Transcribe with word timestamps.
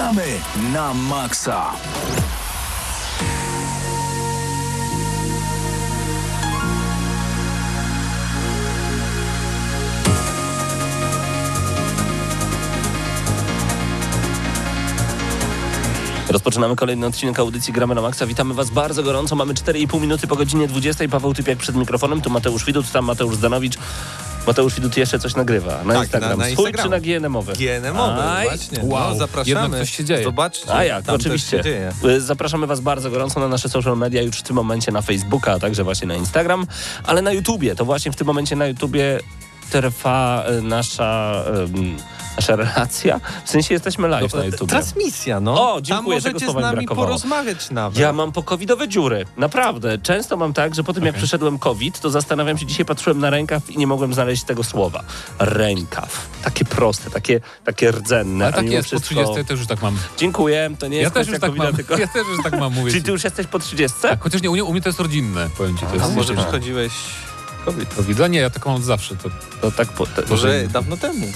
Gramy 0.00 0.40
na 0.72 0.94
maksa! 0.94 1.76
Rozpoczynamy 16.28 16.76
kolejny 16.76 17.06
odcinek 17.06 17.38
audycji 17.38 17.72
Gramy 17.72 17.94
na 17.94 18.00
Maxa. 18.00 18.26
Witamy 18.26 18.54
Was 18.54 18.70
bardzo 18.70 19.02
gorąco. 19.02 19.36
Mamy 19.36 19.54
4,5 19.54 20.00
minuty 20.00 20.26
po 20.26 20.36
godzinie 20.36 20.68
20. 20.68 21.08
Paweł 21.08 21.34
Typiak 21.34 21.58
przed 21.58 21.76
mikrofonem. 21.76 22.20
Tu 22.20 22.30
Mateusz 22.30 22.64
Widut, 22.64 22.92
tam 22.92 23.04
Mateusz 23.04 23.36
Zdanowicz. 23.36 23.78
Mateusz 24.50 24.74
Widut 24.74 24.96
jeszcze 24.96 25.18
coś 25.18 25.34
nagrywa. 25.34 25.84
Na 25.84 25.94
Tak, 25.94 26.02
Instagram. 26.02 26.30
na- 26.30 26.36
na 26.36 26.44
Swój 26.44 26.50
Instagram. 26.70 26.84
czy 26.84 26.90
na 26.90 27.00
GNM-owy? 27.00 27.52
GNM-owy, 27.52 28.22
Aj. 28.22 28.48
właśnie. 28.48 28.78
Wow, 28.82 29.10
no, 29.10 29.14
zapraszamy. 29.14 29.60
jednak 29.62 29.80
coś 29.80 29.96
się 29.96 30.04
dzieje. 30.04 30.24
Zobaczcie, 30.24 30.74
A 30.74 30.84
jak, 30.84 31.04
tam 31.04 31.14
oczywiście. 31.14 31.56
Też 31.56 31.66
się 31.66 31.72
dzieje. 31.72 31.92
Y, 32.16 32.20
Zapraszamy 32.20 32.66
Was 32.66 32.80
bardzo 32.80 33.10
gorąco 33.10 33.40
na 33.40 33.48
nasze 33.48 33.68
social 33.68 33.96
media, 33.96 34.22
już 34.22 34.36
w 34.36 34.42
tym 34.42 34.56
momencie 34.56 34.92
na 34.92 35.02
Facebooka, 35.02 35.52
a 35.52 35.58
także 35.58 35.84
właśnie 35.84 36.08
na 36.08 36.14
Instagram, 36.14 36.66
ale 37.06 37.22
na 37.22 37.32
YouTubie. 37.32 37.74
To 37.74 37.84
właśnie 37.84 38.12
w 38.12 38.16
tym 38.16 38.26
momencie 38.26 38.56
na 38.56 38.66
YouTubie 38.66 39.20
trwa 39.70 40.44
y, 40.58 40.62
nasza, 40.62 41.42
ym, 41.76 41.96
nasza 42.36 42.56
relacja. 42.56 43.20
W 43.44 43.50
sensie 43.50 43.74
jesteśmy 43.74 44.08
live 44.08 44.34
na 44.34 44.44
YouTubie. 44.44 44.66
Transmisja, 44.70 45.40
no. 45.40 45.72
O, 45.74 45.80
dziękuję, 45.80 46.20
Tam 46.20 46.32
tego 46.32 46.32
możecie 46.34 46.46
słowa 46.46 46.60
z 46.60 46.62
mi 46.62 46.66
nami 46.66 46.76
brakowało. 46.86 47.06
porozmawiać 47.06 47.70
nawet. 47.70 47.98
Ja 47.98 48.12
mam 48.12 48.32
pokowidowe 48.32 48.88
dziury. 48.88 49.24
Naprawdę. 49.36 49.98
Często 49.98 50.36
mam 50.36 50.52
tak, 50.52 50.74
że 50.74 50.84
po 50.84 50.92
tym 50.92 51.04
jak 51.04 51.12
Okej. 51.14 51.20
przeszedłem 51.20 51.58
COVID, 51.58 52.00
to 52.00 52.10
zastanawiam 52.10 52.58
się, 52.58 52.66
dzisiaj 52.66 52.84
patrzyłem 52.86 53.18
na 53.18 53.30
rękaw 53.30 53.70
i 53.70 53.78
nie 53.78 53.86
mogłem 53.86 54.14
znaleźć 54.14 54.42
tego 54.44 54.64
słowa. 54.64 55.04
Rękaw. 55.38 56.26
Takie 56.44 56.64
proste, 56.64 57.10
takie, 57.10 57.40
takie 57.64 57.90
rdzenne. 57.92 58.44
Ale 58.44 58.54
a 58.54 58.56
tak 58.56 58.70
jest, 58.70 58.90
po 58.90 58.96
wszystko... 59.00 59.22
30 59.24 59.44
też 59.44 59.58
już 59.58 59.68
tak 59.68 59.82
mam. 59.82 59.96
Dziękuję, 60.18 60.70
to 60.78 60.88
nie 60.88 60.96
Ja 60.96 61.02
jest 61.02 61.14
też 61.14 61.28
już 61.28 61.40
tak 61.40 61.50
COVID-a, 61.50 61.64
mam. 61.64 61.76
tylko... 61.76 61.98
Ja 61.98 62.06
też 62.08 62.22
już 62.36 62.42
tak 62.44 62.58
mam 62.60 62.72
mówić. 62.74 62.92
Czyli 62.92 63.04
ty 63.04 63.10
już 63.10 63.24
jesteś 63.24 63.46
po 63.46 63.58
30? 63.58 63.98
Tak, 64.02 64.22
chociaż 64.22 64.42
nie, 64.42 64.50
u, 64.50 64.52
mnie, 64.52 64.64
u 64.64 64.72
mnie 64.72 64.82
to 64.82 64.88
jest 64.88 65.00
rodzinne, 65.00 65.48
powiem 65.58 65.76
ci. 65.78 65.82
To 65.86 65.90
A 65.92 65.94
jest 65.94 66.14
może 66.16 66.32
jeszcze- 66.32 66.34
przychodziłeś 66.48 66.92
kobiet? 67.64 67.96
to 67.96 68.02
widza? 68.02 68.26
Nie, 68.28 68.38
ja 68.38 68.50
tak 68.50 68.66
mam 68.66 68.74
od 68.74 68.82
zawsze. 68.82 69.16
To, 69.16 69.30
To 69.60 69.70
tak 69.70 69.88
po, 69.88 70.06
to, 70.06 70.22
Może 70.30 70.68
dawno 70.72 70.96
temu. 70.96 71.26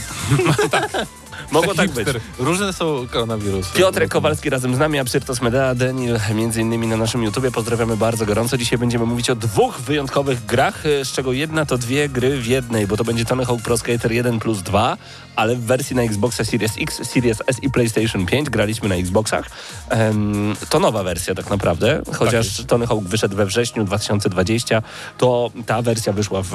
Mogło 1.53 1.75
tak 1.75 1.86
hipster. 1.92 2.14
być. 2.14 2.22
Różne 2.39 2.72
są 2.72 3.06
koronawirusy. 3.11 3.78
Piotrek 3.78 4.11
Kowalski 4.11 4.50
razem 4.50 4.75
z 4.75 4.78
nami, 4.78 4.98
Absyrtos 4.98 5.42
Medea, 5.42 5.75
Denil 5.75 6.19
między 6.34 6.61
innymi 6.61 6.86
na 6.86 6.97
naszym 6.97 7.22
YouTubie. 7.22 7.50
Pozdrawiamy 7.50 7.97
bardzo 7.97 8.27
gorąco. 8.27 8.56
Dzisiaj 8.58 8.78
będziemy 8.78 9.06
mówić 9.06 9.30
o 9.30 9.34
dwóch 9.36 9.80
wyjątkowych 9.80 10.47
grach, 10.47 10.86
y, 10.86 11.05
z 11.05 11.12
czego 11.12 11.33
jedna 11.33 11.67
to 11.67 11.78
dwie 11.78 12.08
gry 12.08 12.41
w 12.41 12.47
jednej, 12.47 12.86
bo 12.86 12.97
to 12.97 13.05
będzie 13.05 13.25
Tony 13.25 13.45
Hawk 13.47 13.62
Pro 13.62 13.78
Skater 13.78 14.12
1 14.12 14.39
plus 14.39 14.62
2, 14.62 14.97
ale 15.36 15.56
w 15.56 15.60
wersji 15.60 15.96
na 15.96 16.02
Xboxa 16.02 16.44
Series 16.44 16.72
X, 16.80 17.00
Series 17.08 17.42
S 17.46 17.62
i 17.62 17.70
PlayStation 17.70 18.27
5 18.27 18.50
graliśmy 18.50 18.88
na 18.88 18.94
Xboxach. 18.94 19.50
Em, 19.88 20.56
to 20.70 20.80
nowa 20.80 21.02
wersja 21.02 21.34
tak 21.34 21.50
naprawdę, 21.50 22.02
chociaż 22.18 22.46
jest. 22.46 22.66
Tony 22.66 22.86
Hawk 22.86 23.04
wyszedł 23.04 23.36
we 23.36 23.46
wrześniu 23.46 23.84
2020, 23.84 24.82
to 25.18 25.50
ta 25.66 25.82
wersja 25.82 26.12
wyszła 26.12 26.42
w, 26.42 26.50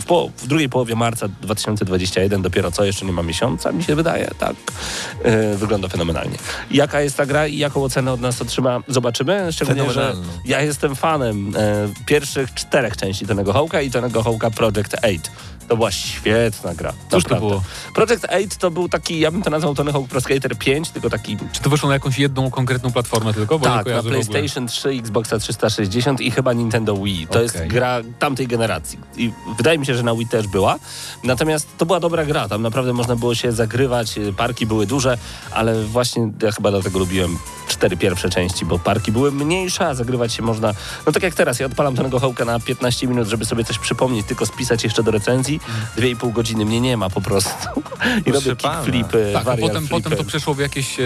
w, 0.00 0.04
po- 0.06 0.30
w 0.36 0.46
drugiej 0.46 0.68
połowie 0.68 0.94
marca 0.94 1.28
2021, 1.28 2.42
dopiero 2.42 2.70
co, 2.72 2.84
jeszcze 2.84 3.06
nie 3.06 3.12
ma 3.12 3.22
miesiąca, 3.22 3.72
mi 3.72 3.84
się 3.84 3.94
wydaje, 3.94 4.30
tak. 4.38 4.56
E, 5.22 5.56
wygląda 5.56 5.88
fenomenalnie. 5.88 6.38
Jaka 6.70 7.00
jest 7.00 7.16
ta 7.16 7.26
gra 7.26 7.46
i 7.46 7.58
jaką 7.58 7.84
ocenę 7.84 8.12
od 8.12 8.20
nas 8.20 8.42
otrzyma, 8.42 8.80
zobaczymy. 8.88 9.52
Szczególnie, 9.52 9.90
że 9.90 10.14
ja 10.44 10.60
jestem 10.60 10.96
fanem 10.96 11.56
e, 11.56 11.88
pierwszych 12.06 12.54
czterech 12.54 12.96
części 12.96 13.26
Tonego 13.26 13.52
Hawka 13.52 13.80
i 13.80 13.90
Tonego 13.90 14.22
Hawka 14.22 14.50
Project 14.50 14.94
8. 15.02 15.18
To 15.68 15.76
była 15.76 15.90
świetna 15.90 16.74
gra. 16.74 16.92
Cóż 17.10 17.24
to 17.24 17.36
było? 17.36 17.62
Project 17.94 18.21
8 18.28 18.48
to 18.58 18.70
był 18.70 18.88
taki, 18.88 19.20
ja 19.20 19.30
bym 19.30 19.42
to 19.42 19.50
nazwał 19.50 19.74
Tony 19.74 19.92
Hawk 19.92 20.08
Pro 20.08 20.20
Skater 20.20 20.58
5, 20.58 20.90
tylko 20.90 21.10
taki 21.10 21.36
czy 21.52 21.60
to 21.60 21.70
wyszło 21.70 21.88
na 21.88 21.94
jakąś 21.94 22.18
jedną 22.18 22.50
konkretną 22.50 22.92
platformę 22.92 23.34
tylko? 23.34 23.58
Bo 23.58 23.64
tak, 23.66 23.86
na. 23.86 24.02
PlayStation 24.02 24.66
3, 24.66 24.88
Xboxa 24.88 25.38
360 25.38 26.20
i 26.20 26.30
chyba 26.30 26.52
Nintendo 26.52 26.96
Wii. 26.96 27.26
To 27.26 27.42
jest 27.42 27.56
Okej. 27.56 27.68
gra 27.68 28.00
tamtej 28.18 28.46
generacji. 28.46 28.98
I 29.16 29.32
wydaje 29.56 29.78
mi 29.78 29.86
się, 29.86 29.94
że 29.94 30.02
na 30.02 30.14
Wii 30.14 30.26
też 30.26 30.46
była. 30.46 30.78
Natomiast 31.24 31.68
to 31.78 31.86
była 31.86 32.00
dobra 32.00 32.24
gra. 32.24 32.48
Tam 32.48 32.62
naprawdę 32.62 32.92
można 32.92 33.16
było 33.16 33.34
się 33.34 33.52
zagrywać. 33.52 34.18
y, 34.18 34.32
Parki 34.32 34.66
były 34.66 34.86
duże, 34.86 35.18
ale 35.50 35.84
właśnie 35.84 36.32
ja 36.42 36.52
chyba 36.52 36.70
dlatego 36.70 36.98
lubiłem 36.98 37.38
cztery 37.68 37.96
pierwsze 37.96 38.30
części, 38.30 38.64
bo 38.64 38.78
parki 38.78 39.12
były 39.12 39.32
mniejsze, 39.32 39.88
a 39.88 39.94
zagrywać 39.94 40.32
się 40.32 40.42
można. 40.42 40.74
No 41.06 41.12
tak 41.12 41.22
jak 41.22 41.34
teraz, 41.34 41.60
ja 41.60 41.66
odpalam 41.66 41.96
Tonego 41.96 42.20
Hołka 42.20 42.44
na 42.44 42.60
15 42.60 43.06
minut, 43.06 43.28
żeby 43.28 43.44
sobie 43.44 43.64
coś 43.64 43.78
przypomnieć, 43.78 44.26
tylko 44.26 44.46
spisać 44.46 44.84
jeszcze 44.84 45.02
do 45.02 45.10
recenzji. 45.10 45.60
Dwie 45.96 46.10
i 46.10 46.16
pół 46.16 46.32
godziny 46.32 46.64
mnie 46.64 46.80
nie 46.80 46.96
ma 46.96 47.10
po 47.10 47.20
prostu. 47.20 47.82
I 48.26 48.32
robię 48.32 48.56
kickflipy, 48.56 49.30
Tak, 49.32 49.44
potem, 49.44 49.60
potem 49.60 49.86
flipy. 50.02 50.16
to 50.16 50.24
przeszło 50.24 50.54
w 50.54 50.58
jakieś 50.58 51.00
e, 51.00 51.02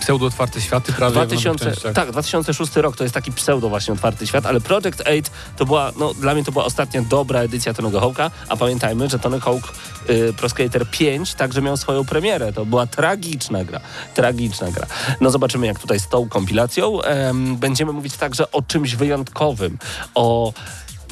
pseudo-otwarte 0.00 0.60
światy 0.60 0.92
prawie. 0.92 1.12
w 1.12 1.14
nowych 1.14 1.28
2000, 1.28 1.64
częściach. 1.64 1.92
tak, 1.92 2.10
2006 2.12 2.76
rok 2.76 2.96
to 2.96 3.04
jest 3.04 3.14
taki 3.14 3.32
pseudo 3.32 3.68
właśnie 3.68 3.94
otwarty 3.94 4.26
świat, 4.26 4.46
ale 4.46 4.60
Project 4.60 5.00
8 5.00 5.22
to 5.56 5.66
była, 5.66 5.92
no 5.98 6.14
dla 6.14 6.34
mnie 6.34 6.44
to 6.44 6.52
była 6.52 6.64
ostatnia 6.64 7.02
dobra 7.02 7.40
edycja 7.40 7.74
Tonego 7.74 8.00
Hawka, 8.00 8.30
a 8.48 8.56
pamiętajmy, 8.56 9.08
że 9.08 9.18
Tony 9.18 9.40
Hawk 9.40 9.72
y, 10.10 10.32
Pro 10.36 10.48
Skater 10.48 10.90
5 10.90 11.34
także 11.34 11.62
miał 11.62 11.76
swoją 11.76 12.04
premierę. 12.04 12.52
To 12.52 12.64
była 12.66 12.86
tragiczna 12.86 13.64
gra, 13.64 13.80
tragiczna 14.14 14.70
gra. 14.70 14.86
No 15.20 15.30
zobaczymy 15.30 15.66
jak 15.66 15.78
tutaj 15.78 16.00
z 16.00 16.08
tą 16.08 16.28
kompilacją. 16.28 17.02
Em, 17.02 17.56
będziemy 17.56 17.92
mówić 17.92 18.16
także 18.16 18.50
o 18.50 18.62
czymś 18.62 18.94
wyjątkowym, 18.96 19.78
o 20.14 20.52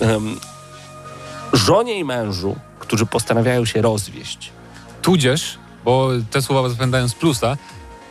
em, 0.01 0.41
żonie 1.53 1.99
i 1.99 2.05
mężu, 2.05 2.57
którzy 2.79 3.07
postanawiają 3.07 3.65
się 3.65 3.83
rozwieść. 3.83 4.53
Tudzież, 5.09 5.59
bo 5.85 6.11
te 6.31 6.43
słowa 6.43 6.69
zapędają 6.69 7.09
z 7.09 7.15
plusa, 7.15 7.57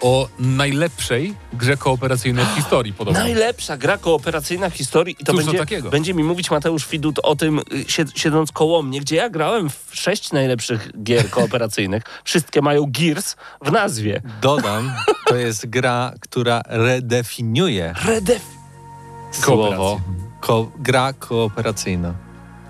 o 0.01 0.27
najlepszej 0.39 1.33
grze 1.53 1.77
kooperacyjnej 1.77 2.45
w 2.45 2.55
historii 2.55 2.93
podobno. 2.93 3.19
Najlepsza 3.19 3.77
gra 3.77 3.97
kooperacyjna 3.97 4.69
w 4.69 4.73
historii 4.73 5.15
i 5.19 5.23
to 5.23 5.33
Cóż 5.33 5.43
będzie, 5.45 5.59
takiego? 5.59 5.89
będzie 5.89 6.13
mi 6.13 6.23
mówić 6.23 6.51
Mateusz 6.51 6.87
Widut 6.89 7.19
o 7.23 7.35
tym, 7.35 7.59
y, 7.59 7.63
sied- 7.85 8.11
siedząc 8.15 8.51
koło 8.51 8.83
mnie, 8.83 9.01
gdzie 9.01 9.15
ja 9.15 9.29
grałem 9.29 9.69
w 9.69 9.89
sześć 9.91 10.31
najlepszych 10.31 11.03
gier 11.03 11.29
kooperacyjnych. 11.35 12.03
Wszystkie 12.23 12.61
mają 12.61 12.85
Gears 12.87 13.35
w 13.61 13.71
nazwie. 13.71 14.21
Dodam, 14.41 14.91
to 15.27 15.35
jest 15.35 15.69
gra, 15.69 16.13
która 16.19 16.61
redefiniuje 16.65 17.93
Redef... 18.05 18.41
Słowo. 19.31 20.01
ko 20.41 20.71
gra 20.79 21.13
kooperacyjna. 21.13 22.26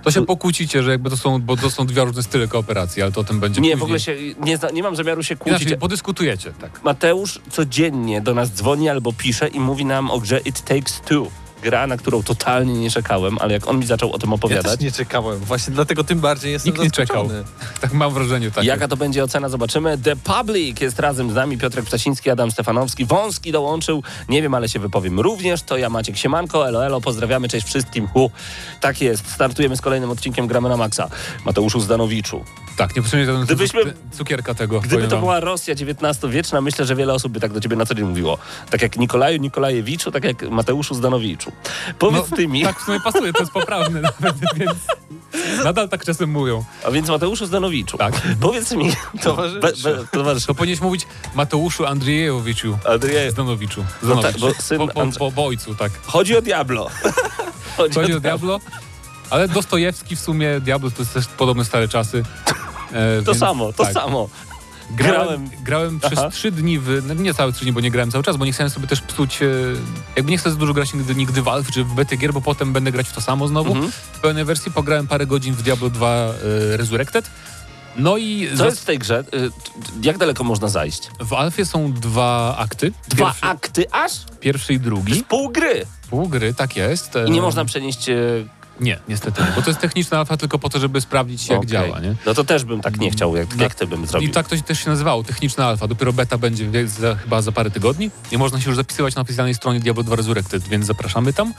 To 0.07 0.11
się 0.11 0.25
pokłócicie, 0.25 0.83
że 0.83 0.91
jakby 0.91 1.09
to 1.09 1.17
są, 1.17 1.41
bo 1.41 1.57
to 1.57 1.69
są 1.69 1.85
dwie 1.85 2.05
różne 2.05 2.23
style 2.23 2.47
kooperacji, 2.47 3.01
ale 3.01 3.11
to 3.11 3.21
o 3.21 3.23
tym 3.23 3.39
będzie 3.39 3.61
Nie, 3.61 3.77
później. 3.77 3.79
w 3.79 3.83
ogóle 3.83 3.99
się, 3.99 4.15
nie, 4.39 4.59
nie 4.73 4.83
mam 4.83 4.95
zamiaru 4.95 5.23
się 5.23 5.35
kłócić. 5.35 5.61
Inaczej, 5.61 5.77
podyskutujecie, 5.77 6.53
tak. 6.61 6.83
Mateusz 6.83 7.39
codziennie 7.51 8.21
do 8.21 8.33
nas 8.33 8.51
dzwoni 8.53 8.89
albo 8.89 9.13
pisze 9.13 9.47
i 9.47 9.59
mówi 9.59 9.85
nam 9.85 10.11
o 10.11 10.19
grze 10.19 10.39
It 10.45 10.61
Takes 10.61 11.01
Two. 11.01 11.31
Gra, 11.61 11.87
na 11.87 11.97
którą 11.97 12.23
totalnie 12.23 12.73
nie 12.73 12.89
czekałem, 12.91 13.37
ale 13.39 13.53
jak 13.53 13.67
on 13.67 13.79
mi 13.79 13.85
zaczął 13.85 14.11
o 14.13 14.19
tym 14.19 14.29
Ja 14.29 14.35
opowiadać, 14.35 14.71
też 14.71 14.79
nie 14.79 14.91
czekałem. 14.91 15.39
Właśnie 15.39 15.73
dlatego 15.73 16.03
tym 16.03 16.19
bardziej 16.19 16.51
jestem 16.51 16.73
Nikt 16.73 16.83
nie 16.83 16.91
czekał. 16.91 17.29
Tak 17.81 17.93
mam 17.93 18.13
wrażenie, 18.13 18.51
tak. 18.51 18.63
Jaka 18.63 18.87
to 18.87 18.97
będzie 18.97 19.23
ocena, 19.23 19.49
zobaczymy. 19.49 19.97
The 19.97 20.15
Public 20.15 20.81
jest 20.81 20.99
razem 20.99 21.31
z 21.31 21.33
nami, 21.35 21.57
Piotrek 21.57 21.85
Ptasiński, 21.85 22.29
Adam 22.29 22.51
Stefanowski. 22.51 23.05
Wąski 23.05 23.51
dołączył, 23.51 24.03
nie 24.29 24.41
wiem, 24.41 24.53
ale 24.53 24.69
się 24.69 24.79
wypowiem 24.79 25.19
również. 25.19 25.61
To 25.61 25.77
ja 25.77 25.89
Maciek 25.89 26.17
Siemanko, 26.17 26.67
elo, 26.67 26.85
elo, 26.85 27.01
pozdrawiamy, 27.01 27.49
cześć 27.49 27.67
wszystkim. 27.67 28.07
Hu. 28.07 28.31
Tak 28.81 29.01
jest, 29.01 29.31
startujemy 29.31 29.77
z 29.77 29.81
kolejnym 29.81 30.09
odcinkiem 30.09 30.47
Gramy 30.47 30.69
na 30.69 30.77
Maxa. 30.77 31.09
Mateuszu 31.45 31.79
Zdanowiczu. 31.79 32.45
Tak, 32.77 32.95
nie 32.95 33.01
potrzebuje 33.01 33.27
ten 33.27 33.45
Gdybyśmy- 33.45 33.81
cuk- 33.83 33.93
cukierka 34.11 34.53
tego. 34.53 34.79
Gdyby 34.79 35.07
to 35.07 35.19
była 35.19 35.39
Rosja 35.39 35.73
XIX-wieczna, 35.73 36.61
myślę, 36.61 36.85
że 36.85 36.95
wiele 36.95 37.13
osób 37.13 37.31
by 37.31 37.39
tak 37.39 37.53
do 37.53 37.59
ciebie 37.59 37.75
na 37.75 37.85
co 37.85 37.95
dzień 37.95 38.05
mówiło. 38.05 38.37
Tak 38.69 38.81
jak 38.81 38.97
Nikolaju 38.97 39.37
Nikolajewiczu, 39.39 40.11
tak 40.11 40.23
jak 40.23 40.49
Mateuszu 40.49 40.95
Zdanowiczu. 40.95 41.46
Powiedz 41.99 42.29
ty 42.35 42.47
mi, 42.47 42.63
Tak, 42.63 42.79
w 42.79 42.85
sumie 42.85 42.99
pasuje, 42.99 43.33
to 43.33 43.39
jest 43.39 43.51
poprawne 43.51 44.01
nawet, 44.19 44.35
więc 44.55 44.73
nadal 45.63 45.89
tak 45.89 46.05
czasem 46.05 46.29
mówią. 46.31 46.63
a 46.87 46.91
więc 46.91 47.09
Mateuszu 47.09 47.45
Zdanowiczu, 47.45 47.97
Tak. 47.97 48.13
powiedz 48.41 48.71
mi, 48.71 48.91
Towarzyszu. 49.23 49.59
Be- 49.61 49.71
be- 49.95 50.05
towarzyszu, 50.11 50.47
To 50.47 50.55
powinieneś 50.55 50.81
mówić 50.81 51.07
Mateuszu 51.35 51.85
Andrzejewiczu. 51.85 52.77
Andrzej, 52.89 53.31
Zdanowiczu. 53.31 53.85
No 54.03 54.21
tak, 54.21 54.37
bo 54.39 54.53
syn 54.53 54.77
po, 54.77 54.87
po, 54.87 55.05
po, 55.19 55.31
po 55.31 55.45
ojcu, 55.45 55.75
tak. 55.75 55.91
chodzi 56.05 56.37
o 56.37 56.41
Diablo. 56.41 56.89
Chodzi 57.77 57.95
Chodzi 57.99 58.13
o 58.13 58.19
Diablo, 58.19 58.59
ale 59.29 59.47
Dostojewski 59.47 60.15
w 60.15 60.19
sumie, 60.19 60.59
Diablo 60.59 60.91
to 60.91 61.01
jest 61.01 61.13
też 61.13 61.27
podobne 61.27 61.65
stare 61.65 61.87
czasy. 61.87 62.23
E, 62.91 63.21
To 63.21 63.31
więc 63.31 63.39
samo, 63.39 63.73
to 63.73 63.83
tak. 63.83 63.93
samo. 63.93 64.29
Grałem, 64.91 65.49
Grałem- 65.63 65.99
przez 65.99 66.19
trzy 66.33 66.51
dni, 66.51 66.79
w, 66.79 67.03
no 67.07 67.13
nie 67.13 67.33
całe 67.33 67.51
trzy 67.53 67.63
dni, 67.65 67.71
bo 67.73 67.79
nie 67.81 67.91
grałem 67.91 68.11
cały 68.11 68.23
czas, 68.23 68.37
bo 68.37 68.45
nie 68.45 68.51
chciałem 68.53 68.69
sobie 68.69 68.87
też 68.87 69.01
psuć, 69.01 69.41
e, 69.41 69.45
jakby 70.15 70.31
nie 70.31 70.37
chcę 70.37 70.51
za 70.51 70.55
dużo 70.57 70.73
grać 70.73 70.93
nigdy, 70.93 71.15
nigdy 71.15 71.41
w 71.41 71.47
Alph 71.47 71.71
czy 71.71 71.83
w 71.83 71.93
bety 71.93 72.17
gier, 72.17 72.33
bo 72.33 72.41
potem 72.41 72.73
będę 72.73 72.91
grać 72.91 73.07
w 73.09 73.13
to 73.13 73.21
samo 73.21 73.47
znowu. 73.47 73.71
Mhm. 73.73 73.91
W 73.91 74.19
pełnej 74.19 74.45
wersji 74.45 74.71
pograłem 74.71 75.07
parę 75.07 75.25
godzin 75.25 75.53
w 75.53 75.63
Diablo 75.63 75.89
2 75.89 76.09
e, 76.73 76.77
Resurrected. 76.77 77.29
No 77.97 78.17
i 78.17 78.49
Co 78.57 78.65
jest 78.65 78.81
w 78.81 78.85
tej 78.85 78.99
grze? 78.99 79.23
Y, 79.33 79.49
Jak 80.01 80.17
daleko 80.17 80.43
można 80.43 80.67
zajść? 80.67 81.09
w 81.19 81.33
Alfie 81.33 81.65
są 81.65 81.93
dwa 81.93 82.57
akty. 82.57 82.91
Dwa 83.07 83.25
Pierwszy, 83.25 83.45
akty 83.45 83.91
aż? 83.91 84.11
pierwszy 84.39 84.73
i 84.73 84.77
Z 84.77 84.81
drugi. 84.81 85.23
pół 85.23 85.49
gry. 85.49 85.85
Pół 86.09 86.27
gry, 86.29 86.53
tak 86.53 86.75
jest. 86.75 87.13
I 87.27 87.31
nie 87.31 87.39
E, 87.39 87.41
można 87.41 87.65
przenieść 87.65 88.09
e, 88.09 88.15
Nie, 88.79 88.99
niestety 89.07 89.41
nie, 89.41 89.47
bo 89.55 89.61
to 89.61 89.69
jest 89.69 89.79
techniczna 89.79 90.19
alfa 90.19 90.37
tylko 90.37 90.59
po 90.59 90.69
to, 90.69 90.79
żeby 90.79 91.01
sprawdzić 91.01 91.47
jak 91.49 91.57
Okej. 91.57 91.69
działa, 91.69 91.99
nie? 91.99 92.15
No 92.25 92.33
to 92.33 92.43
też 92.43 92.63
bym 92.65 92.81
tak 92.81 92.99
nie 92.99 93.11
chciał, 93.11 93.35
jak, 93.35 93.55
Na- 93.55 93.63
jak 93.63 93.75
ty 93.75 93.87
bym 93.87 94.07
zrobił. 94.07 94.29
I 94.29 94.31
tak 94.31 94.47
to 94.47 94.55
się 94.57 94.61
też 94.63 94.83
się 94.83 94.89
nazywało, 94.89 95.23
techniczna 95.23 95.65
alfa. 95.67 95.87
Dopiero 95.87 96.13
beta 96.13 96.37
będzie 96.37 96.87
za, 96.87 97.15
chyba 97.15 97.41
za 97.41 97.51
parę 97.51 97.71
tygodni 97.71 98.11
i 98.31 98.37
można 98.37 98.61
się 98.61 98.67
już 98.69 98.75
zapisywać 98.77 99.15
na 99.15 99.21
oficjalnej 99.21 99.55
stronie 99.55 99.79
Diablo 99.79 100.03
2 100.03 100.15
Resurrected, 100.15 100.63
więc 100.67 100.85
zapraszamy 100.85 101.33
tam. 101.33 101.53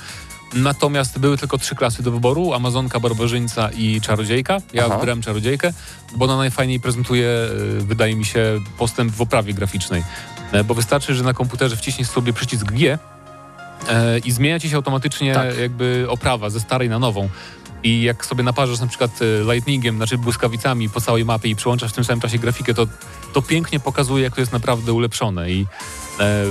Natomiast 0.55 1.19
były 1.19 1.39
tylko 1.39 1.59
trzy 1.59 1.75
klasy 1.75 2.03
do 2.03 2.11
wyboru, 2.11 2.53
Amazonka, 2.55 3.01
Barbarzyńca 3.01 3.71
i 3.71 4.01
Czarodziejka. 4.01 4.59
Ja 4.73 4.85
Aha. 4.87 4.95
wybrałem 4.97 5.23
Czarodziejkę, 5.23 5.73
bo 6.17 6.25
ona 6.25 6.37
najfajniej 6.37 6.81
prezentuje, 6.81 7.29
e, 7.29 7.49
wydaje 7.85 8.17
mi 8.17 8.25
się, 8.25 8.61
postęp 8.79 9.13
w 9.13 9.21
oprawie 9.21 9.55
graficznej. 9.55 10.03
E, 10.53 10.65
Bo 10.65 10.75
wystarczy, 10.75 11.15
że 11.15 11.25
na 11.25 11.35
komputerze 11.35 11.77
wciśniesz 11.77 12.09
sobie 12.09 12.33
przycisk 12.33 12.65
G 12.73 12.99
e, 13.89 14.19
i 14.19 14.33
zmienia 14.33 14.61
ci 14.61 14.71
się 14.71 14.77
automatycznie 14.77 15.35
Tak. 15.35 15.59
jakby 15.59 16.07
oprawa 16.09 16.51
ze 16.51 16.61
starej 16.61 16.89
na 16.89 16.99
nową. 16.99 17.29
I 17.83 18.03
jak 18.03 18.27
sobie 18.27 18.45
naparzasz 18.45 18.81
na 18.81 18.87
przykład 18.87 19.11
e, 19.23 19.53
lightningiem, 19.53 19.97
znaczy 19.97 20.19
błyskawicami 20.19 20.89
po 20.89 21.01
całej 21.01 21.25
mapie 21.25 21.49
i 21.49 21.57
przyłączasz 21.57 21.91
w 21.91 21.95
tym 21.95 22.05
samym 22.05 22.21
czasie 22.21 22.39
grafikę, 22.39 22.75
to, 22.75 22.87
to 23.33 23.43
pięknie 23.43 23.81
pokazuje, 23.81 24.25
jak 24.25 24.35
to 24.35 24.41
jest 24.41 24.53
naprawdę 24.53 24.93
ulepszone. 24.93 25.51
I 25.51 25.67
e, 26.21 26.45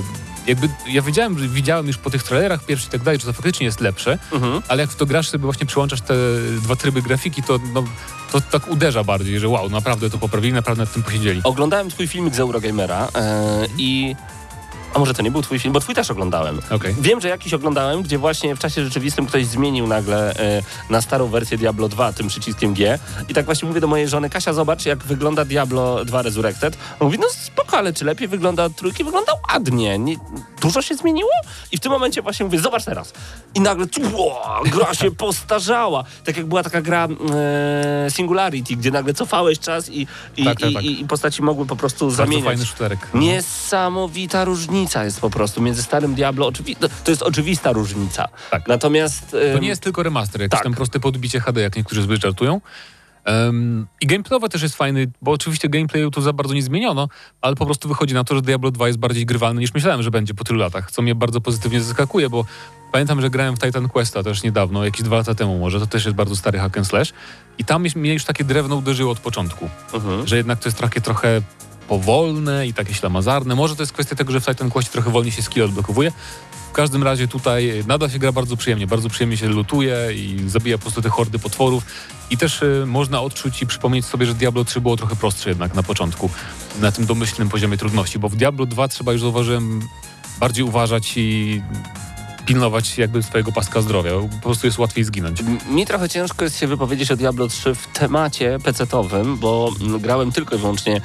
jakby 0.47 0.69
ja 0.89 1.01
wiedziałem, 1.01 1.35
widziałem 1.53 1.87
już 1.87 1.97
po 1.97 2.09
tych 2.09 2.23
trailerach 2.23 2.65
pierwszych 2.65 2.89
i 2.89 2.91
tak 2.91 3.03
dalej, 3.03 3.19
że 3.19 3.25
to 3.25 3.33
faktycznie 3.33 3.65
jest 3.65 3.79
lepsze, 3.81 4.17
Mhm. 4.31 4.61
ale 4.67 4.81
jak 4.81 4.91
w 4.91 4.95
to 4.95 5.05
grasz 5.05 5.29
sobie 5.29 5.43
właśnie 5.43 5.65
przyłączasz 5.65 6.01
te 6.01 6.13
dwa 6.61 6.75
tryby 6.75 7.01
grafiki, 7.01 7.43
to, 7.43 7.59
no, 7.73 7.83
to 8.31 8.41
tak 8.41 8.67
uderza 8.67 9.03
bardziej, 9.03 9.39
że 9.39 9.49
wow, 9.49 9.69
naprawdę 9.69 10.09
to 10.09 10.17
poprawili, 10.17 10.53
naprawdę 10.53 10.83
nad 10.83 10.93
tym 10.93 11.03
posiedzieli. 11.03 11.41
Oglądałem 11.43 11.89
twój 11.89 12.07
filmik 12.07 12.35
z 12.35 12.39
Eurogamera 12.39 13.07
e, 13.15 13.67
i... 13.77 14.15
A 14.97 14.99
może 14.99 15.13
to 15.13 15.21
nie 15.21 15.31
był 15.31 15.41
twój 15.41 15.59
film, 15.59 15.73
bo 15.73 15.79
twój 15.79 15.95
też 15.95 16.11
oglądałem. 16.11 16.59
Okej. 16.71 16.95
Wiem, 16.99 17.21
że 17.21 17.27
jakiś 17.27 17.53
oglądałem, 17.53 18.01
gdzie 18.01 18.17
właśnie 18.17 18.55
w 18.55 18.59
czasie 18.59 18.83
rzeczywistym 18.85 19.25
ktoś 19.25 19.45
zmienił 19.45 19.87
nagle 19.87 20.33
e, 20.35 20.61
na 20.89 21.01
starą 21.01 21.27
wersję 21.27 21.57
Diablo 21.57 21.89
2 21.89 22.13
tym 22.13 22.27
przyciskiem 22.27 22.73
G. 22.73 22.99
I 23.29 23.33
tak 23.33 23.45
właśnie 23.45 23.67
mówię 23.67 23.81
do 23.81 23.87
mojej 23.87 24.07
żony, 24.07 24.29
Kasia, 24.29 24.53
zobacz 24.53 24.85
jak 24.85 25.03
wygląda 25.03 25.45
Diablo 25.45 26.05
2 26.05 26.21
Resurrected. 26.21 26.77
On 26.99 27.07
mówi, 27.07 27.19
no 27.19 27.27
spoko, 27.29 27.77
ale 27.77 27.93
czy 27.93 28.05
lepiej 28.05 28.27
wygląda 28.27 28.63
od 28.65 28.75
trójki? 28.75 29.03
Wygląda 29.03 29.31
ładnie. 29.53 29.99
Nie, 29.99 30.17
dużo 30.61 30.81
się 30.81 30.95
zmieniło? 30.95 31.29
I 31.71 31.77
w 31.77 31.79
tym 31.79 31.91
momencie 31.91 32.21
właśnie 32.21 32.45
mówię, 32.45 32.59
zobacz 32.59 32.85
teraz. 32.85 33.13
I 33.55 33.61
nagle 33.61 33.85
ua, 34.17 34.61
gra 34.65 34.93
się 34.93 35.11
postarzała. 35.25 36.03
Tak 36.25 36.37
jak 36.37 36.45
była 36.45 36.63
taka 36.63 36.81
gra 36.81 37.07
e, 38.05 38.11
Singularity, 38.11 38.75
gdzie 38.75 38.91
nagle 38.91 39.13
cofałeś 39.13 39.59
czas 39.59 39.89
i, 39.89 40.07
i, 40.37 40.45
Tak, 40.45 40.59
tak, 40.59 40.71
i, 40.71 40.73
tak. 40.73 40.83
i, 40.83 41.01
i 41.01 41.07
postaci 41.07 41.41
mogły 41.43 41.65
po 41.65 41.75
prostu 41.75 42.05
Bardzo 42.05 42.17
zamieniać. 42.17 42.45
fajny 42.45 42.65
shooterek. 42.65 42.99
Niesamowita 43.13 44.45
różnica 44.45 44.86
jest 44.95 45.21
po 45.21 45.29
prostu 45.29 45.61
między 45.61 45.83
starym 45.83 46.15
Diablo. 46.15 46.49
Oczywi- 46.49 46.75
to- 46.75 46.89
to 47.03 47.11
jest 47.11 47.23
oczywista 47.23 47.71
różnica. 47.71 48.27
Tak. 48.51 48.67
Natomiast. 48.67 49.31
To 49.31 49.41
em, 49.41 49.61
nie 49.61 49.67
jest 49.67 49.81
tylko 49.81 50.03
remaster, 50.03 50.41
jakieś 50.41 50.51
tak. 50.51 50.63
tam 50.63 50.73
proste 50.73 50.99
podbicie 50.99 51.39
HD, 51.39 51.61
jak 51.61 51.75
niektórzy 51.75 52.01
zbyt 52.01 52.21
żartują. 52.21 52.61
Um, 53.27 53.87
I 54.01 54.07
gameplayowo 54.07 54.49
też 54.49 54.61
jest 54.61 54.75
fajny, 54.75 55.11
bo 55.21 55.31
oczywiście 55.31 55.69
gameplayu 55.69 56.11
tu 56.11 56.21
za 56.21 56.33
bardzo 56.33 56.53
nie 56.53 56.61
zmieniono, 56.61 57.07
ale 57.41 57.55
po 57.55 57.65
prostu 57.65 57.87
wychodzi 57.87 58.13
na 58.13 58.23
to, 58.23 58.35
że 58.35 58.41
Diablo 58.41 58.71
2 58.71 58.87
jest 58.87 58.99
bardziej 58.99 59.25
grywalny 59.25 59.61
niż 59.61 59.73
myślałem, 59.73 60.03
że 60.03 60.11
będzie 60.11 60.33
po 60.33 60.43
tylu 60.43 60.59
latach, 60.59 60.91
co 60.91 61.01
mnie 61.01 61.15
bardzo 61.15 61.41
pozytywnie 61.41 61.81
zaskakuje, 61.81 62.29
bo 62.29 62.45
pamiętam, 62.91 63.21
że 63.21 63.29
grałem 63.29 63.55
w 63.55 63.59
Titan 63.59 63.89
Questa 63.89 64.23
też 64.23 64.43
niedawno, 64.43 64.85
jakieś 64.85 65.01
dwa 65.03 65.15
lata 65.15 65.35
temu 65.35 65.59
może, 65.59 65.79
to 65.79 65.87
też 65.87 66.05
jest 66.05 66.17
bardzo 66.17 66.35
stary 66.35 66.59
hack 66.59 66.77
and 66.77 66.87
slash 66.87 67.13
i 67.57 67.65
tam 67.65 67.85
mnie 67.95 68.13
już 68.13 68.25
takie 68.25 68.43
drewno 68.43 68.75
uderzyło 68.75 69.11
od 69.11 69.19
początku, 69.19 69.69
mhm. 69.93 70.27
że 70.27 70.37
jednak 70.37 70.59
to 70.59 70.69
jest 70.69 70.79
takie 70.79 71.01
trochę 71.01 71.41
powolne 71.87 72.67
i 72.67 72.73
takie 72.73 72.93
ślamazarne. 72.93 73.55
Może 73.55 73.75
to 73.75 73.81
jest 73.81 73.93
kwestia 73.93 74.15
tego, 74.15 74.31
że 74.31 74.41
w 74.41 74.45
Titan 74.45 74.69
Questie 74.69 74.91
trochę 74.91 75.11
wolniej 75.11 75.31
się 75.31 75.41
skill 75.41 75.63
odblokowuje. 75.63 76.11
W 76.69 76.71
każdym 76.71 77.03
razie 77.03 77.27
tutaj 77.27 77.83
nadal 77.87 78.09
się 78.09 78.19
gra 78.19 78.31
bardzo 78.31 78.57
przyjemnie, 78.57 78.87
bardzo 78.87 79.09
przyjemnie 79.09 79.37
się 79.37 79.47
lutuje 79.47 79.95
i 80.13 80.49
zabija 80.49 80.77
po 80.77 80.81
prostu 80.81 81.01
te 81.01 81.09
hordy 81.09 81.39
potworów. 81.39 81.83
I 82.29 82.37
też 82.37 82.61
y, 82.61 82.83
można 82.87 83.21
odczuć 83.21 83.61
i 83.61 83.67
przypomnieć 83.67 84.05
sobie, 84.05 84.25
że 84.25 84.33
Diablo 84.33 84.65
3 84.65 84.81
było 84.81 84.97
trochę 84.97 85.15
prostsze 85.15 85.49
jednak 85.49 85.75
na 85.75 85.83
początku, 85.83 86.29
na 86.79 86.91
tym 86.91 87.05
domyślnym 87.05 87.49
poziomie 87.49 87.77
trudności, 87.77 88.19
bo 88.19 88.29
w 88.29 88.35
Diablo 88.35 88.65
2 88.65 88.87
trzeba 88.87 89.11
już 89.11 89.21
zauważyłem 89.21 89.81
bardziej 90.39 90.63
uważać 90.63 91.13
i 91.15 91.61
pilnować 92.45 92.97
jakby 92.97 93.23
swojego 93.23 93.51
paska 93.51 93.81
zdrowia. 93.81 94.11
Po 94.11 94.43
prostu 94.43 94.67
jest 94.67 94.79
łatwiej 94.79 95.03
zginąć. 95.03 95.43
Mi 95.69 95.85
trochę 95.85 96.09
ciężko 96.09 96.43
jest 96.43 96.59
się 96.59 96.67
wypowiedzieć 96.67 97.11
o 97.11 97.15
Diablo 97.15 97.47
3 97.47 97.75
w 97.75 97.87
temacie 97.87 98.59
PC-owym, 98.63 99.37
bo 99.37 99.71
grałem 99.99 100.31
tylko 100.31 100.55
i 100.55 100.59
wyłącznie. 100.59 101.01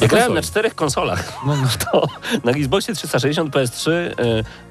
Ja 0.00 0.08
grałem 0.08 0.34
na 0.34 0.42
czterech 0.42 0.74
konsolach. 0.74 1.32
No, 1.46 1.56
no, 1.56 1.68
To 1.92 2.06
na 2.44 2.52
Xboxie 2.52 2.94
360, 2.94 3.54
PS3, 3.54 3.90
y, 3.90 4.14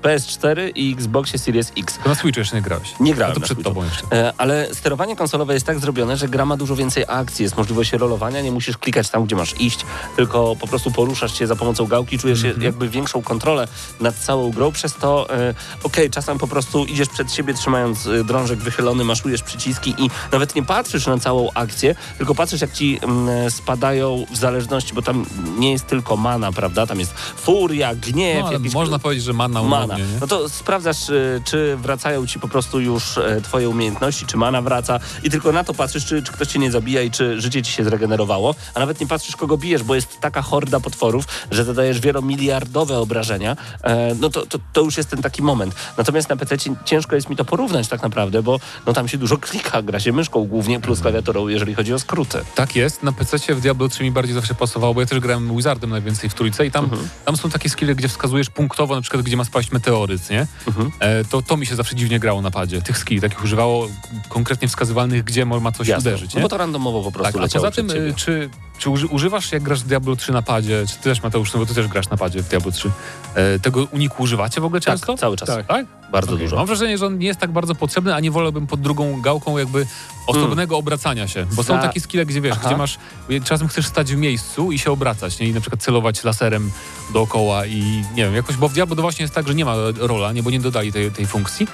PS4 0.03 0.71
i 0.75 0.93
Xboxie 0.93 1.39
Series 1.39 1.71
X. 1.77 1.99
to 2.03 2.09
na 2.09 2.15
Switchu 2.15 2.39
jeszcze 2.39 2.55
nie 2.55 2.61
grałeś. 2.61 2.93
Nie 2.99 3.13
grałem 3.13 3.35
to 3.35 3.41
przed 3.41 3.63
tobą 3.63 3.83
jeszcze. 3.83 4.03
E, 4.11 4.33
Ale 4.37 4.67
sterowanie 4.75 5.15
konsolowe 5.15 5.53
jest 5.53 5.65
tak 5.65 5.79
zrobione, 5.79 6.17
że 6.17 6.27
gra 6.27 6.45
ma 6.45 6.57
dużo 6.57 6.75
więcej 6.75 7.03
akcji, 7.07 7.43
jest 7.43 7.57
możliwość 7.57 7.91
rolowania, 7.93 8.41
nie 8.41 8.51
musisz 8.51 8.77
klikać 8.77 9.09
tam, 9.09 9.25
gdzie 9.25 9.35
masz 9.35 9.61
iść, 9.61 9.79
tylko 10.15 10.55
po 10.55 10.67
prostu 10.67 10.91
poruszasz 10.91 11.37
się 11.39 11.47
za 11.47 11.55
pomocą 11.55 11.85
gałki, 11.87 12.19
czujesz 12.19 12.37
Mhm. 12.43 12.59
się 12.61 12.65
jakby 12.65 12.89
większą 12.89 13.21
kontrolę 13.21 13.67
nad 13.99 14.15
całą 14.15 14.51
grą, 14.51 14.71
przez 14.71 14.93
to 14.95 15.29
e, 15.37 15.53
okej, 15.83 16.09
czasem 16.09 16.37
po 16.37 16.47
prostu 16.47 16.85
idziesz 16.85 17.09
przed 17.09 17.31
siebie 17.33 17.53
trzymając 17.53 18.07
e, 18.07 18.23
drążek 18.23 18.59
wychylony, 18.59 19.03
maszujesz 19.03 19.43
przyciski 19.43 19.95
i 19.97 20.09
nawet 20.31 20.55
nie 20.55 20.63
patrzysz 20.63 21.07
na 21.07 21.17
całą 21.19 21.49
akcję, 21.53 21.95
tylko 22.17 22.35
patrzysz 22.35 22.61
jak 22.61 22.73
ci 22.73 22.99
mm, 23.03 23.51
spadają 23.51 24.25
w 24.31 24.37
zależności, 24.37 24.93
bo 24.93 25.01
tam 25.01 25.16
nie 25.57 25.71
jest 25.71 25.87
tylko 25.87 26.17
mana, 26.17 26.51
prawda, 26.51 26.87
tam 26.87 26.99
jest 26.99 27.13
furia, 27.37 27.95
gniew, 27.95 28.43
No, 28.45 28.51
jakiś 28.51 28.73
można 28.73 28.99
powiedzieć, 28.99 29.25
że 29.25 29.33
mana 29.33 29.63
mana. 29.63 29.85
umownie, 29.85 30.03
nie? 30.13 30.19
No 30.21 30.27
to 30.27 30.49
sprawdzasz, 30.49 31.09
y, 31.09 31.41
czy 31.45 31.77
wracają 31.77 32.27
ci 32.27 32.39
po 32.39 32.47
prostu 32.47 32.79
już 32.79 33.17
e, 33.17 33.41
twoje 33.41 33.69
umiejętności, 33.69 34.25
czy 34.25 34.37
mana 34.37 34.61
wraca 34.61 34.99
i 35.23 35.29
tylko 35.29 35.51
na 35.51 35.63
to 35.63 35.73
patrzysz, 35.73 36.05
czy, 36.05 36.23
czy 36.23 36.31
ktoś 36.31 36.47
cię 36.47 36.59
nie 36.59 36.71
zabija 36.71 37.01
i 37.01 37.11
czy 37.11 37.41
życie 37.41 37.63
ci 37.63 37.71
się 37.71 37.83
zregenerowało, 37.83 38.55
a 38.73 38.79
nawet 38.79 38.99
nie 38.99 39.07
patrzysz, 39.07 39.35
kogo 39.35 39.57
bijesz, 39.57 39.83
bo 39.83 39.95
jest 39.95 40.19
taka 40.19 40.41
horda 40.41 40.79
potworów, 40.79 41.25
że 41.51 41.63
zadajesz 41.63 41.99
wielomiliardowe 41.99 42.97
obrażenia, 42.99 43.55
e, 43.83 44.15
no 44.19 44.29
to, 44.29 44.45
to, 44.45 44.59
to 44.73 44.81
już 44.81 44.97
jest 44.97 45.09
ten 45.09 45.21
taki 45.21 45.41
moment. 45.41 45.75
Natomiast 45.97 46.29
na 46.29 46.37
PC 46.37 46.57
ciężko 46.85 47.15
jest 47.15 47.29
mi 47.29 47.35
to 47.35 47.45
porównać 47.45 47.87
tak 47.87 48.01
naprawdę, 48.01 48.43
bo 48.43 48.59
no 48.85 48.93
tam 48.93 49.07
się 49.07 49.17
dużo 49.17 49.37
klika, 49.37 49.81
gra 49.81 49.99
się 49.99 50.11
myszką 50.13 50.43
głównie, 50.45 50.79
plus 50.79 50.99
klawiaturą, 51.01 51.47
jeżeli 51.47 51.75
chodzi 51.75 51.93
o 51.93 51.99
skróty. 51.99 52.39
Tak 52.55 52.75
jest, 52.75 53.03
na 53.03 53.11
PC 53.11 53.55
w 53.55 53.61
Diablo 53.61 53.89
3 53.89 54.03
mi 54.03 54.11
bardziej 54.11 54.35
zawsze 54.35 54.55
pasowało, 54.55 54.93
bo 54.93 55.01
ja 55.01 55.06
też 55.07 55.19
grałem 55.19 55.55
Wizardem 55.57 55.89
najwięcej 55.89 56.29
w 56.29 56.33
trójce 56.33 56.65
i 56.65 56.71
tam, 56.71 56.83
Mhm. 56.85 57.07
tam 57.25 57.37
są 57.37 57.49
takie 57.49 57.69
skille, 57.69 57.95
gdzie 57.95 58.07
wskazujesz 58.07 58.49
punktowo 58.49 58.95
na 58.95 59.01
przykład, 59.01 59.21
gdzie 59.23 59.37
ma 59.37 59.43
spaść 59.45 59.71
meteoryt, 59.71 60.29
nie? 60.29 60.47
Mhm. 60.67 60.91
E, 60.99 61.23
to, 61.25 61.41
to 61.41 61.57
mi 61.57 61.65
się 61.65 61.75
zawsze 61.75 61.95
dziwnie 61.95 62.19
grało 62.19 62.41
na 62.41 62.51
padzie. 62.51 62.81
Tych 62.81 62.97
skilli 62.97 63.21
takich 63.21 63.43
używało 63.43 63.87
konkretnie 64.29 64.67
wskazywalnych, 64.67 65.23
gdzie 65.23 65.45
ma 65.45 65.71
coś 65.71 65.87
Jasne. 65.87 66.09
uderzyć, 66.09 66.33
No 66.33 66.39
nie? 66.39 66.43
bo 66.43 66.49
to 66.49 66.57
randomowo 66.57 67.03
po 67.03 67.11
prostu 67.11 67.39
tak, 67.39 67.49
a 67.49 67.53
poza 67.53 67.71
tym, 67.71 67.91
e, 67.91 68.13
czy, 68.13 68.49
czy 68.77 68.89
uży, 68.89 69.07
używasz, 69.07 69.51
jak 69.51 69.63
grasz 69.63 69.79
w 69.83 69.87
Diablo 69.87 70.15
3 70.15 70.31
na 70.31 70.41
padzie, 70.41 70.83
czy 70.89 70.95
ty 70.97 71.03
też 71.03 71.23
Mateusz, 71.23 71.53
no 71.53 71.59
bo 71.59 71.65
ty 71.65 71.73
też 71.73 71.87
grasz 71.87 72.09
na 72.09 72.17
padzie 72.17 72.43
w 72.43 72.47
Diablo 72.49 72.71
3, 72.71 72.91
e, 73.35 73.59
tego 73.59 73.87
uniku 73.91 74.23
używacie 74.23 74.61
w 74.61 74.65
ogóle 74.65 74.81
Tak, 74.81 74.93
często? 74.93 75.17
cały 75.17 75.37
czas. 75.37 75.49
Tak? 75.67 75.85
Bardzo 76.11 76.33
Okej. 76.33 76.45
dużo. 76.45 76.55
Mam 76.55 76.65
wrażenie, 76.65 76.97
że 76.97 77.05
on 77.05 77.17
nie 77.17 77.27
jest 77.27 77.39
tak 77.39 77.51
bardzo 77.51 77.75
potrzebny, 77.75 78.15
a 78.15 78.19
nie 78.19 78.31
wolałbym 78.31 78.67
pod 78.67 78.81
drugą 78.81 79.21
gałką 79.21 79.57
jakby 79.57 79.87
osobnego 80.27 80.77
obracania 80.77 81.27
się. 81.27 81.45
Bo 81.51 81.63
są 81.63 81.73
Za- 81.75 81.81
takie 81.81 81.99
skille, 81.99 82.25
gdzie 82.25 82.41
wiesz, 82.41 82.55
Aha. 82.59 82.67
gdzie 82.67 82.77
masz, 82.77 82.97
czasem 83.43 83.67
chcesz 83.67 83.85
stać 83.87 84.13
w 84.13 84.17
miejscu 84.17 84.71
i 84.71 84.79
się 84.79 84.91
obracać, 84.91 85.39
nie? 85.39 85.47
I 85.47 85.53
na 85.53 85.61
przykład 85.61 85.81
celować 85.81 86.23
laserem 86.23 86.71
dookoła 87.13 87.65
i 87.65 88.03
nie 88.15 88.23
wiem, 88.25 88.35
jakoś, 88.35 88.55
bo 88.55 88.69
w 88.69 88.73
Diablo 88.73 88.95
to 88.95 89.01
właśnie 89.01 89.23
jest 89.23 89.35
tak, 89.35 89.47
że 89.47 89.55
nie 89.55 89.65
ma 89.65 89.75
rola, 89.97 90.31
nie, 90.33 90.43
bo 90.43 90.49
nie 90.49 90.59
dodali 90.59 90.91
tej, 90.93 91.11
tej 91.11 91.25
funkcji. 91.27 91.67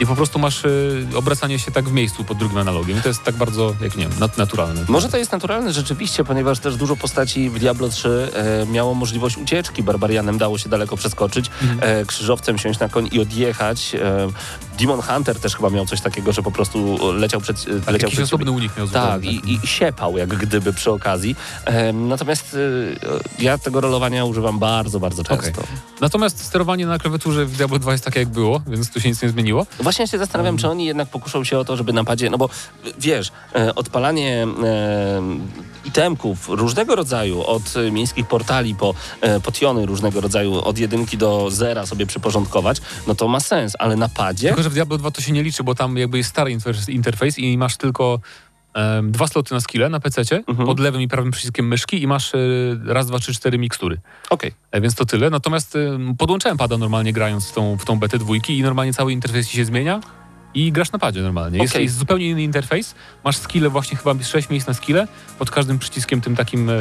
I 0.00 0.06
po 0.06 0.16
prostu 0.16 0.38
masz 0.38 0.64
y, 0.64 1.06
obracanie 1.14 1.58
się 1.58 1.70
tak 1.70 1.88
w 1.88 1.92
miejscu 1.92 2.24
pod 2.24 2.38
drugim 2.38 2.58
analogiem. 2.58 2.98
I 2.98 3.02
to 3.02 3.08
jest 3.08 3.22
tak 3.24 3.34
bardzo, 3.34 3.74
jak 3.80 3.96
nie 3.96 4.08
wiem, 4.08 4.18
nat 4.20 4.38
naturalne. 4.38 4.84
Może 4.88 5.08
to 5.08 5.16
jest 5.16 5.32
naturalne 5.32 5.72
rzeczywiście, 5.72 6.24
ponieważ 6.24 6.58
też 6.58 6.76
dużo 6.76 6.96
postaci 6.96 7.50
w 7.50 7.58
Diablo 7.58 7.88
3 7.88 8.30
e, 8.34 8.66
miało 8.66 8.94
możliwość 8.94 9.36
ucieczki. 9.36 9.82
Barbarianem 9.82 10.38
dało 10.38 10.58
się 10.58 10.68
daleko 10.68 10.96
przeskoczyć, 10.96 11.50
Mhm. 11.62 12.00
e, 12.00 12.04
krzyżowcem 12.04 12.58
siąść 12.58 12.80
na 12.80 12.88
koń 12.88 13.08
i 13.12 13.20
odjechać. 13.20 13.94
E, 13.94 14.28
Demon 14.78 15.02
Hunter 15.02 15.40
też 15.40 15.56
chyba 15.56 15.70
miał 15.70 15.86
coś 15.86 16.00
takiego, 16.00 16.32
że 16.32 16.42
po 16.42 16.50
prostu 16.50 16.98
leciał 17.12 17.40
przed, 17.40 17.56
e, 17.60 17.64
Tak, 17.64 17.72
leciał 17.74 17.92
jakiś 17.92 18.12
przed 18.14 18.24
osobny 18.24 18.50
unik 18.50 18.76
miał 18.76 18.88
Tak, 18.88 19.04
zupełnie, 19.22 19.30
i, 19.30 19.58
i 19.64 19.66
siepał 19.66 20.18
jak 20.18 20.28
gdyby 20.28 20.72
przy 20.72 20.90
okazji. 20.90 21.36
E, 21.64 21.92
natomiast 21.92 22.56
e, 23.38 23.42
ja 23.42 23.58
tego 23.58 23.80
rolowania 23.80 24.24
używam 24.24 24.58
bardzo, 24.58 25.00
bardzo 25.00 25.24
często. 25.24 25.60
Okej. 25.60 25.64
Natomiast 26.00 26.44
sterowanie 26.44 26.86
na 26.86 26.98
klawiaturze 26.98 27.46
w 27.46 27.56
Diablo 27.56 27.78
2 27.78 27.92
jest 27.92 28.04
takie, 28.04 28.20
jak 28.20 28.28
było, 28.28 28.62
więc 28.66 28.90
tu 28.90 29.00
się 29.00 29.08
nic 29.08 29.22
nie 29.22 29.28
zmieniło. 29.28 29.66
Właśnie 29.90 30.06
się 30.06 30.18
zastanawiam, 30.18 30.56
czy 30.56 30.68
oni 30.68 30.84
jednak 30.84 31.08
pokuszą 31.08 31.44
się 31.44 31.58
o 31.58 31.64
to, 31.64 31.76
żeby 31.76 31.92
napadzie, 31.92 32.30
no 32.30 32.38
bo 32.38 32.48
wiesz, 32.98 33.32
e, 33.54 33.74
odpalanie 33.74 34.46
e, 34.64 35.22
itemków 35.84 36.48
różnego 36.48 36.96
rodzaju, 36.96 37.42
od 37.42 37.74
miejskich 37.92 38.26
portali 38.26 38.74
po 38.74 38.94
e, 39.20 39.40
potiony 39.40 39.86
różnego 39.86 40.20
rodzaju, 40.20 40.54
od 40.54 40.78
jedynki 40.78 41.16
do 41.16 41.50
zera 41.50 41.86
sobie 41.86 42.06
przyporządkować, 42.06 42.80
no 43.06 43.14
to 43.14 43.28
ma 43.28 43.40
sens, 43.40 43.72
ale 43.78 43.96
napadzie? 43.96 44.48
Tylko, 44.48 44.62
że 44.62 44.70
w 44.70 44.74
Diablo 44.74 44.98
2 44.98 45.10
to 45.10 45.20
się 45.20 45.32
nie 45.32 45.42
liczy, 45.42 45.64
bo 45.64 45.74
tam 45.74 45.96
jakby 45.96 46.18
jest 46.18 46.30
stary 46.30 46.58
interfejs 46.88 47.38
i 47.38 47.58
masz 47.58 47.76
tylko 47.76 48.20
em, 48.74 49.12
dwa 49.12 49.26
sloty 49.26 49.54
na 49.54 49.60
skille 49.60 49.88
na 49.88 50.00
PC, 50.00 50.20
Mhm. 50.46 50.66
pod 50.66 50.80
lewym 50.80 51.00
i 51.02 51.08
prawym 51.08 51.30
przyciskiem 51.30 51.68
myszki 51.68 52.02
i 52.02 52.06
masz 52.06 52.34
y, 52.34 52.78
raz, 52.86 53.06
dwa, 53.06 53.18
trzy, 53.18 53.34
cztery 53.34 53.58
mikstury. 53.58 54.00
Okej. 54.30 54.52
E, 54.70 54.80
więc 54.80 54.94
to 54.94 55.04
tyle. 55.04 55.30
Natomiast 55.30 55.76
y, 55.76 55.98
podłączałem 56.18 56.58
pada 56.58 56.78
normalnie 56.78 57.12
grając 57.12 57.48
w 57.48 57.52
tą, 57.52 57.76
w 57.78 57.84
tą 57.84 57.98
betę 57.98 58.18
dwójki 58.18 58.58
i 58.58 58.62
normalnie 58.62 58.92
cały 58.92 59.12
interfejs 59.12 59.48
się 59.48 59.64
zmienia. 59.64 60.00
i 60.54 60.72
grasz 60.72 60.92
na 60.92 60.98
padzie 60.98 61.22
normalnie. 61.22 61.58
Jest, 61.58 61.72
Okej. 61.74 61.84
jest 61.84 61.98
zupełnie 61.98 62.28
inny 62.28 62.42
interfejs. 62.42 62.94
Masz 63.24 63.36
skille 63.36 63.68
właśnie 63.70 63.96
chyba 63.96 64.22
6 64.22 64.50
miejsc 64.50 64.66
na 64.66 64.74
skille, 64.74 65.08
pod 65.38 65.50
każdym 65.50 65.78
przyciskiem 65.78 66.20
tym 66.20 66.36
takim 66.36 66.70
e, 66.70 66.74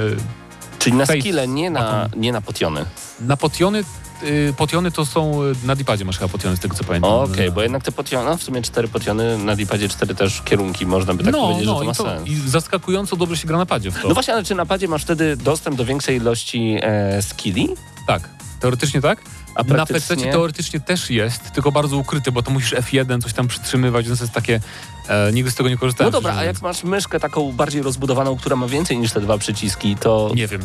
Czyli 0.80 0.96
na 0.98 1.06
Face 1.06 1.20
skille, 1.20 1.48
nie 1.48 1.70
na, 1.70 2.10
nie 2.16 2.32
na 2.32 2.42
potiony. 2.42 2.86
na 3.22 3.38
potiony. 3.38 3.84
y, 4.24 4.54
Potiony 4.58 4.92
to 4.92 5.06
są 5.06 5.44
y, 5.44 5.56
na 5.64 5.76
dipadzie 5.76 6.06
masz 6.06 6.18
chyba 6.18 6.28
potiony 6.30 6.58
z 6.58 6.60
tego 6.60 6.76
co 6.76 6.84
pamiętam. 6.84 7.12
Okej, 7.12 7.52
bo 7.52 7.62
jednak 7.62 7.84
te 7.84 7.92
potiony, 7.92 8.30
no 8.30 8.38
w 8.38 8.44
sumie 8.44 8.62
cztery 8.62 8.88
potiony, 8.88 9.38
na 9.38 9.56
dipadzie 9.56 9.90
cztery 9.90 10.16
też 10.16 10.42
kierunki, 10.42 10.86
można 10.86 11.14
by 11.14 11.24
tak 11.24 11.34
no, 11.34 11.42
powiedzieć, 11.42 11.66
no, 11.66 11.74
że 11.74 11.80
to 11.80 11.86
ma 11.86 11.92
i, 11.92 11.96
to, 11.96 12.04
sens. 12.04 12.28
i 12.30 12.50
zaskakująco 12.50 13.16
dobrze 13.16 13.38
się 13.38 13.48
gra 13.48 13.58
na 13.58 13.66
padzie 13.66 13.92
w 13.92 14.02
to. 14.02 14.08
No 14.08 14.14
właśnie, 14.14 14.34
ale 14.34 14.44
czy 14.44 14.56
na 14.56 14.66
padzie 14.66 14.88
masz 14.88 15.02
wtedy 15.04 15.38
dostęp 15.38 15.78
do 15.78 15.86
większej 15.86 16.18
ilości 16.18 16.78
e, 16.82 17.22
skilli? 17.22 17.70
Tak, 18.08 18.30
teoretycznie 18.60 19.02
tak. 19.02 19.22
A 19.56 19.64
Na. 19.64 19.86
PC 19.86 20.18
teoretycznie 20.18 20.80
też 20.80 21.10
jest, 21.10 21.52
tylko 21.52 21.72
bardzo 21.72 21.98
ukryty, 21.98 22.32
bo 22.32 22.44
to 22.44 22.52
musisz 22.52 22.74
F1 22.74 23.22
coś 23.22 23.34
tam 23.34 23.48
przytrzymywać, 23.48 24.06
więc 24.08 24.20
to 24.20 24.24
jest 24.26 24.34
takie. 24.34 24.60
E, 25.08 25.32
nigdy 25.34 25.52
z 25.52 25.56
tego 25.56 25.70
nie 25.70 25.78
korzystałem. 25.78 26.14
No 26.14 26.22
dobra, 26.22 26.36
a 26.38 26.44
jak 26.44 26.62
masz 26.62 26.84
myszkę 26.84 27.20
taką 27.20 27.52
bardziej 27.52 27.82
rozbudowaną, 27.82 28.38
która 28.38 28.56
ma 28.56 28.68
więcej 28.68 28.98
niż 28.98 29.12
te 29.12 29.22
dwa 29.22 29.38
przyciski, 29.38 29.96
to 29.96 30.26
okej, 30.26 30.38
Nie 30.38 30.48
wiem. 30.48 30.62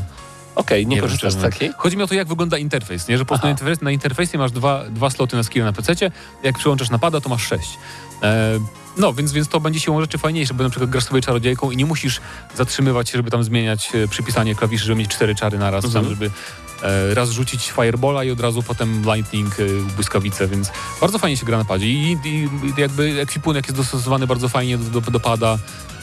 nie, 0.88 0.96
wiem, 0.96 1.04
korzystasz 1.04 1.32
z 1.32 1.42
takiej? 1.42 1.72
Chodzi 1.76 1.96
mi 1.96 2.02
o 2.02 2.06
to, 2.06 2.14
jak 2.14 2.28
wygląda 2.28 2.58
interfejs, 2.58 3.08
nie? 3.08 3.18
że 3.18 3.24
po 3.24 3.38
prostu 3.38 3.84
na 3.84 3.90
interfejsie 3.90 4.38
masz 4.38 4.52
dwa, 4.52 4.84
dwa 4.90 5.10
sloty 5.10 5.36
na 5.36 5.42
skill 5.42 5.64
na 5.64 5.72
PC, 5.72 6.10
jak 6.42 6.58
przyłączasz 6.58 6.90
napada, 6.90 7.20
to 7.20 7.28
masz 7.28 7.46
sześć. 7.46 7.78
E, 8.22 8.58
no, 8.96 9.12
więc, 9.14 9.32
więc 9.32 9.48
to 9.48 9.60
będzie 9.60 9.80
siłą 9.80 10.00
rzeczy 10.00 10.18
fajniejsze, 10.18 10.54
bo 10.54 10.64
na 10.64 10.70
przykład 10.70 10.90
grasz 10.90 11.04
sobie 11.04 11.20
czarodziejką 11.20 11.70
i 11.70 11.76
nie 11.76 11.86
musisz 11.86 12.20
zatrzymywać 12.56 13.08
się, 13.10 13.18
żeby 13.18 13.30
tam 13.30 13.44
zmieniać 13.44 13.90
e, 13.94 14.08
przypisanie 14.08 14.54
klawiszy, 14.54 14.84
żeby 14.84 14.98
mieć 14.98 15.10
cztery 15.10 15.34
czary 15.34 15.58
na 15.58 15.70
raz, 15.70 15.84
Mhm. 15.84 16.04
tam, 16.04 16.14
żeby 16.14 16.30
e, 16.82 17.14
raz 17.14 17.30
rzucić 17.30 17.70
firebola 17.70 18.24
i 18.24 18.30
od 18.30 18.40
razu 18.40 18.62
potem 18.62 19.02
lightning, 19.14 19.60
e, 19.60 19.62
błyskawice, 19.96 20.48
więc 20.48 20.70
bardzo 21.00 21.18
fajnie 21.18 21.36
się 21.36 21.46
gra 21.46 21.58
na 21.58 21.64
padzie 21.64 21.86
i, 21.86 22.18
i, 22.24 22.28
i 22.28 22.48
jakby 22.76 23.20
ekwipunek 23.20 23.66
jest 23.66 23.76
dostosowany 23.76 24.26
bardzo 24.26 24.48
fajnie 24.48 24.78
do, 24.78 25.00
do, 25.00 25.10
do 25.10 25.20
pada, 25.20 25.52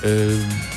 e, 0.03 0.07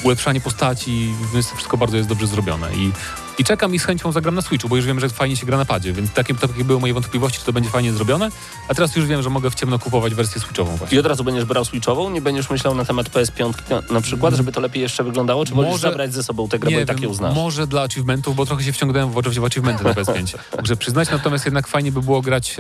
ulepszanie 0.03 0.41
postaci, 0.41 1.15
więc 1.35 1.51
wszystko 1.53 1.77
bardzo 1.77 1.97
jest 1.97 2.09
dobrze 2.09 2.27
zrobione 2.27 2.75
i 2.75 2.93
i 3.39 3.45
czekam 3.45 3.75
i 3.75 3.79
z 3.79 3.85
chęcią 3.85 4.13
zagram 4.13 4.35
na 4.35 4.43
Switchu, 4.43 4.69
bo 4.69 4.77
już 4.77 4.87
wiem, 4.87 5.01
że 5.01 5.09
fajnie 5.09 5.37
się 5.37 5.47
gra 5.47 5.59
na 5.59 5.65
padzie, 5.65 5.93
więc 5.93 6.13
takie, 6.13 6.35
takie 6.35 6.65
były 6.65 6.81
moje 6.81 6.95
wątpliwości, 6.95 7.39
czy 7.39 7.45
to 7.45 7.53
będzie 7.53 7.71
fajnie 7.71 7.93
zrobione. 7.93 8.29
A 8.69 8.75
teraz 8.75 8.97
już 8.97 9.07
wiem, 9.07 9.23
że 9.23 9.31
mogę 9.31 9.51
w 9.51 9.55
ciemno 9.55 9.79
kupować 9.79 10.15
wersję 10.15 10.41
Switchową 10.41 10.77
właśnie. 10.77 10.97
I 10.97 11.01
od 11.01 11.07
razu 11.07 11.25
będziesz 11.25 11.45
brał 11.45 11.65
switchową? 11.65 12.11
Nie 12.11 12.23
będziesz 12.23 12.51
myślał 12.51 12.75
na 12.75 12.85
temat 12.85 13.09
PS5 13.09 13.53
na, 13.71 13.95
na 13.95 14.01
przykład, 14.01 14.35
żeby 14.35 14.53
to 14.53 14.61
lepiej 14.61 14.83
jeszcze 14.83 15.05
wyglądało? 15.05 15.47
Czy 15.47 15.55
możesz 15.55 15.73
Może- 15.73 15.89
zabrać 15.89 16.15
ze 16.15 16.23
sobą 16.23 16.49
tę 16.49 16.59
grę, 16.59 16.71
bo 16.71 16.81
i 16.81 16.87
tak 16.87 16.99
może 17.35 17.67
dla 17.67 17.83
achievementów, 17.83 18.37
bo 18.37 18.47
trochę 18.47 18.65
się 18.65 18.73
wciągnąłem 18.73 19.11
w, 19.11 19.15
w 19.15 19.45
achievementy 19.45 19.85
na 19.85 19.93
PS5. 19.93 20.39
Muszę 20.61 20.77
przyznać, 20.77 21.11
natomiast 21.11 21.45
jednak 21.45 21.67
fajnie 21.67 21.93
by 21.93 22.03
było 22.03 22.23
grać 22.23 22.53
e, 22.53 22.55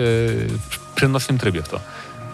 w 0.70 0.78
przenośnym 0.94 1.38
trybie 1.38 1.62
w 1.62 1.68
to. 1.68 1.80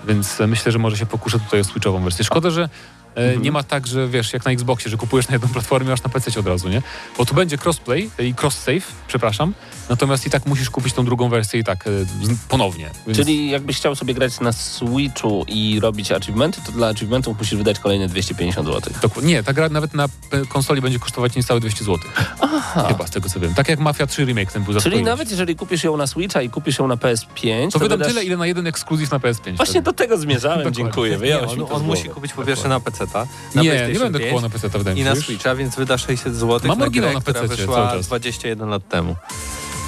Więc 0.09 0.39
myślę, 0.47 0.73
że 0.73 0.79
może 0.79 0.97
się 0.97 1.07
pokuszę 1.07 1.39
tutaj 1.41 1.61
o 1.61 1.65
Switchową 1.65 2.03
wersję. 2.03 2.25
Szkoda, 2.25 2.51
że 2.51 2.69
Mhm. 3.15 3.43
nie 3.43 3.53
ma 3.53 3.63
tak, 3.63 3.87
że 3.87 4.09
wiesz, 4.09 4.33
jak 4.33 4.45
na 4.45 4.51
Xboxie, 4.51 4.91
że 4.91 4.97
kupujesz 4.97 5.29
na 5.29 5.35
jedną 5.35 5.49
platformę, 5.49 5.93
aż 5.93 6.03
na 6.03 6.09
PC 6.11 6.41
od 6.41 6.47
razu, 6.47 6.69
nie? 6.69 6.83
Bo 7.19 7.27
tu 7.27 7.35
będzie 7.35 7.59
crossplay 7.65 8.11
i 8.19 8.35
cross-save, 8.35 8.83
przepraszam, 9.09 9.55
natomiast 9.89 10.27
i 10.27 10.31
tak 10.31 10.47
musisz 10.47 10.71
kupić 10.71 10.93
tą 10.95 11.05
drugą 11.05 11.29
wersję 11.29 11.61
i 11.61 11.65
tak 11.65 11.87
e, 11.87 11.91
ponownie. 12.49 12.91
Więc... 13.07 13.19
Czyli 13.19 13.51
jakbyś 13.51 13.77
chciał 13.77 13.95
sobie 13.97 14.15
grać 14.15 14.41
na 14.41 14.53
Switchu 14.53 15.45
i 15.49 15.81
robić 15.81 16.13
achievementy, 16.13 16.61
to 16.67 16.73
dla 16.73 16.89
achievementów 16.89 17.39
musisz 17.39 17.55
wydać 17.59 17.79
kolejne 17.79 18.09
250 18.09 18.67
zł. 18.69 18.93
Dokładnie. 19.03 19.33
Nie, 19.33 19.43
ta 19.43 19.53
gra 19.53 19.69
nawet 19.69 19.95
na 19.95 20.05
e, 20.05 20.09
konsoli 20.49 20.81
będzie 20.81 20.99
kosztować 20.99 21.37
niecałe 21.37 21.61
200 21.61 21.85
zł. 21.85 21.99
Chyba 22.89 23.07
z 23.07 23.11
tego 23.11 23.29
co 23.29 23.41
wiem. 23.41 23.55
Tak 23.55 23.69
jak 23.69 23.79
Mafia 23.79 24.07
3 24.07 24.25
Remake 24.25 24.53
ten 24.53 24.63
był 24.65 24.73
za 24.73 24.81
Czyli 24.81 24.95
100 24.97 25.01
ileś. 25.01 25.07
nawet 25.07 25.31
jeżeli 25.31 25.57
kupisz 25.57 25.85
ją 25.85 25.97
na 25.97 26.07
Switcha 26.07 26.43
i 26.43 26.51
kupisz 26.51 26.79
ją 26.79 26.87
na 26.87 26.97
PS5, 26.97 27.73
To 27.73 27.79
wydam 27.79 27.99
wydasz... 27.99 28.09
tyle, 28.09 28.25
ile 28.25 28.37
na 28.37 28.47
jeden 28.47 28.67
ekskluzyw 28.67 29.11
na 29.11 29.19
PS5. 29.19 29.57
Właśnie 29.57 29.73
wtedy. 29.73 29.83
do 29.83 29.93
tego 29.93 30.19
zmierzałem, 30.19 30.75
dziękuję. 30.75 31.13
Nie, 31.13 31.19
Wyjąłeś 31.19 31.51
to 31.55 31.69
on 31.69 31.85
musi 31.85 32.09
kupić 32.09 32.33
po 32.33 32.45
pierwsze 32.45 32.69
na 32.69 32.81
PC, 32.81 33.00
na 33.55 33.63
Nie, 33.63 33.89
nie 33.93 33.99
będę 33.99 34.19
5 34.19 34.31
kupował 34.31 34.41
na 34.41 34.51
PC, 34.51 34.69
wydaje 34.69 34.95
mi 34.97 35.03
i 35.03 35.05
na. 35.05 35.17
Switcha, 35.17 35.55
więc 35.55 35.77
wyda 35.77 35.99
600 35.99 36.37
zł 36.37 36.61
Mam 36.69 36.79
na 36.79 36.85
oryginał 36.85 37.11
grę, 37.11 37.15
na 37.15 37.21
która 37.21 37.41
PC 37.41 37.57
wyszła 37.57 37.75
cały 37.75 37.99
czas. 37.99 38.07
21 38.07 38.69
lat 38.69 38.89
temu. 38.89 39.17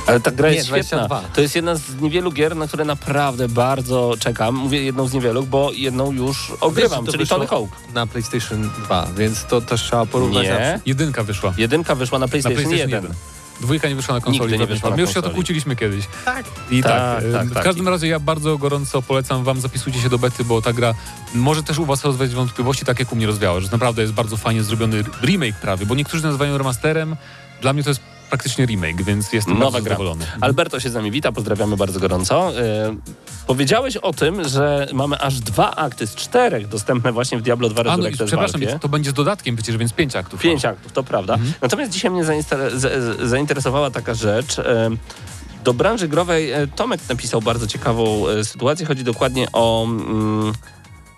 Ale 0.07 0.21
ta 0.21 0.31
gra 0.31 0.49
Nie, 0.49 0.55
jest 0.55 0.67
świetna. 0.69 1.07
22. 1.07 1.35
To 1.35 1.41
jest 1.41 1.57
jedna 1.57 1.75
z 1.75 2.01
niewielu 2.01 2.33
gier, 2.33 2.57
na 2.57 2.67
które 2.69 2.85
naprawdę 2.85 3.49
bardzo 3.49 4.15
czekam. 4.19 4.55
Mówię 4.55 4.83
jedną 4.83 5.09
z 5.09 5.13
niewielu, 5.13 5.43
bo 5.43 5.71
jedną 5.75 6.13
już 6.13 6.53
ogrywam, 6.61 7.07
to 7.07 7.13
czyli 7.13 7.27
Tony 7.27 7.47
Hawk. 7.47 7.71
Na 7.95 8.07
PlayStation 8.07 8.71
2, 8.85 9.09
więc 9.17 9.45
to 9.45 9.61
też 9.61 9.83
trzeba 9.83 10.07
porównać. 10.07 10.47
Nie. 10.47 10.81
Jedynka 10.87 11.23
wyszła. 11.23 11.55
Jedynka 11.57 11.95
wyszła 11.95 12.19
na 12.19 12.27
Na 12.27 12.31
PlayStation, 12.31 12.63
PlayStation 12.63 12.91
1. 12.91 13.03
1. 13.03 13.17
Dwójka 13.63 13.89
nie 13.89 13.95
wyszła 13.97 14.15
na 14.15 14.21
konsoli. 14.21 14.53
Nigdy 14.53 14.59
nie 14.59 14.67
wyszła 14.67 14.75
na 14.75 14.81
platformie. 14.81 15.03
Już 15.03 15.13
się 15.13 15.19
o 15.19 15.23
to 15.23 15.31
kłóciliśmy 15.31 15.77
kiedyś. 15.77 16.05
Tak. 16.25 16.47
I 16.71 16.83
Tak, 16.83 16.93
tak, 16.93 17.33
tak, 17.33 17.43
e, 17.43 17.45
w 17.47 17.55
tak. 17.55 17.65
każdym 17.65 17.89
razie 17.89 18.07
ja 18.09 18.21
bardzo 18.21 18.59
gorąco 18.59 19.03
polecam 19.03 19.45
wam, 19.45 19.61
zapisujcie 19.61 20.01
się 20.01 20.09
do 20.09 20.19
bety, 20.19 20.45
bo 20.45 20.63
ta 20.63 20.73
gra 20.73 20.95
może 21.35 21.63
też 21.63 21.79
u 21.79 21.85
was 21.85 22.05
rozwiać 22.05 22.31
wątpliwości, 22.31 22.85
tak 22.85 22.99
jak 22.99 23.13
u 23.13 23.17
mnie 23.17 23.27
rozwiała, 23.27 23.61
że 23.61 23.69
naprawdę 23.73 24.03
jest 24.03 24.15
bardzo 24.15 24.37
fajnie 24.37 24.63
zrobiony 24.63 25.05
remake 25.23 25.55
prawie, 25.61 25.87
bo 25.87 25.95
niektórzy 25.95 26.23
nazywają 26.23 26.59
remasterem, 26.59 27.17
dla 27.61 27.73
mnie 27.73 27.83
to 27.83 27.91
jest 27.91 28.01
praktycznie 28.33 28.67
remake, 28.67 29.03
więc 29.03 29.33
jestem 29.33 29.55
Nowa 29.59 29.65
bardzo 29.71 29.85
gra. 29.85 29.95
zadowolony. 29.95 30.25
Alberto 30.41 30.81
się 30.81 30.91
z 30.91 30.95
nami 30.95 31.11
wita, 31.11 31.33
pozdrawiamy 31.33 31.77
bardzo 31.77 32.01
gorąco. 32.01 32.59
E, 32.61 32.97
powiedziałeś 33.47 33.97
o 33.97 34.13
tym, 34.13 34.49
że 34.49 34.87
mamy 34.93 35.19
aż 35.21 35.41
dwa 35.41 35.71
akty 35.77 36.07
z 36.07 36.15
czterech 36.15 36.69
dostępne 36.69 37.13
właśnie 37.13 37.39
w 37.39 37.43
Diablo 37.43 37.69
2 37.69 37.81
A 37.81 37.85
no 37.85 37.91
Resurrected 37.91 38.27
przepraszam, 38.27 38.61
Valve. 38.61 38.81
to 38.81 38.89
będzie 38.89 39.11
z 39.11 39.15
dodatkiem 39.15 39.57
przecież, 39.57 39.77
więc 39.77 39.93
pięć 39.93 40.17
aktów. 40.17 40.41
Pięć 40.41 40.65
mam. 40.65 40.73
aktów, 40.73 40.93
to 40.93 41.03
prawda. 41.03 41.35
Mhm. 41.35 41.53
Natomiast 41.63 41.93
dzisiaj 41.93 42.11
mnie 42.11 42.25
zainteresowała 43.23 43.91
taka 43.91 44.15
rzecz. 44.15 44.59
e, 44.59 44.91
Do 45.65 45.75
branży 45.75 46.09
growej 46.09 46.51
e, 46.53 46.67
Tomek 46.67 47.01
napisał 47.09 47.43
bardzo 47.43 47.67
ciekawą 47.67 48.25
sytuację. 48.43 48.87
Chodzi 48.87 49.05
dokładnie 49.05 49.47
o 49.53 49.85
mm, 49.85 50.53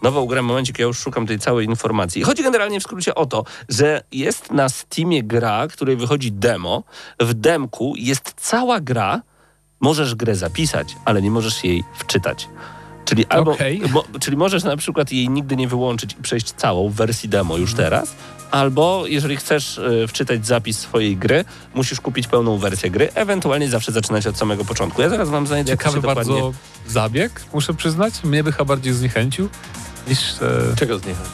nową 0.05 0.27
grę. 0.27 0.43
Momencik, 0.43 0.79
ja 0.79 0.85
już 0.85 0.99
szukam 0.99 1.27
tej 1.27 1.39
całej 1.39 1.67
informacji. 1.67 2.23
Chodzi 2.23 2.43
generalnie 2.43 2.81
w 2.81 2.83
skrócie 2.83 3.15
o 3.15 3.27
to, 3.27 3.45
że 3.69 4.03
jest 4.13 4.51
na 4.53 4.69
Steamie 4.69 5.23
gra, 5.23 5.69
której 5.69 5.97
wychodzi 5.97 6.33
demo. 6.33 6.83
W 7.21 7.35
demku 7.35 7.95
jest 7.97 8.35
cała 8.37 8.81
gra. 8.81 9.23
Możesz 9.81 10.15
grę 10.15 10.35
zapisać, 10.35 10.97
ale 11.05 11.23
nie 11.23 11.31
możesz 11.31 11.65
jej 11.65 11.85
wczytać. 11.95 12.49
Czyli 13.05 13.27
albo, 13.27 13.53
Okej. 13.53 13.83
mo, 13.93 14.05
czyli 14.21 14.37
możesz 14.37 14.65
na 14.65 14.77
przykład 14.77 15.13
jej 15.13 15.29
nigdy 15.29 15.57
nie 15.57 15.69
wyłączyć 15.69 16.13
i 16.13 16.23
przejść 16.23 16.53
całą 16.53 16.89
w 16.89 16.95
wersji 16.95 17.29
demo 17.29 17.57
już 17.57 17.75
teraz, 17.75 18.15
albo 18.55 19.05
jeżeli 19.07 19.37
chcesz 19.37 19.79
e, 19.79 20.09
wczytać 20.09 20.47
zapis 20.47 20.79
swojej 20.79 21.17
gry, 21.17 21.45
musisz 21.75 22.01
kupić 22.01 22.27
pełną 22.27 22.59
wersję 22.59 22.91
gry, 22.91 23.09
ewentualnie 23.15 23.69
zawsze 23.69 23.93
zaczynać 23.93 24.27
od 24.27 24.39
samego 24.39 24.65
początku. 24.65 25.03
Ja 25.03 25.09
zaraz 25.09 25.29
wam 25.29 25.47
znajdę 25.47 25.71
Ciekawy 25.71 26.01
dokładnie. 26.01 26.35
bardzo 26.35 26.53
zabieg, 26.89 27.41
muszę 27.53 27.75
przyznać. 27.75 28.25
Mnie 28.25 28.45
by 28.45 28.53
chyba 28.53 28.65
bardziej 28.65 28.93
zniechęcił 28.93 29.49
niż... 30.09 30.19
E, 30.43 30.77
Czego 30.77 30.99
zniechęcił? 30.99 31.33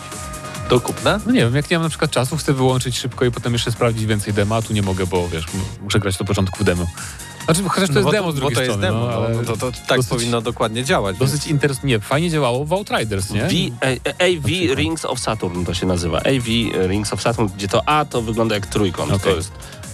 Do 0.70 0.80
kupna? 0.80 1.20
no 1.26 1.32
nie 1.32 1.40
wiem, 1.40 1.54
jak 1.56 1.70
nie 1.70 1.76
mam 1.76 1.82
na 1.82 1.88
przykład 1.88 2.10
czasu, 2.10 2.36
chcę 2.36 2.52
wyłączyć 2.52 2.98
szybko 2.98 3.24
i 3.24 3.30
potem 3.30 3.52
jeszcze 3.52 3.72
sprawdzić 3.72 4.06
więcej 4.06 4.34
dema, 4.34 4.56
a 4.56 4.62
tu 4.62 4.72
nie 4.72 4.82
mogę, 4.82 5.06
bo 5.06 5.28
wiesz, 5.28 5.46
muszę 5.82 5.98
grać 5.98 6.16
do 6.16 6.24
początku 6.24 6.58
w 6.58 6.64
demo. 6.64 6.86
Znaczy, 7.54 7.68
chociaż 7.68 7.88
to 7.88 7.94
jest 7.94 8.04
bo 8.04 8.12
demo 8.12 8.32
z 8.32 8.34
bo 8.34 8.40
drugiej 8.40 8.56
to 8.56 8.62
jest 8.62 8.78
strony, 8.78 8.86
demo, 8.86 9.06
no, 9.06 9.28
no, 9.28 9.42
no 9.42 9.42
to, 9.44 9.56
to 9.56 9.72
tak 9.86 9.98
dosyć- 9.98 10.08
powinno 10.08 10.40
dokładnie 10.40 10.84
działać. 10.84 11.18
dosyć 11.18 11.46
interes... 11.46 11.82
Nie, 11.82 12.00
fajnie 12.00 12.30
działało 12.30 12.64
w 12.64 12.72
Outriders, 12.72 13.30
nie? 13.30 13.40
V, 13.42 13.54
e, 13.82 13.96
AV 14.18 14.42
przykład. 14.44 14.78
Rings 14.78 15.04
of 15.04 15.20
Saturn 15.20 15.64
to 15.64 15.74
się 15.74 15.86
nazywa. 15.86 16.18
AV 16.18 16.46
Rings 16.88 17.12
of 17.12 17.22
Saturn, 17.22 17.48
gdzie 17.56 17.68
to 17.68 17.88
A 17.88 18.04
to 18.04 18.22
wygląda 18.22 18.54
jak 18.54 18.66
trójkąt. 18.66 19.10
To 19.10 19.16
Okej. 19.16 19.36
jest 19.36 19.52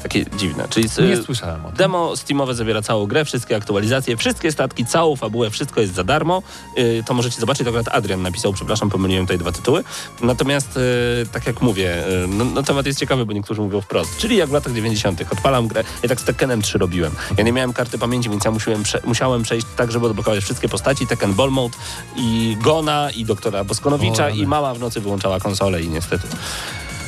takie 0.08 0.24
dziwne. 0.36 0.68
Czyli 0.68 0.88
Nie 0.98 1.22
słyszałem 1.22 1.66
o 1.66 1.68
tym. 1.68 1.76
Demo 1.76 2.16
Steamowe 2.16 2.54
zawiera 2.54 2.82
całą 2.82 3.06
grę, 3.06 3.24
wszystkie 3.24 3.56
aktualizacje, 3.56 4.16
wszystkie 4.16 4.52
statki, 4.52 4.86
całą 4.86 5.16
fabułę, 5.16 5.50
wszystko 5.50 5.80
jest 5.80 5.94
za 5.94 6.04
darmo. 6.04 6.42
Yy, 6.76 7.02
to 7.06 7.14
możecie 7.14 7.40
zobaczyć, 7.40 7.64
to 7.64 7.70
akurat 7.70 7.88
Adrian 7.88 8.22
napisał, 8.22 8.52
przepraszam, 8.52 8.90
pomyliłem 8.90 9.26
tutaj 9.26 9.38
dwa 9.38 9.52
tytuły. 9.52 9.84
Natomiast, 10.20 10.76
yy, 10.76 11.26
tak 11.32 11.46
jak 11.46 11.62
mówię, 11.62 12.04
yy, 12.08 12.28
no, 12.28 12.44
no 12.44 12.62
temat 12.62 12.86
jest 12.86 12.98
ciekawy, 12.98 13.26
bo 13.26 13.32
niektórzy 13.32 13.60
mówią 13.60 13.80
wprost. 13.80 14.18
Czyli 14.18 14.36
jak 14.36 14.48
w 14.48 14.52
latach 14.52 14.72
90. 14.72 15.22
odpalam 15.32 15.68
grę, 15.68 15.84
ja 16.02 16.08
tak 16.08 16.20
z 16.20 16.24
Tekkenem 16.24 16.62
3 16.62 16.78
robiłem. 16.78 17.12
Ja 17.38 17.44
nie 17.44 17.52
miałem 17.52 17.72
karty 17.72 17.98
pamięci, 17.98 18.30
więc 18.30 18.44
ja 18.44 18.50
musiałem, 18.50 18.82
prze, 18.82 19.00
musiałem 19.04 19.42
przejść 19.42 19.66
tak, 19.76 19.92
żeby 19.92 20.06
odblokować 20.06 20.44
wszystkie 20.44 20.68
postaci, 20.68 21.06
Tekken 21.06 21.34
Ball 21.34 21.50
Mode 21.50 21.76
i 22.16 22.56
Gona 22.60 23.10
i 23.10 23.24
doktora 23.24 23.64
Boskonowicza 23.64 24.26
O, 24.26 24.28
i 24.28 24.46
mama 24.46 24.74
w 24.74 24.80
nocy 24.80 25.00
wyłączała 25.00 25.40
konsolę 25.40 25.82
i 25.82 25.88
niestety 25.88 26.28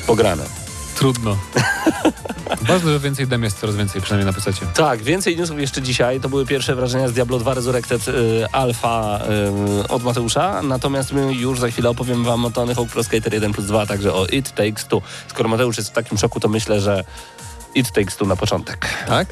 pograne. 0.06 0.67
Trudno. 0.98 1.36
Ważne, 2.68 2.92
że 2.92 3.00
więcej 3.00 3.26
dem 3.26 3.42
jest 3.42 3.60
coraz 3.60 3.76
więcej, 3.76 4.02
przynajmniej 4.02 4.26
na 4.26 4.32
PC. 4.32 4.66
Tak, 4.74 5.02
więcej 5.02 5.36
newsów 5.36 5.60
jeszcze 5.60 5.82
dzisiaj. 5.82 6.20
To 6.20 6.28
były 6.28 6.46
pierwsze 6.46 6.74
wrażenia 6.74 7.08
z 7.08 7.12
Diablo 7.12 7.38
2 7.38 7.54
Resurrected 7.54 8.08
y, 8.08 8.12
Alpha 8.52 9.20
y, 9.84 9.88
od 9.88 10.02
Mateusza. 10.02 10.62
Natomiast 10.62 11.12
my 11.12 11.34
już 11.34 11.60
za 11.60 11.68
chwilę 11.68 11.90
opowiem 11.90 12.24
wam 12.24 12.44
o 12.44 12.50
Tony 12.50 12.74
Hawk 12.74 12.88
Pro 12.88 13.04
Skater 13.04 13.34
1 13.34 13.52
plus 13.52 13.66
2, 13.66 13.86
także 13.86 14.14
o 14.14 14.26
It 14.26 14.50
Takes 14.50 14.86
Two. 14.86 15.02
Skoro 15.28 15.48
Mateusz 15.48 15.76
jest 15.76 15.90
w 15.90 15.92
takim 15.92 16.18
szoku, 16.18 16.40
to 16.40 16.48
myślę, 16.48 16.80
że 16.80 17.04
It 17.74 17.92
Takes 17.92 18.16
Two 18.16 18.26
na 18.26 18.36
początek. 18.36 18.88
Tak? 19.06 19.28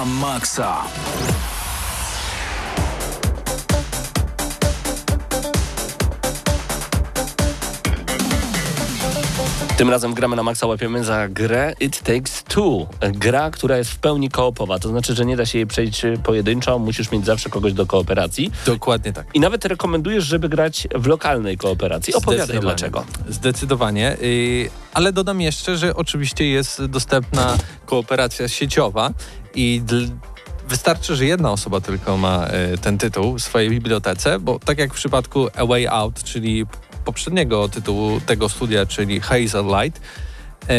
Na 0.00 0.84
Tym 9.80 9.90
razem 9.90 10.14
gramy 10.14 10.36
na 10.36 10.42
maksa, 10.42 10.66
łapiemy 10.66 11.04
za 11.04 11.28
grę 11.28 11.74
It 11.80 12.02
Takes 12.02 12.42
Two. 12.42 12.86
Gra, 13.12 13.50
która 13.50 13.76
jest 13.76 13.90
w 13.90 13.98
pełni 13.98 14.28
koopowa, 14.28 14.78
to 14.78 14.88
znaczy, 14.88 15.14
że 15.14 15.26
nie 15.26 15.36
da 15.36 15.46
się 15.46 15.58
jej 15.58 15.66
przejść 15.66 16.02
pojedynczo, 16.24 16.78
musisz 16.78 17.10
mieć 17.10 17.24
zawsze 17.24 17.50
kogoś 17.50 17.72
do 17.72 17.86
kooperacji. 17.86 18.50
Dokładnie 18.66 19.12
tak. 19.12 19.26
I 19.34 19.40
nawet 19.40 19.64
rekomendujesz, 19.64 20.24
żeby 20.24 20.48
grać 20.48 20.88
w 20.94 21.06
lokalnej 21.06 21.56
kooperacji. 21.56 22.14
Opowiadaj 22.14 22.60
dlaczego. 22.60 23.04
Zdecydowanie. 23.28 24.16
Yy, 24.20 24.70
ale 24.94 25.12
dodam 25.12 25.40
jeszcze, 25.40 25.76
że 25.76 25.96
oczywiście 25.96 26.46
jest 26.46 26.84
dostępna 26.84 27.56
kooperacja 27.86 28.48
sieciowa 28.48 29.10
i 29.54 29.82
wystarczy, 30.68 31.16
że 31.16 31.24
jedna 31.24 31.52
osoba 31.52 31.80
tylko 31.80 32.16
ma 32.16 32.46
y, 32.74 32.78
ten 32.78 32.98
tytuł 32.98 33.38
w 33.38 33.42
swojej 33.42 33.70
bibliotece, 33.70 34.38
bo 34.38 34.58
tak 34.58 34.78
jak 34.78 34.92
w 34.92 34.96
przypadku 34.96 35.48
A 35.56 35.66
Way 35.66 35.86
Out, 35.86 36.24
czyli 36.24 36.66
poprzedniego 37.04 37.68
tytułu 37.68 38.20
tego 38.20 38.48
studia, 38.48 38.86
czyli 38.86 39.20
Hazel 39.20 39.64
Light, 39.66 40.00
yy, 40.68 40.74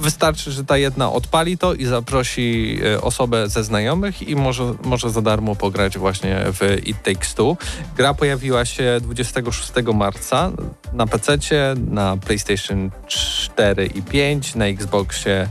Wystarczy, 0.00 0.52
że 0.52 0.64
ta 0.64 0.76
jedna 0.76 1.12
odpali 1.12 1.58
to 1.58 1.74
i 1.74 1.84
zaprosi 1.84 2.78
e, 2.84 3.00
osobę 3.00 3.48
ze 3.48 3.64
znajomych 3.64 4.28
i 4.28 4.36
może, 4.36 4.74
może 4.84 5.10
za 5.10 5.22
darmo 5.22 5.54
pograć 5.54 5.98
właśnie 5.98 6.38
w 6.52 6.86
It 6.86 7.02
Takes 7.02 7.34
Two. 7.34 7.56
Gra 7.96 8.14
pojawiła 8.14 8.64
się 8.64 8.98
26 9.02 9.72
marca 9.94 10.52
na 10.92 11.06
PC, 11.06 11.38
na 11.90 12.16
PlayStation 12.16 12.90
4 13.06 13.86
i 13.86 14.02
5, 14.02 14.54
na 14.54 14.66
Xboxie 14.66 15.48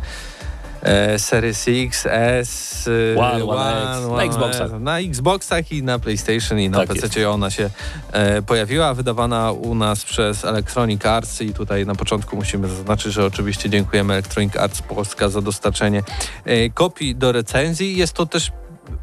e, 0.85 1.19
Series 1.19 1.65
X, 1.67 2.05
S, 2.09 2.89
e, 3.15 3.19
One, 3.19 3.45
One 3.45 3.93
X, 3.93 4.07
na 4.09 4.23
Xboxach. 4.23 4.79
Na 4.79 4.99
Xboxach 4.99 5.71
i 5.71 5.83
na 5.83 5.99
PlayStation 5.99 6.59
i 6.59 6.69
na 6.69 6.77
Tak 6.77 6.87
PC 6.87 7.29
ona 7.29 7.49
się 7.49 7.69
e, 8.11 8.41
pojawiła, 8.41 8.93
wydawana 8.93 9.51
u 9.51 9.75
nas 9.75 10.03
przez 10.03 10.45
Electronic 10.45 11.05
Arts 11.05 11.41
i 11.41 11.53
tutaj 11.53 11.85
na 11.85 11.95
początku 11.95 12.35
musimy 12.35 12.67
zaznaczyć, 12.67 13.13
że 13.13 13.25
oczywiście 13.25 13.69
dziękujemy 13.69 14.13
Electronic 14.13 14.55
Arts 14.55 14.81
Polska 14.81 15.29
za 15.29 15.41
dostarczenie 15.41 16.03
e, 16.45 16.69
kopii 16.69 17.15
do 17.15 17.31
recenzji. 17.31 17.97
Jest 17.97 18.13
to 18.13 18.25
też 18.25 18.51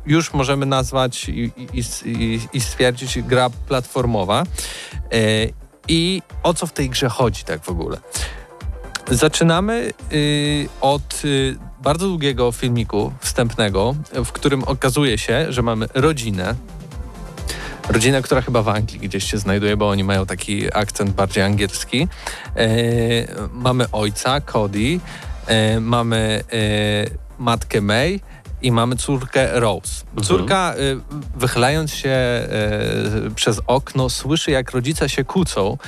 już 0.06 0.32
możemy 0.32 0.66
nazwać 0.66 1.28
i, 1.28 1.52
i, 1.56 1.82
i, 2.04 2.40
i 2.52 2.60
stwierdzić 2.60 3.22
gra 3.22 3.50
platformowa. 3.68 4.42
E, 4.42 4.46
I 5.88 6.22
o 6.42 6.54
co 6.54 6.66
w 6.66 6.72
tej 6.72 6.90
grze 6.90 7.08
chodzi 7.08 7.44
tak 7.44 7.64
w 7.64 7.68
ogóle? 7.68 7.98
Zaczynamy 9.10 9.92
y, 10.12 10.68
od 10.80 11.24
y, 11.24 11.56
bardzo 11.82 12.08
długiego 12.08 12.52
filmiku 12.52 13.12
wstępnego, 13.20 13.94
w 14.24 14.32
którym 14.32 14.64
okazuje 14.64 15.18
się, 15.18 15.52
że 15.52 15.62
mamy 15.62 15.86
rodzinę. 15.94 16.54
Rodzinę, 17.88 18.22
która 18.22 18.40
chyba 18.40 18.62
w 18.62 18.68
Anglii 18.68 19.00
gdzieś 19.00 19.30
się 19.30 19.38
znajduje, 19.38 19.76
bo 19.76 19.88
oni 19.88 20.04
mają 20.04 20.26
taki 20.26 20.74
akcent 20.74 21.10
bardziej 21.10 21.44
angielski. 21.44 22.08
E, 22.56 22.68
mamy 23.52 23.90
ojca, 23.92 24.40
Cody, 24.40 25.00
e, 25.46 25.80
mamy 25.80 26.44
e, 26.52 27.06
matkę 27.38 27.80
May 27.80 28.20
i 28.62 28.72
mamy 28.72 28.96
córkę 28.96 29.60
Rose. 29.60 30.04
Córka, 30.22 30.74
y, 30.78 31.00
wychylając 31.36 31.94
się 31.94 32.10
e, 32.10 32.48
przez 33.34 33.60
okno, 33.66 34.10
słyszy, 34.10 34.50
jak 34.50 34.70
rodzice 34.70 35.08
się 35.08 35.24
kłócą, 35.24 35.78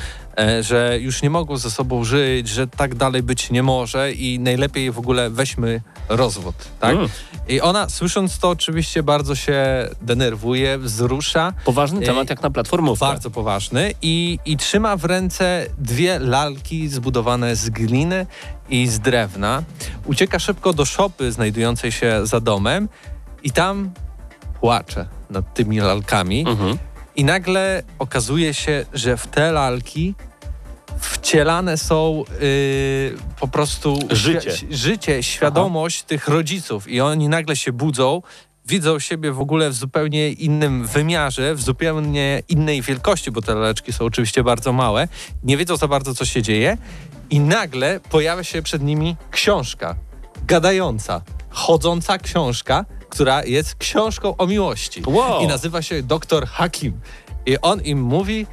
że 0.61 0.99
już 1.01 1.23
nie 1.23 1.31
mogą 1.31 1.57
ze 1.57 1.71
sobą 1.71 2.05
żyć, 2.05 2.49
że 2.49 2.67
tak 2.67 2.95
dalej 2.95 3.23
być 3.23 3.51
nie 3.51 3.63
może 3.63 4.13
i 4.13 4.39
najlepiej 4.39 4.91
w 4.91 4.99
ogóle 4.99 5.31
weźmy 5.31 5.83
rozwód, 6.09 6.55
tak? 6.81 6.95
Mm. 6.95 7.09
I 7.49 7.61
ona, 7.61 7.89
słysząc 7.89 8.39
to, 8.39 8.51
oczywiście 8.51 9.03
bardzo 9.03 9.35
się 9.35 9.89
denerwuje, 10.03 10.79
wzrusza. 10.79 11.53
Poważny 11.65 12.01
Ej, 12.01 12.07
temat 12.07 12.31
jak 12.31 12.43
na 12.43 12.51
platformówkę. 12.51 13.07
Bardzo 13.07 13.31
poważny 13.31 13.93
i, 14.03 14.39
i 14.47 14.57
trzyma 14.57 14.97
w 14.97 15.05
ręce 15.05 15.67
dwie 15.79 16.19
lalki 16.19 16.89
zbudowane 16.89 17.57
z 17.57 17.71
gliny 17.71 18.27
i 18.69 18.87
z 18.87 19.01
drewna. 19.01 19.63
Ucieka 20.07 20.39
szybko 20.39 20.73
do 20.73 20.85
szopy 20.85 21.33
znajdującej 21.33 21.93
się 21.93 22.27
za 22.27 22.41
domem 22.41 22.89
i 23.43 23.51
tam 23.51 23.91
płacze 24.61 25.07
nad 25.31 25.55
tymi 25.55 25.81
lalkami. 25.81 26.45
Mhm. 26.49 26.79
I 27.17 27.25
nagle 27.25 27.83
okazuje 27.99 28.55
się, 28.55 28.87
że 28.93 29.17
w 29.17 29.27
te 29.27 29.53
lalki 29.53 30.15
wcielane 31.01 31.79
są 31.79 32.25
yy, 32.41 33.17
po 33.41 33.49
prostu 33.49 33.99
Życie. 34.11 34.51
świ- 34.51 34.67
życie, 34.71 35.23
świadomość 35.23 36.03
tych 36.03 36.29
rodziców. 36.29 36.89
I 36.89 37.01
oni 37.01 37.29
nagle 37.29 37.57
się 37.57 37.73
budzą, 37.73 38.23
widzą 38.67 38.99
siebie 38.99 39.33
w 39.33 39.41
ogóle 39.41 39.71
w 39.71 39.75
zupełnie 39.75 40.29
innym 40.31 40.87
wymiarze, 40.87 41.55
w 41.55 41.63
zupełnie 41.63 42.43
innej 42.49 42.83
wielkości, 42.83 43.31
bo 43.31 43.43
te 43.43 43.55
laleczki 43.55 43.93
są 43.93 44.05
oczywiście 44.05 44.45
bardzo 44.45 44.73
małe, 44.73 45.09
nie 45.45 45.57
wiedzą 45.57 45.77
za 45.77 45.89
bardzo 45.89 46.15
co 46.15 46.25
się 46.25 46.43
dzieje. 46.43 46.77
I 47.31 47.41
nagle 47.41 48.01
pojawia 48.11 48.45
się 48.45 48.63
przed 48.63 48.83
nimi 48.83 49.17
książka, 49.31 49.97
gadająca, 50.47 51.23
chodząca 51.51 52.19
książka, 52.19 52.85
która 53.15 53.45
jest 53.45 53.75
książką 53.75 54.37
o 54.37 54.47
miłości 54.47 55.03
Wow. 55.07 55.43
i 55.43 55.47
nazywa 55.47 55.83
się 55.83 56.03
Doktor 56.03 56.47
Hakim. 56.47 57.01
I 57.47 57.59
on 57.61 57.81
im 57.81 58.03
mówi, 58.03 58.47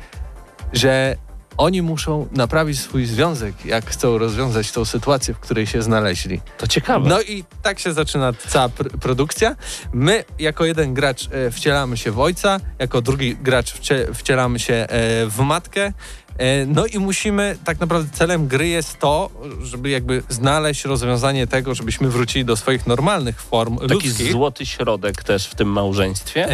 że 0.73 1.15
oni 1.61 1.81
muszą 1.81 2.27
naprawić 2.31 2.79
swój 2.79 3.05
związek, 3.05 3.65
jak 3.65 3.85
chcą 3.85 4.17
rozwiązać 4.17 4.71
tą 4.71 4.85
sytuację, 4.85 5.33
w 5.33 5.39
której 5.39 5.67
się 5.67 5.81
znaleźli. 5.81 6.41
To 6.57 6.67
ciekawe. 6.67 7.09
No 7.09 7.21
i 7.21 7.43
tak 7.61 7.79
się 7.79 7.93
zaczyna 7.93 8.33
cała 8.47 8.67
pr- 8.67 8.89
produkcja. 8.97 9.55
My, 9.93 10.23
jako 10.39 10.65
jeden 10.65 10.93
gracz, 10.93 11.29
e, 11.31 11.51
wcielamy 11.51 11.97
się 11.97 12.11
w 12.11 12.19
ojca, 12.19 12.59
jako 12.79 13.01
drugi 13.01 13.35
gracz 13.35 13.73
wcie- 13.73 14.13
wcielamy 14.13 14.59
się 14.59 14.73
e, 14.73 14.87
w 15.27 15.39
matkę. 15.39 15.93
E, 16.37 16.65
No 16.65 16.85
i 16.85 16.99
musimy, 16.99 17.57
tak 17.65 17.79
naprawdę 17.79 18.09
celem 18.17 18.47
gry 18.47 18.67
jest 18.67 18.99
to, 18.99 19.29
żeby 19.63 19.89
jakby 19.89 20.23
znaleźć 20.29 20.85
rozwiązanie 20.85 21.47
tego, 21.47 21.75
żebyśmy 21.75 22.09
wrócili 22.09 22.45
do 22.45 22.55
swoich 22.57 22.87
normalnych 22.87 23.41
form 23.41 23.77
Taki 23.77 23.93
ludzkich. 23.93 24.31
złoty 24.31 24.65
środek 24.65 25.23
też 25.23 25.47
w 25.47 25.55
tym 25.55 25.67
małżeństwie. 25.67 26.47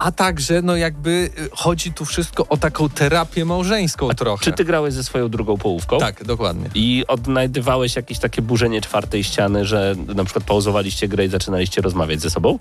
A 0.00 0.12
także, 0.12 0.62
no 0.62 0.76
jakby 0.76 1.30
e, 1.38 1.48
chodzi 1.52 1.92
tu 1.92 2.04
wszystko 2.04 2.46
o 2.48 2.56
taką 2.56 2.88
terapię 2.88 3.44
małżeńską 3.44 4.08
trochę. 4.08 4.44
Czy 4.44 4.52
ty 4.52 4.64
grałeś 4.64 4.94
ze 4.94 5.04
swoją 5.04 5.28
drugą 5.28 5.56
połówką? 5.56 5.98
Tak, 5.98 6.24
dokładnie. 6.24 6.70
I 6.74 7.04
odnajdywałeś 7.08 7.96
jakieś 7.96 8.18
takie 8.18 8.42
burzenie 8.42 8.80
czwartej 8.80 9.24
ściany, 9.24 9.64
że 9.64 9.94
na 10.14 10.24
przykład 10.24 10.44
pauzowaliście 10.44 11.08
grę 11.08 11.24
i 11.24 11.28
zaczynaliście 11.28 11.82
rozmawiać 11.82 12.20
ze 12.20 12.30
sobą? 12.30 12.58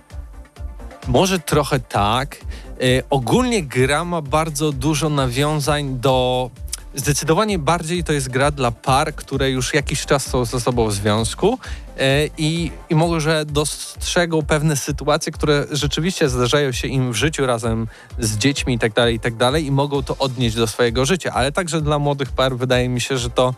Może 1.08 1.40
trochę 1.40 1.80
tak. 1.80 2.38
E, 2.82 3.04
ogólnie 3.10 3.64
gra 3.64 4.06
ma 4.06 4.22
bardzo 4.22 4.72
dużo 4.72 5.10
nawiązań 5.10 6.00
do. 6.00 6.50
Zdecydowanie 6.96 7.60
bardziej 7.60 8.04
to 8.04 8.14
jest 8.14 8.30
gra 8.30 8.52
dla 8.52 8.72
par, 8.72 9.16
które 9.16 9.52
już 9.52 9.74
jakiś 9.74 10.06
czas 10.06 10.28
są 10.28 10.46
ze 10.46 10.60
sobą 10.60 10.88
w 10.88 10.94
związku 10.94 11.60
e, 11.98 12.28
i, 12.38 12.72
i 12.90 12.96
może 12.96 13.46
dostrzegą 13.46 14.42
pewne 14.42 14.76
sytuacje, 14.76 15.32
które 15.32 15.66
rzeczywiście 15.72 16.30
zdarzają 16.30 16.72
się 16.72 16.88
im 16.88 17.12
w 17.12 17.16
życiu 17.16 17.46
razem 17.46 17.88
z 18.20 18.38
dziećmi 18.38 18.74
i 18.74 18.80
tak 18.80 18.94
dalej, 18.94 19.16
i 19.16 19.20
tak 19.20 19.34
i 19.64 19.72
mogą 19.72 20.04
to 20.04 20.18
odnieść 20.18 20.56
do 20.56 20.68
swojego 20.68 21.06
życia. 21.06 21.32
Ale 21.34 21.52
także 21.52 21.82
dla 21.82 22.00
młodych 22.00 22.32
par 22.32 22.58
wydaje 22.58 22.90
mi 22.90 23.02
się, 23.02 23.18
że 23.18 23.30
to 23.30 23.54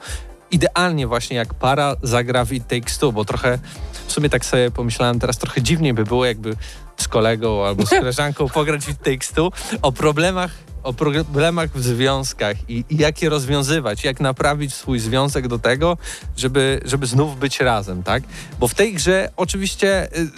idealnie 0.52 1.08
właśnie 1.08 1.38
jak 1.38 1.54
para 1.54 1.96
zagra 2.04 2.46
w 2.46 2.52
It 2.52 2.68
Takes 2.68 2.98
Two, 2.98 3.12
bo 3.12 3.26
trochę 3.26 3.60
w 4.08 4.12
sumie 4.12 4.30
tak 4.30 4.46
sobie 4.46 4.72
pomyślałem 4.72 5.20
teraz 5.20 5.38
trochę 5.38 5.62
dziwniej 5.62 5.94
by 5.94 6.04
było 6.04 6.26
jakby 6.26 6.56
z 7.02 7.08
kolegą 7.08 7.66
albo 7.66 7.86
z 7.86 7.90
koleżanką 8.00 8.50
pograć 8.50 8.86
w 8.86 8.96
Two 9.34 9.52
o 9.82 9.92
problemach 9.92 10.52
o 10.84 10.94
problemach 10.94 11.70
w 11.70 11.84
związkach 11.84 12.70
i, 12.70 12.86
i 12.90 12.98
jak 12.98 13.22
je 13.22 13.30
rozwiązywać, 13.30 14.04
jak 14.04 14.20
naprawić 14.20 14.74
swój 14.74 15.00
związek 15.00 15.48
do 15.48 15.60
tego, 15.60 15.98
żeby, 16.38 16.82
żeby 16.86 17.08
znów 17.08 17.40
być 17.40 17.60
razem, 17.60 18.04
tak? 18.04 18.24
Bo 18.60 18.68
w 18.68 18.76
tej 18.76 18.94
grze 18.94 19.30
oczywiście 19.38 20.18
y, 20.18 20.30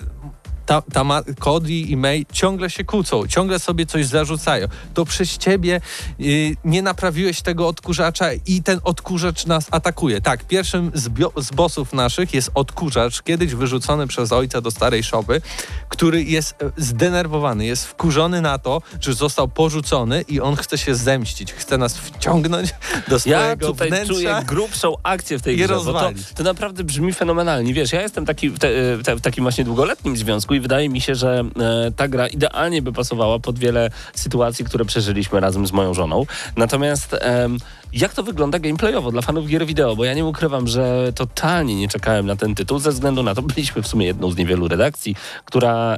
ta, 0.66 0.82
ta 0.82 1.04
ma, 1.04 1.22
Cody 1.40 1.74
i 1.74 1.98
May 1.98 2.26
ciągle 2.32 2.70
się 2.70 2.84
kłócą, 2.84 3.28
ciągle 3.28 3.60
sobie 3.60 3.86
coś 3.86 4.06
zarzucają. 4.06 4.68
To 4.94 5.06
przez 5.06 5.38
ciebie 5.38 5.82
y, 6.20 6.56
nie 6.66 6.82
naprawiłeś 6.82 7.42
tego 7.42 7.68
odkurzacza 7.68 8.34
i 8.34 8.64
ten 8.64 8.80
odkurzacz 8.84 9.46
nas 9.46 9.68
atakuje. 9.72 10.22
Tak, 10.22 10.44
pierwszym 10.44 10.92
z, 10.94 11.10
bio, 11.10 11.32
z 11.38 11.52
bossów 11.52 11.94
naszych 11.94 12.34
jest 12.34 12.52
odkurzacz, 12.56 13.22
kiedyś 13.22 13.56
wyrzucony 13.56 14.08
przez 14.08 14.32
ojca 14.32 14.62
do 14.62 14.72
starej 14.72 15.04
szopy, 15.04 15.42
który 15.90 16.24
jest 16.24 16.56
e, 16.64 16.72
zdenerwowany, 16.78 17.66
jest 17.66 17.86
wkurzony 17.86 18.42
na 18.42 18.58
to, 18.58 18.82
że 19.02 19.14
został 19.14 19.48
porzucony 19.48 20.22
i 20.28 20.40
on 20.40 20.56
chce 20.56 20.78
się 20.78 20.96
zemścić, 20.96 21.54
chce 21.54 21.78
nas 21.78 21.98
wciągnąć 21.98 22.70
do 23.10 23.16
Ja 23.16 23.20
swojego 23.20 23.68
tutaj 23.68 23.88
wnętrza. 23.88 24.14
czuję 24.14 24.42
grubszą 24.48 24.96
akcję 25.04 25.40
w 25.40 25.42
tej 25.42 25.58
grze, 25.58 25.68
to, 25.68 26.12
to 26.36 26.44
naprawdę 26.44 26.84
brzmi 26.84 27.14
fenomenalnie. 27.14 27.74
Wiesz, 27.74 27.94
ja 27.94 28.02
jestem 28.02 28.26
taki, 28.26 28.52
te, 28.52 28.98
w, 28.98 29.04
te, 29.04 29.16
w 29.16 29.22
takim 29.22 29.44
właśnie 29.44 29.64
długoletnim 29.64 30.18
związku 30.18 30.53
i 30.54 30.60
wydaje 30.60 30.90
mi 30.90 31.02
się, 31.02 31.16
że 31.16 31.44
e, 31.60 31.92
ta 31.92 32.08
gra 32.08 32.28
idealnie 32.28 32.82
by 32.82 32.94
pasowała 32.94 33.40
pod 33.40 33.60
wiele 33.60 33.90
sytuacji, 34.14 34.66
które 34.66 34.86
przeżyliśmy 34.86 35.40
razem 35.40 35.68
z 35.68 35.72
moją 35.72 35.94
żoną. 35.94 36.26
Natomiast 36.58 37.16
jak 37.94 38.14
to 38.14 38.24
wygląda 38.24 38.60
gameplayowo 38.60 39.12
dla 39.12 39.22
fanów 39.22 39.48
gier 39.48 39.66
wideo? 39.66 39.96
Bo 39.96 40.06
ja 40.06 40.14
nie 40.14 40.26
ukrywam, 40.26 40.68
że 40.68 41.14
totalnie 41.16 41.76
nie 41.76 41.88
czekałem 41.88 42.26
na 42.26 42.36
ten 42.36 42.56
tytuł 42.56 42.80
ze 42.80 42.92
względu 42.92 43.24
na 43.24 43.36
to, 43.36 43.42
byliśmy 43.42 43.82
w 43.82 43.88
sumie 43.88 44.06
jedną 44.06 44.32
z 44.32 44.38
niewielu 44.38 44.68
redakcji, 44.68 45.16
która... 45.46 45.98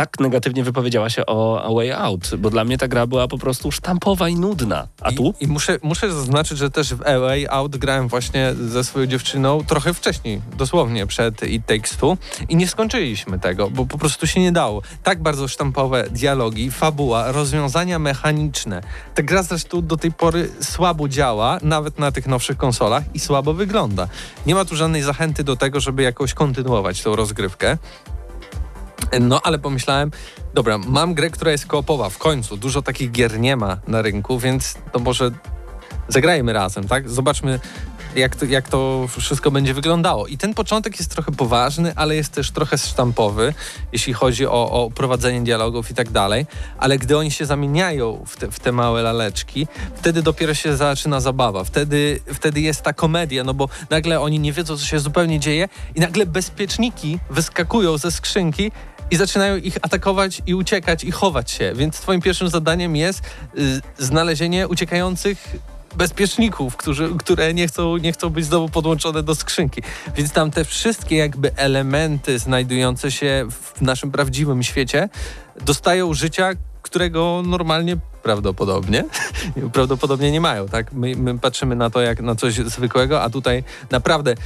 tak 0.00 0.20
negatywnie 0.20 0.64
wypowiedziała 0.64 1.10
się 1.10 1.26
o 1.26 1.62
A 1.64 1.74
Way 1.74 1.92
Out, 1.92 2.30
bo 2.38 2.50
dla 2.50 2.64
mnie 2.64 2.78
ta 2.78 2.88
gra 2.88 3.06
była 3.06 3.28
po 3.28 3.38
prostu 3.38 3.72
sztampowa 3.72 4.28
i 4.28 4.34
nudna. 4.34 4.88
A 5.00 5.12
tu? 5.12 5.34
I, 5.40 5.44
i 5.44 5.46
muszę, 5.46 5.78
muszę 5.82 6.12
zaznaczyć, 6.12 6.58
że 6.58 6.70
też 6.70 6.94
w 6.94 7.02
LA 7.02 7.50
Out 7.50 7.76
grałem 7.76 8.08
właśnie 8.08 8.54
ze 8.54 8.84
swoją 8.84 9.06
dziewczyną 9.06 9.64
trochę 9.64 9.94
wcześniej, 9.94 10.40
dosłownie 10.56 11.06
przed 11.06 11.42
It 11.42 11.66
Takes 11.66 11.96
Two 11.96 12.16
i 12.48 12.56
nie 12.56 12.68
skończyliśmy 12.68 13.38
tego, 13.38 13.70
bo 13.70 13.86
po 13.86 13.98
prostu 13.98 14.26
się 14.26 14.40
nie 14.40 14.52
dało. 14.52 14.82
Tak 15.02 15.22
bardzo 15.22 15.48
sztampowe 15.48 16.04
dialogi, 16.10 16.70
fabuła, 16.70 17.32
rozwiązania 17.32 17.98
mechaniczne. 17.98 18.82
Ta 19.14 19.22
gra 19.22 19.42
zresztą 19.42 19.86
do 19.86 19.96
tej 19.96 20.12
pory 20.12 20.50
słabo 20.60 21.08
działa, 21.08 21.58
nawet 21.62 21.98
na 21.98 22.12
tych 22.12 22.26
nowszych 22.26 22.56
konsolach 22.56 23.02
i 23.14 23.20
słabo 23.20 23.54
wygląda. 23.54 24.08
Nie 24.46 24.54
ma 24.54 24.64
tu 24.64 24.76
żadnej 24.76 25.02
zachęty 25.02 25.44
do 25.44 25.56
tego, 25.56 25.80
żeby 25.80 26.02
jakoś 26.02 26.34
kontynuować 26.34 27.02
tą 27.02 27.16
rozgrywkę. 27.16 27.78
No, 29.20 29.40
ale 29.42 29.58
pomyślałem, 29.58 30.10
dobra, 30.54 30.78
mam 30.78 31.14
grę, 31.14 31.30
która 31.30 31.50
jest 31.50 31.66
koopowa 31.66 32.10
w 32.10 32.18
końcu. 32.18 32.56
Dużo 32.56 32.82
takich 32.82 33.10
gier 33.10 33.40
nie 33.40 33.56
ma 33.56 33.78
na 33.86 34.02
rynku, 34.02 34.38
więc 34.38 34.74
to 34.92 34.98
może 34.98 35.30
zagrajmy 36.08 36.52
razem, 36.52 36.88
tak? 36.88 37.10
Zobaczmy, 37.10 37.60
jak 38.16 38.36
to, 38.36 38.44
jak 38.44 38.68
to 38.68 39.06
wszystko 39.20 39.50
będzie 39.50 39.74
wyglądało. 39.74 40.26
I 40.26 40.38
ten 40.38 40.54
początek 40.54 40.98
jest 40.98 41.10
trochę 41.10 41.32
poważny, 41.32 41.92
ale 41.96 42.16
jest 42.16 42.32
też 42.32 42.50
trochę 42.50 42.78
sztampowy, 42.78 43.54
jeśli 43.92 44.12
chodzi 44.12 44.46
o, 44.46 44.70
o 44.70 44.90
prowadzenie 44.90 45.40
dialogów 45.40 45.90
i 45.90 45.94
tak 45.94 46.10
dalej. 46.10 46.46
Ale 46.78 46.98
gdy 46.98 47.18
oni 47.18 47.30
się 47.30 47.46
zamieniają 47.46 48.24
w 48.26 48.36
te, 48.36 48.50
w 48.50 48.60
te 48.60 48.72
małe 48.72 49.02
laleczki, 49.02 49.66
wtedy 49.96 50.22
dopiero 50.22 50.54
się 50.54 50.76
zaczyna 50.76 51.20
zabawa. 51.20 51.64
Wtedy, 51.64 52.20
wtedy 52.34 52.60
jest 52.60 52.82
ta 52.82 52.92
komedia, 52.92 53.44
no 53.44 53.54
bo 53.54 53.68
nagle 53.90 54.20
oni 54.20 54.40
nie 54.40 54.52
wiedzą, 54.52 54.76
co 54.76 54.84
się 54.84 54.98
zupełnie 54.98 55.40
dzieje 55.40 55.68
i 55.94 56.00
nagle 56.00 56.26
bezpieczniki 56.26 57.18
wyskakują 57.30 57.98
ze 57.98 58.10
skrzynki 58.10 58.72
i 59.10 59.16
zaczynają 59.16 59.56
ich 59.56 59.76
atakować 59.82 60.42
i 60.46 60.54
uciekać 60.54 61.04
i 61.04 61.10
chować 61.10 61.50
się. 61.50 61.72
Więc 61.74 62.00
twoim 62.00 62.20
pierwszym 62.20 62.48
zadaniem 62.48 62.96
jest 62.96 63.22
y, 63.58 63.80
znalezienie 63.98 64.68
uciekających 64.68 65.56
bezpieczników, 65.96 66.76
którzy, 66.76 67.08
które 67.18 67.54
nie 67.54 67.68
chcą, 67.68 67.96
nie 67.96 68.12
chcą 68.12 68.30
być 68.30 68.44
znowu 68.44 68.68
podłączone 68.68 69.22
do 69.22 69.34
skrzynki. 69.34 69.82
Więc 70.16 70.32
tam 70.32 70.50
te 70.50 70.64
wszystkie 70.64 71.16
jakby 71.16 71.56
elementy 71.56 72.38
znajdujące 72.38 73.10
się 73.10 73.46
w 73.50 73.80
naszym 73.80 74.10
prawdziwym 74.10 74.62
świecie 74.62 75.08
dostają 75.64 76.14
życia, 76.14 76.50
którego 76.82 77.42
normalnie 77.46 77.96
prawdopodobnie 78.22 79.04
prawdopodobnie 79.72 80.32
nie 80.32 80.40
mają, 80.40 80.68
tak? 80.68 80.92
My, 80.92 81.16
my, 81.16 81.38
patrzymy 81.38 81.76
na 81.76 81.90
to 81.90 82.00
jak 82.00 82.20
na 82.20 82.34
coś 82.34 82.54
zwykłego, 82.54 83.22
a 83.22 83.30
tutaj 83.30 83.64
naprawdę 83.90 84.30
e, 84.30 84.36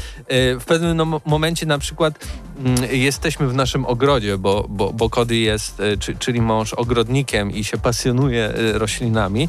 w 0.59 0.65
pewnym 0.65 0.97
no, 0.97 1.21
momencie 1.25 1.67
na 1.67 1.79
przykład 1.79 2.15
mm, 2.59 2.77
jesteśmy 2.91 3.49
w 3.49 3.55
naszym 3.55 3.87
ogrodzie, 3.87 4.39
bo, 4.39 4.67
bo, 4.69 4.93
bo 4.93 5.11
Cody 5.11 5.37
jest, 5.37 5.81
e, 5.81 5.97
czy, 5.97 6.17
czyli 6.17 6.41
mąż, 6.41 6.75
ogrodnikiem 6.75 7.51
i 7.51 7.65
się 7.65 7.79
pasjonuje 7.79 8.55
e, 8.55 8.79
roślinami 8.79 9.49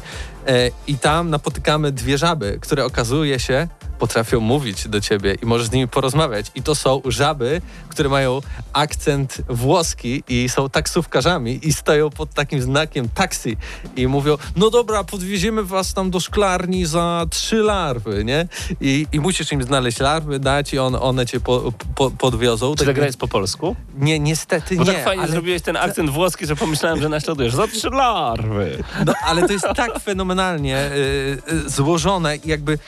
i 0.86 0.98
tam 0.98 1.30
napotykamy 1.30 1.92
dwie 1.92 2.18
żaby, 2.18 2.58
które 2.60 2.84
okazuje 2.84 3.38
się 3.38 3.68
potrafią 3.98 4.40
mówić 4.40 4.88
do 4.88 5.00
ciebie 5.00 5.36
i 5.42 5.46
możesz 5.46 5.66
z 5.66 5.72
nimi 5.72 5.88
porozmawiać. 5.88 6.46
I 6.54 6.62
to 6.62 6.74
są 6.74 7.02
żaby, 7.04 7.60
które 7.88 8.08
mają 8.08 8.40
akcent 8.72 9.42
włoski 9.48 10.22
i 10.28 10.48
są 10.48 10.70
taksówkarzami 10.70 11.60
i 11.62 11.72
stoją 11.72 12.10
pod 12.10 12.34
takim 12.34 12.62
znakiem 12.62 13.08
taksi 13.08 13.56
i 13.96 14.06
mówią, 14.16 14.36
no 14.56 14.70
dobra, 14.70 15.04
podwieziemy 15.04 15.64
was 15.64 15.94
tam 15.94 16.10
do 16.10 16.20
szklarni 16.20 16.86
za 16.86 17.26
trzy 17.30 17.56
larwy, 17.56 18.24
nie? 18.24 18.48
I, 18.80 19.06
i 19.12 19.20
musisz 19.20 19.52
im 19.52 19.62
znaleźć 19.62 19.98
larwy, 19.98 20.38
dać 20.38 20.72
i 20.74 20.78
on, 20.78 20.96
one 21.00 21.26
cię 21.26 21.40
po, 21.40 21.72
po, 21.94 22.10
podwiozą. 22.10 22.74
Czy 22.74 22.86
ta 22.86 22.92
gra 22.92 23.06
jest 23.06 23.18
po 23.18 23.28
polsku? 23.28 23.76
Nie, 23.98 24.18
niestety 24.20 24.76
Bo 24.76 24.84
nie. 24.84 24.92
tak 24.92 25.04
fajnie 25.04 25.22
ale... 25.22 25.32
zrobiłeś 25.32 25.62
ten 25.62 25.76
akcent 25.76 26.10
włoski, 26.10 26.46
że 26.46 26.56
pomyślałem, 26.56 27.00
że 27.02 27.08
naśladujesz. 27.08 27.54
Za 27.54 27.66
trzy 27.66 27.90
larwy. 27.90 28.84
No, 29.06 29.12
ale 29.26 29.46
to 29.46 29.52
jest 29.52 29.66
tak 29.76 29.98
fenomenalnie 30.00 30.78
y, 30.78 31.52
y, 31.52 31.70
złożone 31.70 32.36
i 32.36 32.48
jakby 32.48 32.78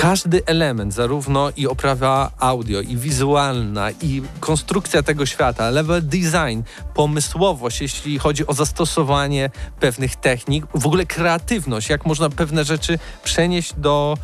każdy 0.00 0.42
element, 0.46 0.94
zarówno 0.94 1.50
i 1.56 1.66
oprawa 1.66 2.30
audio, 2.38 2.80
i 2.80 2.96
wizualna, 2.96 3.90
i 3.90 4.22
konstrukcja 4.40 5.02
tego 5.02 5.26
świata, 5.26 5.70
level 5.70 6.06
design, 6.06 6.62
pomysłowość, 6.94 7.80
jeśli 7.80 8.18
chodzi 8.18 8.46
o 8.46 8.52
zastosowanie 8.52 9.50
pewnych 9.80 10.16
technik, 10.16 10.64
w 10.74 10.86
ogóle 10.86 11.06
kreatywność, 11.06 11.88
jak 11.88 12.06
można 12.06 12.30
pewne 12.30 12.64
rzeczy 12.64 12.98
przenieść 13.24 13.74
do 13.76 14.16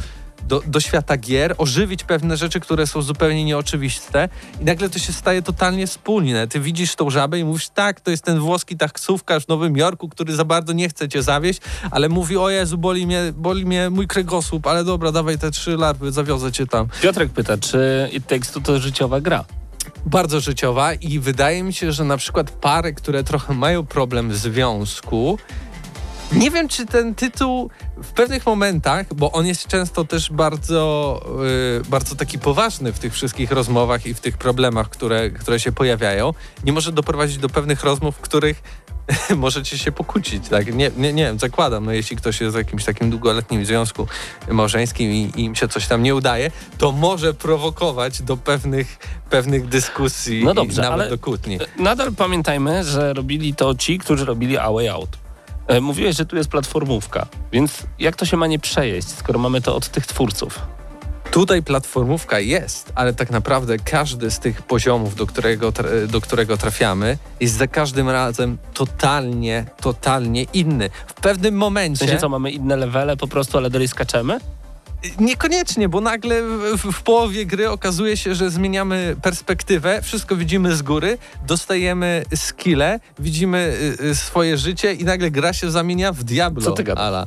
do, 0.48 0.62
do 0.66 0.80
świata 0.80 1.16
gier, 1.16 1.54
ożywić 1.58 2.04
pewne 2.04 2.36
rzeczy, 2.36 2.60
które 2.60 2.86
są 2.86 3.02
zupełnie 3.02 3.44
nieoczywiste 3.44 4.28
i 4.60 4.64
nagle 4.64 4.88
to 4.88 4.98
się 4.98 5.12
staje 5.12 5.42
totalnie 5.42 5.86
wspólne. 5.86 6.48
Ty 6.48 6.60
widzisz 6.60 6.94
tą 6.94 7.10
żabę 7.10 7.38
i 7.38 7.44
mówisz, 7.44 7.68
tak, 7.68 8.00
to 8.00 8.10
jest 8.10 8.24
ten 8.24 8.38
włoski 8.38 8.76
taksówkarz 8.76 9.44
w 9.44 9.48
Nowym 9.48 9.76
Jorku, 9.76 10.08
który 10.08 10.36
za 10.36 10.44
bardzo 10.44 10.72
nie 10.72 10.88
chce 10.88 11.08
cię 11.08 11.22
zawieść, 11.22 11.60
ale 11.90 12.08
mówi, 12.08 12.36
o 12.36 12.50
Jezu, 12.50 12.78
boli 12.78 13.06
mnie, 13.06 13.32
boli 13.36 13.66
mnie 13.66 13.90
mój 13.90 14.06
kręgosłup, 14.06 14.66
ale 14.66 14.84
dobra, 14.84 15.12
dawaj 15.12 15.38
te 15.38 15.50
trzy 15.50 15.76
larwy, 15.76 16.12
zawiozę 16.12 16.52
cię 16.52 16.66
tam. 16.66 16.88
Piotrek 17.02 17.30
pyta, 17.30 17.58
czy 17.58 18.08
It 18.12 18.26
Takes 18.26 18.50
Two 18.50 18.60
to 18.60 18.78
życiowa 18.78 19.20
gra? 19.20 19.44
Bardzo 20.06 20.40
życiowa 20.40 20.94
i 20.94 21.18
wydaje 21.18 21.62
mi 21.62 21.72
się, 21.72 21.92
że 21.92 22.04
na 22.04 22.16
przykład 22.16 22.50
pary, 22.50 22.94
które 22.94 23.24
trochę 23.24 23.54
mają 23.54 23.86
problem 23.86 24.30
w 24.30 24.36
związku, 24.36 25.38
nie 26.32 26.50
wiem, 26.50 26.68
czy 26.68 26.86
ten 26.86 27.14
tytuł 27.14 27.70
w 27.96 28.12
pewnych 28.12 28.46
momentach, 28.46 29.14
bo 29.14 29.32
on 29.32 29.46
jest 29.46 29.66
często 29.66 30.04
też 30.04 30.32
bardzo, 30.32 31.20
yy, 31.76 31.82
bardzo 31.88 32.16
taki 32.16 32.38
poważny 32.38 32.92
w 32.92 32.98
tych 32.98 33.12
wszystkich 33.12 33.52
rozmowach 33.52 34.06
i 34.06 34.14
w 34.14 34.20
tych 34.20 34.38
problemach, 34.38 34.88
które, 34.88 35.30
które 35.30 35.60
się 35.60 35.72
pojawiają, 35.72 36.34
nie 36.64 36.72
może 36.72 36.92
doprowadzić 36.92 37.38
do 37.38 37.48
pewnych 37.48 37.84
rozmów, 37.84 38.16
w 38.16 38.20
których 38.20 38.62
możecie 39.36 39.78
się 39.78 39.92
pokłócić. 39.92 40.48
Tak? 40.48 40.74
Nie, 40.74 40.90
nie, 40.96 41.12
nie 41.12 41.24
wiem, 41.24 41.38
zakładam, 41.38 41.84
no 41.84 41.92
jeśli 41.92 42.16
ktoś 42.16 42.40
jest 42.40 42.54
w 42.54 42.58
jakimś 42.58 42.84
takim 42.84 43.10
długoletnim 43.10 43.66
związku 43.66 44.06
małżeńskim 44.50 45.10
i, 45.10 45.32
i 45.36 45.44
im 45.44 45.54
się 45.54 45.68
coś 45.68 45.86
tam 45.86 46.02
nie 46.02 46.14
udaje, 46.14 46.50
to 46.78 46.92
może 46.92 47.34
prowokować 47.34 48.22
do 48.22 48.36
pewnych, 48.36 48.98
pewnych 49.30 49.68
dyskusji 49.68 50.44
no 50.44 50.54
dobrze, 50.54 50.82
nawet 50.82 51.00
ale 51.00 51.10
do 51.10 51.18
kłótni. 51.18 51.58
Nadal 51.78 52.12
pamiętajmy, 52.12 52.84
że 52.84 53.12
robili 53.12 53.54
to 53.54 53.74
ci, 53.74 53.98
którzy 53.98 54.24
robili 54.24 54.58
A 54.58 54.72
Way 54.72 54.88
Out. 54.88 55.25
E, 55.66 55.80
mówiłeś, 55.80 56.16
że 56.16 56.26
tu 56.26 56.36
jest 56.36 56.48
platformówka, 56.48 57.26
więc 57.52 57.82
jak 57.98 58.16
to 58.16 58.24
się 58.24 58.36
ma 58.36 58.46
nie 58.46 58.58
przejeść, 58.58 59.08
skoro 59.08 59.38
mamy 59.38 59.60
to 59.60 59.76
od 59.76 59.88
tych 59.88 60.06
twórców? 60.06 60.60
Tutaj 61.30 61.62
platformówka 61.62 62.40
jest, 62.40 62.92
ale 62.94 63.14
tak 63.14 63.30
naprawdę 63.30 63.78
każdy 63.78 64.30
z 64.30 64.38
tych 64.38 64.62
poziomów, 64.62 65.14
do 65.14 65.26
którego, 65.26 65.72
do 66.08 66.20
którego 66.20 66.56
trafiamy, 66.56 67.18
jest 67.40 67.54
za 67.56 67.66
każdym 67.66 68.08
razem 68.08 68.58
totalnie, 68.74 69.64
totalnie 69.80 70.42
inny. 70.42 70.90
W 71.06 71.14
pewnym 71.14 71.54
momencie. 71.54 72.04
W 72.04 72.08
sensie 72.08 72.20
co, 72.20 72.28
mamy 72.28 72.50
inne 72.50 72.76
levele 72.76 73.16
po 73.16 73.26
prostu, 73.26 73.58
ale 73.58 73.70
dalej 73.70 73.88
skaczemy? 73.88 74.38
Niekoniecznie, 75.20 75.88
bo 75.88 76.00
nagle 76.00 76.42
w, 76.42 76.92
w, 76.92 77.02
połowie 77.02 77.46
gry 77.46 77.70
okazuje 77.70 78.16
się, 78.16 78.34
że 78.34 78.50
zmieniamy 78.50 79.16
perspektywę, 79.22 80.02
wszystko 80.02 80.36
widzimy 80.36 80.76
z 80.76 80.82
góry, 80.82 81.18
dostajemy 81.46 82.24
skille, 82.34 83.00
widzimy 83.18 83.76
y, 84.00 84.04
y, 84.04 84.14
swoje 84.14 84.56
życie 84.56 84.92
i 84.92 85.04
nagle 85.04 85.30
gra 85.30 85.52
się 85.52 85.70
zamienia 85.70 86.12
w 86.12 86.24
Diablo. 86.24 86.62
Co 86.62 86.72
ty 86.72 86.92
Ala. 86.92 87.26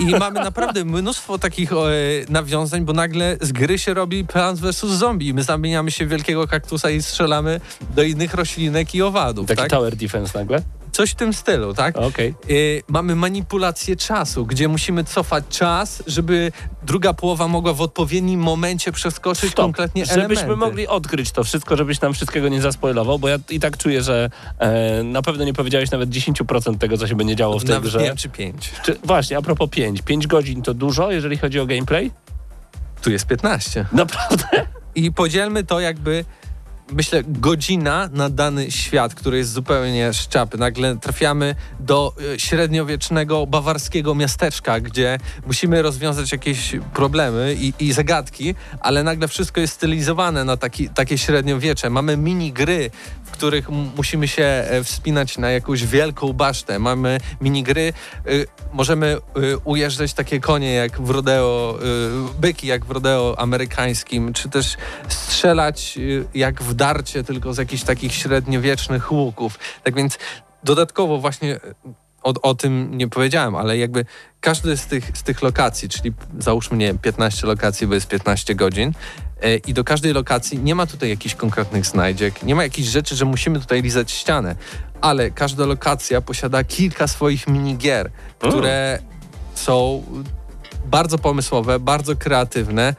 I 0.00 0.06
mamy 0.06 0.40
naprawdę 0.40 0.84
mnóstwo 0.84 1.38
takich 1.38 1.72
o, 1.72 1.86
nawiązań, 2.28 2.84
bo 2.84 2.92
nagle 2.92 3.36
z 3.40 3.52
gry 3.52 3.78
się 3.78 3.94
robi 3.94 4.24
Plants 4.24 4.60
vs. 4.60 4.84
Zombie. 4.84 5.34
My 5.34 5.42
zamieniamy 5.42 5.90
się 5.90 6.06
w 6.06 6.08
wielkiego 6.08 6.46
kaktusa 6.46 6.90
i 6.90 7.02
strzelamy 7.02 7.60
do 7.96 8.02
innych 8.02 8.34
roślinek 8.34 8.94
i 8.94 9.02
owadów. 9.02 9.46
Taki 9.46 9.60
tak? 9.60 9.70
tower 9.70 9.96
defense 9.96 10.38
nagle? 10.38 10.62
Coś 10.94 11.10
w 11.10 11.14
tym 11.14 11.32
stylu, 11.32 11.74
tak? 11.74 11.96
Okay. 11.96 12.34
Y 12.50 12.82
mamy 12.88 13.16
manipulację 13.16 13.96
czasu, 13.96 14.46
gdzie 14.46 14.68
musimy 14.68 15.04
cofać 15.04 15.44
czas, 15.48 16.02
żeby 16.06 16.52
druga 16.82 17.14
połowa 17.14 17.48
mogła 17.48 17.72
w 17.72 17.80
odpowiednim 17.80 18.40
momencie 18.40 18.92
przeskoczyć 18.92 19.50
Stop. 19.50 19.64
konkretnie 19.64 20.06
Żebyśmy 20.06 20.44
elementy. 20.44 20.56
mogli 20.56 20.88
odkryć 20.88 21.30
to 21.32 21.44
wszystko, 21.44 21.76
żebyś 21.76 22.00
nam 22.00 22.14
wszystkiego 22.14 22.48
nie 22.48 22.60
zaspoilował, 22.60 23.18
bo 23.18 23.28
ja 23.28 23.38
i 23.50 23.60
tak 23.60 23.76
czuję, 23.76 24.02
że 24.02 24.30
e, 24.58 25.02
na 25.02 25.22
pewno 25.22 25.44
nie 25.44 25.52
powiedziałeś 25.52 25.90
nawet 25.90 26.10
10% 26.10 26.78
tego, 26.78 26.98
co 26.98 27.06
się 27.06 27.14
będzie 27.14 27.36
działo 27.36 27.58
w 27.58 27.64
tej 27.64 27.80
grze. 27.80 28.02
nie 28.02 28.16
czy 28.16 28.28
5. 28.28 28.72
Czy, 28.82 28.96
właśnie, 29.04 29.36
a 29.36 29.42
propos 29.42 29.70
5. 29.70 30.02
5 30.02 30.26
godzin 30.26 30.62
to 30.62 30.74
dużo, 30.74 31.10
jeżeli 31.10 31.38
chodzi 31.38 31.60
o 31.60 31.66
gameplay? 31.66 32.10
Tu 33.02 33.10
jest 33.10 33.26
15. 33.26 33.86
Naprawdę? 33.92 34.66
I 34.94 35.12
podzielmy 35.12 35.64
to 35.64 35.80
jakby 35.80 36.24
myślę, 36.92 37.22
godzina 37.26 38.08
na 38.12 38.30
dany 38.30 38.70
świat, 38.70 39.14
który 39.14 39.38
jest 39.38 39.52
zupełnie 39.52 40.12
szczapy. 40.12 40.58
Nagle 40.58 40.96
trafiamy 40.96 41.54
do 41.80 42.14
e, 42.34 42.38
średniowiecznego 42.38 43.46
bawarskiego 43.46 44.14
miasteczka, 44.14 44.80
gdzie 44.80 45.18
musimy 45.46 45.82
rozwiązać 45.82 46.32
jakieś 46.32 46.76
problemy 46.94 47.56
i, 47.58 47.72
i 47.80 47.92
zagadki, 47.92 48.54
ale 48.80 49.02
nagle 49.02 49.28
wszystko 49.28 49.60
jest 49.60 49.74
stylizowane 49.74 50.44
na 50.44 50.56
taki, 50.56 50.88
takie 50.88 51.18
średniowiecze. 51.18 51.90
Mamy 51.90 52.16
mini 52.16 52.52
gry, 52.52 52.90
których 53.34 53.68
musimy 53.96 54.28
się 54.28 54.44
e, 54.44 54.84
wspinać 54.84 55.38
na 55.38 55.50
jakąś 55.50 55.86
wielką 55.86 56.32
basztę. 56.32 56.78
Mamy 56.78 57.18
minigry, 57.40 57.92
y, 58.28 58.46
możemy 58.72 59.16
y, 59.16 59.58
ujeżdżać 59.58 60.14
takie 60.14 60.40
konie 60.40 60.72
jak 60.72 61.00
w 61.00 61.10
rodeo, 61.10 61.78
y, 62.36 62.40
byki 62.40 62.66
jak 62.66 62.84
w 62.84 62.90
rodeo 62.90 63.34
amerykańskim, 63.38 64.32
czy 64.32 64.48
też 64.48 64.76
strzelać 65.08 65.98
jak 66.34 66.62
w 66.62 66.74
darcie, 66.74 67.24
tylko 67.24 67.54
z 67.54 67.58
jakichś 67.58 67.82
takich 67.82 68.14
średniowiecznych 68.14 69.12
łuków. 69.12 69.58
Tak 69.82 69.94
więc 69.94 70.18
dodatkowo 70.64 71.18
właśnie 71.18 71.60
o, 72.24 72.32
o 72.42 72.54
tym 72.54 72.98
nie 72.98 73.08
powiedziałem, 73.08 73.54
ale 73.54 73.78
jakby 73.78 74.04
każdy 74.40 74.76
z 74.76 74.86
tych, 74.86 75.18
z 75.18 75.22
tych 75.22 75.42
lokacji, 75.42 75.88
czyli 75.88 76.12
załóżmy, 76.38 76.76
nie 76.76 76.86
wiem, 76.86 76.98
15 76.98 77.46
lokacji, 77.46 77.86
bo 77.86 77.94
jest 77.94 78.08
15 78.08 78.54
godzin, 78.54 78.92
i 79.66 79.74
do 79.74 79.84
każdej 79.84 80.12
lokacji 80.12 80.58
nie 80.58 80.74
ma 80.74 80.86
tutaj 80.86 81.08
jakichś 81.08 81.34
konkretnych 81.34 81.86
znajdziek, 81.86 82.42
nie 82.42 82.54
ma 82.54 82.62
jakichś 82.62 82.88
rzeczy, 82.88 83.16
że 83.16 83.24
musimy 83.24 83.60
tutaj 83.60 83.82
lizać 83.82 84.12
ścianę, 84.12 84.56
ale 85.00 85.30
każda 85.30 85.66
lokacja 85.66 86.20
posiada 86.20 86.64
kilka 86.64 87.08
swoich 87.08 87.46
minigier, 87.46 88.10
które 88.38 88.98
są 89.54 90.04
bardzo 90.86 91.18
pomysłowe, 91.18 91.80
bardzo 91.80 92.16
kreatywne 92.16 92.94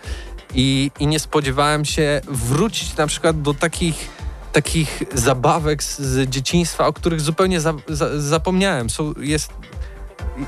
i, 0.56 0.92
i 1.00 1.08
nie 1.08 1.20
spodziewałem 1.20 1.86
się 1.86 2.22
wrócić 2.28 2.98
na 2.98 3.08
przykład 3.08 3.42
do 3.42 3.54
takich 3.54 4.16
takich 4.56 5.04
zabawek 5.14 5.84
z, 5.84 6.00
z 6.00 6.30
dzieciństwa, 6.30 6.88
o 6.88 6.94
których 6.94 7.22
zupełnie 7.22 7.62
za, 7.62 7.74
za, 7.88 8.22
zapomniałem. 8.22 8.90
Są, 8.90 9.14
jest, 9.20 9.54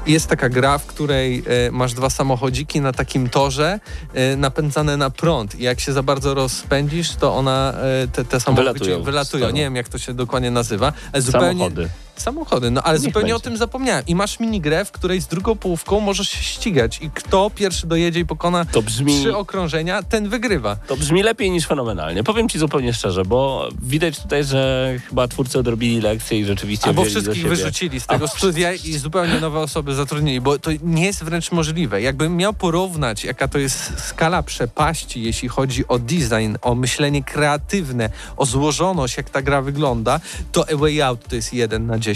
jest 0.07 0.27
taka 0.27 0.49
gra, 0.49 0.77
w 0.77 0.85
której 0.85 1.43
e, 1.67 1.71
masz 1.71 1.93
dwa 1.93 2.09
samochodziki 2.09 2.81
na 2.81 2.93
takim 2.93 3.29
torze 3.29 3.79
e, 4.13 4.35
napędzane 4.35 4.97
na 4.97 5.09
prąd 5.09 5.55
i 5.55 5.63
jak 5.63 5.79
się 5.79 5.93
za 5.93 6.03
bardzo 6.03 6.33
rozpędzisz, 6.33 7.15
to 7.15 7.35
ona, 7.35 7.73
e, 8.03 8.07
te, 8.07 8.25
te 8.25 8.39
samochody 8.39 8.79
Wylatują 8.79 9.03
wylatują. 9.03 9.49
Nie 9.49 9.61
wiem, 9.61 9.75
jak 9.75 9.89
to 9.89 9.97
się 9.97 10.13
dokładnie 10.13 10.51
nazywa, 10.51 10.93
ale 11.13 11.21
zupełnie... 11.21 11.47
Samochody. 11.47 11.89
Samochody, 12.21 12.71
no 12.71 12.81
ale 12.83 12.99
Niech 12.99 13.03
zupełnie 13.07 13.35
o 13.35 13.37
będzie. 13.37 13.43
tym 13.43 13.57
zapomniałem. 13.57 14.03
I 14.07 14.15
masz 14.15 14.39
minigrę, 14.39 14.85
w 14.85 14.91
której 14.91 15.21
z 15.21 15.27
drugą 15.27 15.55
połówką 15.55 15.99
możesz 15.99 16.29
się 16.29 16.43
ścigać 16.43 16.99
i 17.01 17.09
kto 17.11 17.49
pierwszy 17.55 17.87
dojedzie 17.87 18.19
i 18.19 18.25
pokona 18.25 18.65
To 18.65 18.81
brzmi, 18.81 19.19
trzy 19.19 19.35
okrążenia, 19.37 20.03
ten 20.03 20.29
wygrywa. 20.29 20.75
to 20.75 20.97
brzmi 20.97 21.23
lepiej 21.23 21.51
niż 21.51 21.67
fenomenalnie. 21.67 22.23
Powiem 22.23 22.49
ci 22.49 22.59
zupełnie 22.59 22.93
szczerze, 22.93 23.25
bo 23.25 23.69
widać 23.81 24.19
tutaj, 24.19 24.43
że 24.43 24.93
chyba 25.09 25.27
twórcy 25.27 25.59
odrobili 25.59 26.01
lekcję 26.01 26.39
i 26.39 26.45
rzeczywiście 26.45 26.87
Albo 26.87 27.03
wszystkich 27.05 27.47
wyrzucili 27.47 27.99
z 27.99 28.03
tego 28.03 28.13
Albo 28.13 28.27
studia 28.27 28.73
i 28.73 28.97
zupełnie 28.97 29.39
nowe 29.39 29.59
osoby 29.59 29.95
zatrudnili, 29.95 30.41
bo 30.41 30.59
to 30.59 30.71
nie 30.83 31.05
jest 31.05 31.23
wręcz 31.23 31.51
możliwe. 31.51 32.01
Jakbym 32.01 32.35
miał 32.37 32.53
porównać, 32.53 33.23
jaka 33.23 33.47
to 33.47 33.57
jest 33.57 33.91
skala 34.07 34.43
przepaści, 34.43 35.23
jeśli 35.23 35.49
chodzi 35.49 35.87
o 35.87 35.99
design, 35.99 36.55
o 36.61 36.75
myślenie 36.75 37.23
kreatywne, 37.23 38.09
o 38.37 38.45
złożoność, 38.45 39.17
jak 39.17 39.29
ta 39.29 39.41
gra 39.41 39.61
wygląda, 39.61 40.19
to 40.51 40.65
A 40.73 40.77
Way 40.77 41.01
Out 41.01 41.27
to 41.27 41.35
jest 41.35 41.53
1 41.53 41.87
na 41.87 41.99
10, 41.99 42.06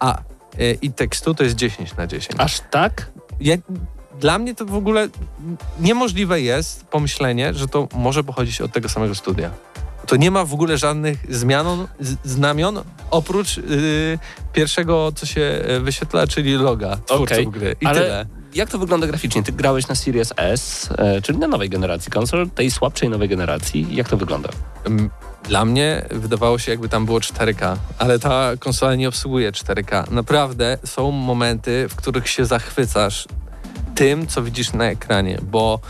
a 0.00 0.18
e, 0.58 0.72
i 0.72 0.92
tekstu 0.92 1.34
to 1.34 1.44
jest 1.44 1.56
10 1.56 1.96
na 1.96 2.06
10. 2.06 2.40
Aż 2.40 2.60
tak? 2.70 3.10
Ja, 3.40 3.56
dla 4.20 4.38
mnie 4.38 4.54
to 4.54 4.66
w 4.66 4.74
ogóle 4.74 5.08
niemożliwe 5.80 6.40
jest 6.40 6.84
pomyślenie, 6.84 7.54
że 7.54 7.68
to 7.68 7.88
może 7.94 8.24
pochodzić 8.24 8.60
od 8.60 8.72
tego 8.72 8.88
samego 8.88 9.14
studia. 9.14 9.50
To 10.06 10.16
nie 10.16 10.30
ma 10.30 10.44
w 10.44 10.54
ogóle 10.54 10.78
żadnych 10.78 11.34
zmian, 11.34 11.86
znamion, 12.24 12.82
oprócz 13.10 13.56
yy, 13.56 14.18
pierwszego, 14.52 15.12
co 15.14 15.26
się 15.26 15.40
e, 15.40 15.80
wyświetla, 15.80 16.26
czyli 16.26 16.54
loga 16.54 16.96
twórców 16.96 17.22
Okej, 17.22 17.46
gry. 17.46 17.76
I 17.80 17.86
ale 17.86 18.00
tyle. 18.00 18.26
jak 18.54 18.70
to 18.70 18.78
wygląda 18.78 19.06
graficznie? 19.06 19.42
Ty 19.42 19.52
grałeś 19.52 19.88
na 19.88 19.94
Series 19.94 20.32
S, 20.36 20.88
e, 20.98 21.22
czyli 21.22 21.38
na 21.38 21.46
nowej 21.46 21.70
generacji 21.70 22.12
konsol, 22.12 22.50
tej 22.50 22.70
słabszej 22.70 23.08
nowej 23.08 23.28
generacji. 23.28 23.86
Jak 23.90 24.08
to 24.08 24.16
wygląda? 24.16 24.48
Dla 25.48 25.64
mnie 25.64 26.06
wydawało 26.10 26.58
się, 26.58 26.70
jakby 26.70 26.88
tam 26.88 27.06
było 27.06 27.18
4K, 27.18 27.76
ale 27.98 28.18
ta 28.18 28.50
konsola 28.58 28.94
nie 28.94 29.08
obsługuje 29.08 29.52
4K. 29.52 30.10
Naprawdę 30.10 30.78
są 30.84 31.10
momenty, 31.10 31.86
w 31.88 31.94
których 31.94 32.28
się 32.28 32.46
zachwycasz 32.46 33.28
tym, 33.94 34.26
co 34.26 34.42
widzisz 34.42 34.72
na 34.72 34.84
ekranie, 34.84 35.38
bo 35.42 35.80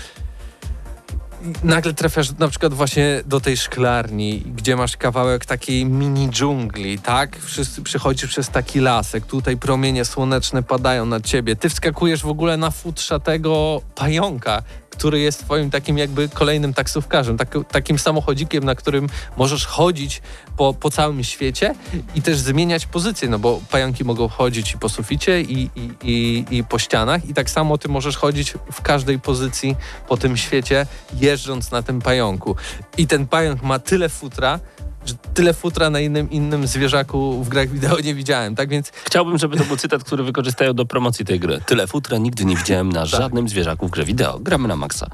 nagle 1.65 1.95
trafiasz 1.95 2.39
na 2.39 2.49
przykład 2.49 2.75
właśnie 2.75 3.23
do 3.27 3.41
tej 3.41 3.57
szklarni, 3.57 4.41
gdzie 4.41 4.77
masz 4.77 4.97
kawałek 4.97 5.45
takiej 5.45 5.87
mini 5.87 6.29
dżungli, 6.29 6.99
tak? 6.99 7.37
Wszyscy 7.37 7.83
przychodzisz 7.83 8.31
przez 8.31 8.49
taki 8.49 8.81
lasek, 8.81 9.27
tutaj 9.27 9.57
promienie 9.57 10.05
słoneczne 10.05 10.63
padają 10.63 11.07
na 11.07 11.21
ciebie, 11.21 11.57
ty 11.57 11.69
wskakujesz 11.69 12.23
w 12.23 12.29
ogóle 12.29 12.57
na 12.57 12.71
futrza 12.71 13.19
tego 13.19 13.83
pająka, 13.95 14.63
który 14.97 15.21
jest 15.21 15.45
twoim 15.45 15.71
takim 15.71 15.99
jakby 15.99 16.29
kolejnym 16.29 16.75
taksówkarzem, 16.75 17.39
tak, 17.39 17.55
takim 17.71 17.99
samochodzikiem, 17.99 18.65
na 18.65 18.75
którym 18.75 19.09
możesz 19.37 19.67
chodzić 19.67 20.23
po, 20.57 20.75
po 20.75 20.91
całym 20.91 21.25
świecie 21.25 21.75
i 22.15 22.23
też 22.23 22.39
zmieniać 22.39 22.87
pozycję, 22.87 23.29
no 23.29 23.39
bo 23.39 23.61
pająki 23.71 24.05
mogą 24.05 24.29
chodzić 24.29 24.75
i 24.75 24.79
po 24.79 24.89
suficie 24.89 25.41
i, 25.41 25.71
i, 25.77 25.91
i, 26.03 26.45
i 26.51 26.65
po 26.65 26.79
ścianach 26.79 27.29
i 27.29 27.35
tak 27.35 27.51
samo 27.51 27.79
ty 27.79 27.89
możesz 27.89 28.17
chodzić 28.17 28.55
w 28.73 28.83
każdej 28.83 29.19
pozycji 29.21 29.77
po 30.09 30.17
tym 30.17 30.37
świecie, 30.37 30.87
jeżdżąc 31.21 31.71
na 31.71 31.83
tym 31.83 32.01
pająku. 32.01 32.57
I 32.97 33.07
ten 33.07 33.27
pająk 33.27 33.63
ma 33.63 33.79
tyle 33.79 34.09
futra, 34.09 34.61
że 35.07 35.15
tyle 35.35 35.55
futra 35.55 35.91
na 35.91 36.01
innym, 36.01 36.31
innym 36.31 36.67
zwierzaku 36.67 37.45
w 37.45 37.49
grach 37.49 37.69
wideo 37.69 38.01
nie 38.01 38.15
widziałem, 38.15 38.55
tak 38.55 38.69
więc 38.69 38.93
Chciałbym, 39.05 39.39
żeby 39.39 39.57
to 39.57 39.65
był 39.65 39.77
cytat, 39.77 40.05
który 40.05 40.25
wykorzystają 40.25 40.75
do 40.75 40.87
promocji 40.87 41.25
tej 41.25 41.41
gry. 41.41 41.61
Tyle 41.67 41.87
futra 41.87 42.19
nigdy 42.19 42.45
nie 42.45 42.57
widziałem 42.57 42.93
Tak. 42.93 43.01
na 43.01 43.07
żadnym 43.07 43.49
zwierzaku 43.49 43.89
w 43.89 43.91
grze 43.91 44.05
wideo. 44.05 44.39
Gramy 44.39 44.69
na 44.69 44.77
maksa. 44.77 45.07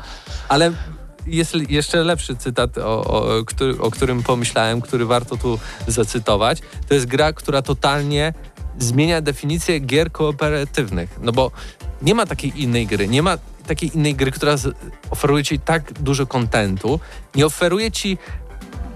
Ale 0.49 0.73
jest 1.27 1.55
jeszcze 1.69 2.05
lepszy 2.05 2.37
cytat, 2.37 2.79
o, 2.79 3.05
o, 3.05 3.45
który, 3.45 3.81
o 3.81 3.91
którym 3.91 4.23
pomyślałem, 4.23 4.81
który 4.81 5.07
warto 5.07 5.37
tu 5.37 5.59
zacytować. 5.87 6.59
To 6.89 6.95
jest 6.95 7.07
gra, 7.07 7.33
która 7.33 7.63
totalnie 7.63 8.35
zmienia 8.79 9.21
definicję 9.21 9.81
gier 9.81 10.13
kooperatywnych. 10.13 11.19
No 11.23 11.33
bo 11.33 11.51
nie 12.03 12.15
ma 12.15 12.27
takiej 12.27 12.63
innej 12.63 12.87
gry, 12.87 13.09
nie 13.09 13.23
ma 13.23 13.39
takiej 13.67 13.97
innej 13.97 14.15
gry, 14.15 14.31
która 14.31 14.55
oferuje 15.11 15.45
ci 15.45 15.59
tak 15.59 15.93
dużo 15.93 16.27
kontentu, 16.27 17.01
nie 17.35 17.47
oferuje 17.47 17.93
ci 17.93 18.19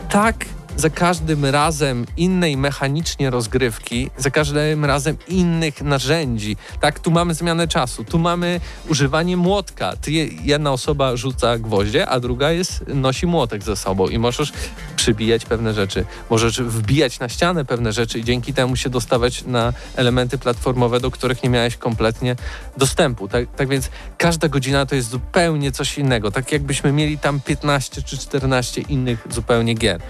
tak 0.09 0.45
za 0.77 0.91
każdym 0.91 1.45
razem 1.45 2.07
innej 2.17 2.57
mechanicznie 2.57 3.31
rozgrywki, 3.31 4.11
za 4.19 4.31
każdym 4.31 4.85
razem 4.85 5.17
innych 5.29 5.83
narzędzi. 5.83 6.57
Tak, 6.81 7.01
tu 7.01 7.11
mamy 7.11 7.35
zmianę 7.35 7.69
czasu, 7.69 8.05
tu 8.05 8.19
mamy 8.19 8.61
używanie 8.89 9.37
młotka. 9.37 9.97
Ty, 9.97 10.11
jedna 10.43 10.73
osoba 10.73 11.17
rzuca 11.17 11.59
gwoździe, 11.59 12.07
a 12.09 12.21
druga 12.21 12.51
jest, 12.51 12.85
nosi 12.87 13.27
młotek 13.27 13.63
ze 13.63 13.77
sobą 13.77 14.09
i 14.09 14.19
możesz 14.19 14.53
przybijać 14.97 15.45
pewne 15.45 15.75
rzeczy. 15.75 16.05
Możesz 16.31 16.63
wbijać 16.63 17.19
na 17.19 17.29
ścianę 17.29 17.65
pewne 17.65 17.93
rzeczy 17.93 18.19
i 18.19 18.25
dzięki 18.25 18.55
temu 18.55 18.77
się 18.77 18.91
dostawać 18.91 19.45
na 19.45 19.73
elementy 19.97 20.39
platformowe, 20.39 21.01
do 21.01 21.11
których 21.11 21.43
nie 21.43 21.51
miałeś 21.51 21.77
kompletnie 21.77 22.37
dostępu. 22.77 23.29
Tak, 23.29 23.55
tak 23.57 23.69
więc 23.69 23.91
każda 24.19 24.49
godzina 24.49 24.87
to 24.87 24.95
jest 24.95 25.11
zupełnie 25.11 25.73
coś 25.73 25.99
innego. 25.99 26.31
Tak 26.31 26.53
jakbyśmy 26.53 26.93
mieli 26.93 27.19
tam 27.19 27.41
15 27.41 28.03
czy 28.03 28.19
14 28.19 28.81
innych 28.81 29.27
zupełnie 29.31 29.75
gier. 29.75 30.01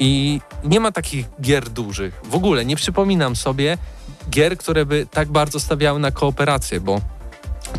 I 0.00 0.40
nie 0.64 0.80
ma 0.80 0.92
takich 0.92 1.26
gier 1.40 1.68
dużych. 1.68 2.20
W 2.24 2.34
ogóle 2.34 2.64
nie 2.64 2.76
przypominam 2.76 3.36
sobie 3.36 3.78
gier, 4.30 4.56
które 4.56 4.86
by 4.86 5.06
tak 5.10 5.28
bardzo 5.28 5.60
stawiały 5.60 6.00
na 6.00 6.10
kooperację, 6.10 6.80
bo 6.80 7.00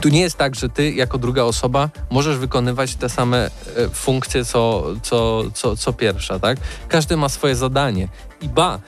tu 0.02 0.10
nie 0.10 0.22
jest 0.22 0.38
tak, 0.38 0.56
że 0.56 0.70
ty 0.70 0.92
jako 0.92 1.18
druga 1.18 1.44
osoba 1.44 1.90
możesz 2.10 2.38
wykonywać 2.38 2.96
te 2.96 3.10
same 3.10 3.46
e, 3.46 3.50
funkcje 3.90 4.46
co, 4.46 4.84
co, 5.02 5.44
co, 5.54 5.78
co 5.78 5.94
pierwsza, 5.94 6.40
tak? 6.40 6.58
Każdy 6.88 7.18
ma 7.18 7.30
swoje 7.30 7.56
zadanie. 7.56 8.08
I 8.42 8.50
ba, 8.50 8.80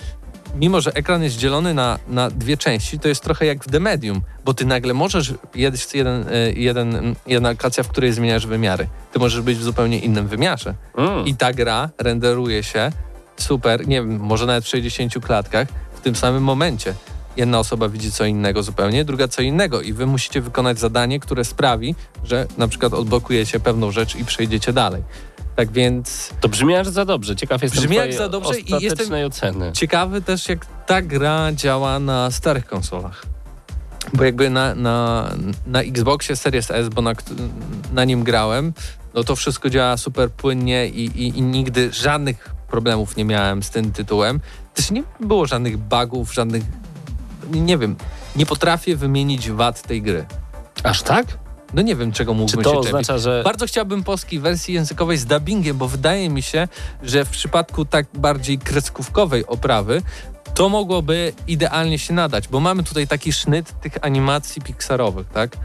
mimo 0.55 0.81
że 0.81 0.93
ekran 0.93 1.23
jest 1.23 1.37
dzielony 1.37 1.73
na, 1.73 1.99
na 2.07 2.29
dwie 2.29 2.57
części, 2.57 2.99
to 2.99 3.07
jest 3.07 3.23
trochę 3.23 3.45
jak 3.45 3.63
w 3.63 3.71
The 3.71 3.79
Medium, 3.79 4.21
bo 4.45 4.53
ty 4.53 4.65
nagle 4.65 4.93
możesz, 4.93 5.33
jest 5.55 5.95
jeden, 5.95 6.25
e, 6.31 6.51
jeden, 6.51 7.15
jedna 7.27 7.49
lokacja, 7.49 7.83
w 7.83 7.87
której 7.87 8.13
zmieniasz 8.13 8.47
wymiary. 8.47 8.87
Ty 9.13 9.19
możesz 9.19 9.41
być 9.41 9.57
w 9.57 9.63
zupełnie 9.63 9.99
innym 9.99 10.27
wymiarze. 10.27 10.73
Mm. 10.97 11.25
I 11.27 11.35
ta 11.35 11.53
gra 11.53 11.89
renderuje 11.97 12.63
się 12.63 12.91
super, 13.43 13.87
nie 13.87 13.95
wiem, 13.95 14.19
może 14.19 14.45
nawet 14.45 14.63
w 14.63 14.67
60 14.67 15.13
klatkach 15.25 15.67
w 15.93 16.01
tym 16.01 16.15
samym 16.15 16.43
momencie. 16.43 16.93
Jedna 17.37 17.59
osoba 17.59 17.89
widzi 17.89 18.11
co 18.11 18.25
innego 18.25 18.63
zupełnie, 18.63 19.05
druga 19.05 19.27
co 19.27 19.41
innego 19.41 19.81
i 19.81 19.93
wy 19.93 20.05
musicie 20.05 20.41
wykonać 20.41 20.79
zadanie, 20.79 21.19
które 21.19 21.45
sprawi, 21.45 21.95
że 22.23 22.47
na 22.57 22.67
przykład 22.67 22.93
odblokujecie 22.93 23.59
pewną 23.59 23.91
rzecz 23.91 24.15
i 24.15 24.25
przejdziecie 24.25 24.73
dalej. 24.73 25.03
Tak 25.55 25.71
więc 25.71 26.29
To 26.41 26.49
brzmi 26.49 26.75
aż 26.75 26.87
za 26.87 27.05
dobrze. 27.05 27.35
Ciekaw 27.35 27.61
jestem 27.63 27.81
Brzmi 27.81 27.95
jak 27.95 28.13
za 28.13 28.29
dobrze 28.29 28.59
i 28.59 28.83
jestem- 28.83 29.25
oceny. 29.27 29.71
ciekawy 29.71 30.21
też 30.21 30.49
jak 30.49 30.65
ta 30.85 31.01
gra 31.01 31.51
działa 31.53 31.99
na 31.99 32.31
starych 32.31 32.65
konsolach. 32.65 33.25
Bo 34.13 34.23
jakby 34.23 34.49
na, 34.49 34.75
na, 34.75 35.29
na 35.67 35.81
Xboxie 35.81 36.35
Series 36.35 36.71
S, 36.71 36.89
bo 36.89 37.01
na, 37.01 37.13
na 37.93 38.05
nim 38.05 38.23
grałem, 38.23 38.73
no 39.13 39.23
to 39.23 39.35
wszystko 39.35 39.69
działa 39.69 39.97
super 39.97 40.31
płynnie 40.31 40.87
i, 40.87 41.05
i, 41.05 41.37
i 41.37 41.41
nigdy 41.41 41.89
żadnych 41.93 42.49
problemów 42.73 43.17
nie 43.17 43.25
miałem 43.25 43.63
z 43.63 43.69
tym 43.69 43.91
tytułem. 43.91 44.39
Też 44.73 44.91
nie 44.91 45.03
było 45.19 45.45
żadnych 45.45 45.77
bugów, 45.77 46.33
żadnych, 46.33 46.63
nie 47.51 47.77
wiem, 47.77 47.95
nie 48.35 48.45
potrafię 48.45 48.95
wymienić 48.95 49.49
wad 49.49 49.81
tej 49.81 50.01
gry. 50.01 50.25
Aż 50.83 51.01
tak? 51.01 51.25
No 51.73 51.81
nie 51.81 51.95
wiem, 51.95 52.11
czego 52.11 52.31
Czy 52.31 52.37
mógłbym 52.37 52.63
to 52.63 52.69
się 52.69 52.75
czepić. 52.75 52.87
oznacza, 52.87 53.17
że... 53.17 53.41
Bardzo 53.43 53.65
chciałbym 53.65 54.03
polskiej 54.03 54.39
wersji 54.39 54.73
językowej 54.73 55.17
z 55.17 55.25
dubbingiem, 55.25 55.77
bo 55.77 55.87
wydaje 55.87 56.29
mi 56.29 56.41
się, 56.41 56.67
że 57.03 57.25
w 57.25 57.29
przypadku 57.29 57.85
tak 57.85 58.05
bardziej 58.13 58.57
kreskówkowej 58.57 59.45
oprawy 59.47 60.01
to 60.53 60.69
mogłoby 60.69 61.33
idealnie 61.47 61.99
się 61.99 62.13
nadać, 62.13 62.47
bo 62.47 62.59
mamy 62.59 62.83
tutaj 62.83 63.07
taki 63.07 63.33
sznyt 63.33 63.81
tych 63.81 63.93
animacji 64.01 64.61
pixarowych, 64.61 65.27
tak? 65.27 65.57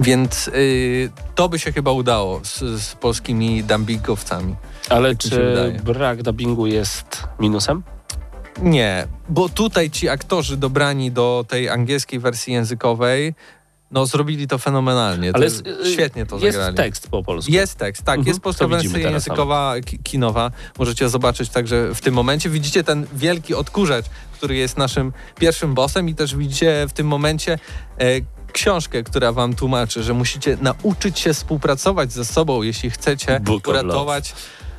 Więc 0.00 0.46
yy, 0.46 1.10
to 1.34 1.48
by 1.48 1.58
się 1.58 1.72
chyba 1.72 1.92
udało 1.92 2.40
z, 2.44 2.58
z 2.82 2.94
polskimi 2.94 3.64
dubbingowcami. 3.64 4.54
Ale 4.88 5.10
się 5.10 5.16
czy 5.16 5.76
brak 5.84 6.22
dubbingu 6.22 6.66
jest 6.66 7.22
minusem? 7.40 7.82
Nie, 8.62 9.06
bo 9.28 9.48
tutaj 9.48 9.90
ci 9.90 10.08
aktorzy 10.08 10.56
dobrani 10.56 11.12
do 11.12 11.44
tej 11.48 11.68
angielskiej 11.68 12.18
wersji 12.20 12.52
językowej, 12.52 13.34
no 13.90 14.06
zrobili 14.06 14.48
to 14.48 14.58
fenomenalnie. 14.58 15.30
Ale 15.34 15.44
jest, 15.44 15.66
y, 15.66 15.92
świetnie 15.92 16.26
to 16.26 16.38
jest 16.38 16.56
zagrali. 16.56 16.76
tekst 16.76 17.08
po 17.10 17.22
polsku. 17.22 17.52
Jest 17.52 17.74
tekst, 17.78 18.02
tak, 18.02 18.14
Mhm, 18.18 18.28
jest 18.28 18.40
polska 18.40 18.68
wersja 18.68 18.98
językowa, 18.98 19.74
ki- 19.84 19.98
kinowa. 19.98 20.50
Możecie 20.78 21.08
zobaczyć 21.08 21.48
także 21.48 21.94
w 21.94 22.00
tym 22.00 22.14
momencie. 22.14 22.50
Widzicie 22.50 22.84
ten 22.84 23.06
wielki 23.14 23.54
odkurzacz, 23.54 24.04
który 24.32 24.56
jest 24.56 24.76
naszym 24.76 25.12
pierwszym 25.38 25.74
bossem 25.74 26.08
i 26.08 26.14
też 26.14 26.36
widzicie 26.36 26.86
w 26.88 26.92
tym 26.92 27.06
momencie 27.06 27.58
e, 27.98 28.04
książkę, 28.52 29.02
która 29.02 29.32
wam 29.32 29.54
tłumaczy, 29.54 30.02
że 30.02 30.14
musicie 30.14 30.58
nauczyć 30.60 31.18
się 31.18 31.34
współpracować 31.34 32.12
ze 32.12 32.24
sobą, 32.24 32.62
jeśli 32.62 32.90
chcecie 32.90 33.40
Book 33.40 33.68
uratować 33.68 34.34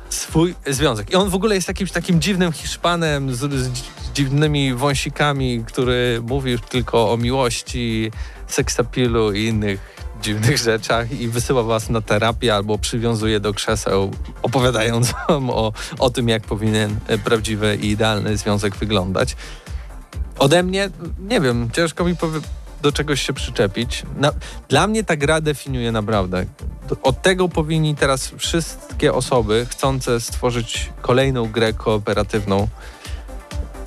swój 0.08 0.54
związek. 0.66 1.10
I 1.10 1.14
on 1.16 1.30
w 1.30 1.34
ogóle 1.34 1.54
jest 1.54 1.68
jakimś 1.68 1.92
takim 1.92 2.20
dziwnym 2.20 2.52
Hiszpanem 2.52 3.34
z, 3.34 3.38
z 3.38 3.68
dzi- 3.68 3.90
dziwnymi 4.14 4.74
wąsikami, 4.74 5.64
który 5.66 6.20
mówi 6.28 6.58
tylko 6.58 7.12
o 7.12 7.16
miłości, 7.16 8.12
seksapilu 8.46 9.32
i 9.32 9.44
innych 9.44 9.98
dziwnych 10.22 10.58
rzeczach 10.68 11.12
i 11.20 11.28
wysyła 11.28 11.62
was 11.62 11.90
na 11.90 12.00
terapię 12.00 12.54
albo 12.54 12.78
przywiązuje 12.78 13.40
do 13.40 13.54
krzeseł, 13.54 14.10
opowiadając 14.42 15.12
wam 15.28 15.50
o, 15.50 15.72
o 15.98 16.10
tym, 16.10 16.28
jak 16.28 16.42
powinien 16.42 16.96
e, 17.06 17.18
prawdziwy 17.18 17.78
i 17.82 17.90
idealny 17.90 18.36
związek 18.36 18.76
wyglądać. 18.76 19.36
Ode 20.38 20.62
mnie, 20.62 20.90
nie 21.18 21.40
wiem, 21.40 21.70
ciężko 21.72 22.04
mi 22.04 22.16
powie- 22.16 22.40
do 22.82 22.92
czegoś 22.92 23.22
się 23.22 23.32
przyczepić. 23.32 24.02
Na, 24.16 24.32
dla 24.68 24.86
mnie 24.86 25.04
ta 25.04 25.16
gra 25.16 25.40
definiuje 25.40 25.92
naprawdę. 25.92 26.46
Od 27.02 27.22
tego 27.22 27.48
powinni 27.48 27.96
teraz 27.96 28.32
wszystkie 28.38 29.14
osoby 29.14 29.66
chcące 29.70 30.20
stworzyć 30.20 30.92
kolejną 31.02 31.46
grę 31.46 31.72
kooperatywną 31.72 32.68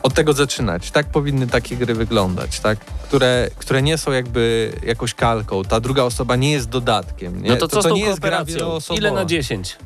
od 0.04 0.13
tego 0.13 0.34
zaczynać. 0.34 0.91
Tak 0.91 1.06
powinny 1.06 1.47
takie 1.47 1.75
gry 1.75 1.93
wyglądać, 1.93 2.60
tak? 2.60 2.80
Które, 2.80 3.49
które 3.58 3.82
nie 3.82 3.97
są 3.97 4.12
jakby 4.12 4.73
jakąś 4.86 5.13
kalką. 5.13 5.63
Ta 5.63 5.80
druga 5.80 6.04
osoba 6.04 6.36
nie 6.36 6.51
jest 6.51 6.69
dodatkiem. 6.69 7.43
Nie? 7.43 7.49
No 7.49 7.56
to 7.56 7.67
co 7.67 7.82
z 7.82 7.86
tą 7.86 7.95
nie 7.95 8.01
jest 8.01 8.19
gra. 8.19 8.45
Ile 8.95 9.12
na 9.12 9.25
10? 9.25 9.77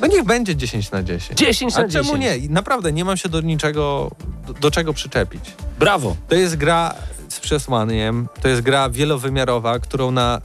No 0.00 0.06
niech 0.06 0.24
będzie 0.24 0.56
10 0.56 0.90
na 0.90 1.02
10. 1.02 1.38
10 1.38 1.74
na 1.74 1.80
A 1.80 1.86
10. 1.88 2.06
czemu 2.06 2.18
nie? 2.22 2.38
Naprawdę 2.48 2.92
nie 2.92 3.04
mam 3.04 3.16
się 3.16 3.28
do 3.28 3.40
niczego, 3.40 4.10
do, 4.46 4.52
do 4.52 4.70
czego 4.70 4.92
przyczepić. 4.92 5.44
Brawo. 5.78 6.16
To 6.28 6.34
jest 6.34 6.56
gra 6.56 6.94
przesłaniem, 7.44 8.28
to 8.42 8.48
jest 8.48 8.62
gra 8.62 8.90
wielowymiarowa, 8.90 9.78
którą 9.78 10.10
na 10.10 10.40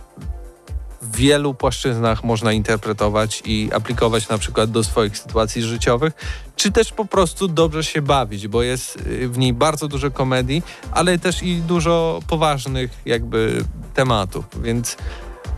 wielu 1.02 1.54
płaszczyznach 1.54 2.24
można 2.24 2.54
interpretować 2.54 3.42
i 3.46 3.70
aplikować 3.74 4.30
na 4.30 4.38
przykład 4.38 4.72
do 4.72 4.84
swoich 4.84 5.18
sytuacji 5.18 5.64
życiowych, 5.64 6.14
czy 6.56 6.72
też 6.72 6.92
po 6.92 7.06
prostu 7.06 7.48
dobrze 7.48 7.84
się 7.84 8.02
bawić, 8.02 8.48
bo 8.48 8.64
jest 8.64 8.96
y, 8.96 9.30
w 9.30 9.38
niej 9.38 9.54
bardzo 9.54 9.88
dużo 9.88 10.12
komedii, 10.12 10.64
ale 10.92 11.20
też 11.20 11.44
i 11.44 11.56
dużo 11.56 12.20
poważnych 12.28 12.92
jakby 13.06 13.64
tematów, 13.94 14.46
więc 14.62 14.98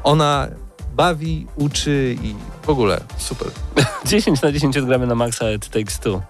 ona 0.03 0.47
bawi, 0.95 1.47
uczy 1.55 2.17
i 2.23 2.35
w 2.63 2.69
ogóle 2.69 3.01
super. 3.17 3.47
10 4.05 4.41
na 4.41 4.51
10 4.51 4.77
odgramy 4.77 5.07
na 5.07 5.15
Maxa 5.15 5.51
It 5.51 5.69
Takes 5.69 5.99
Two. 5.99 6.21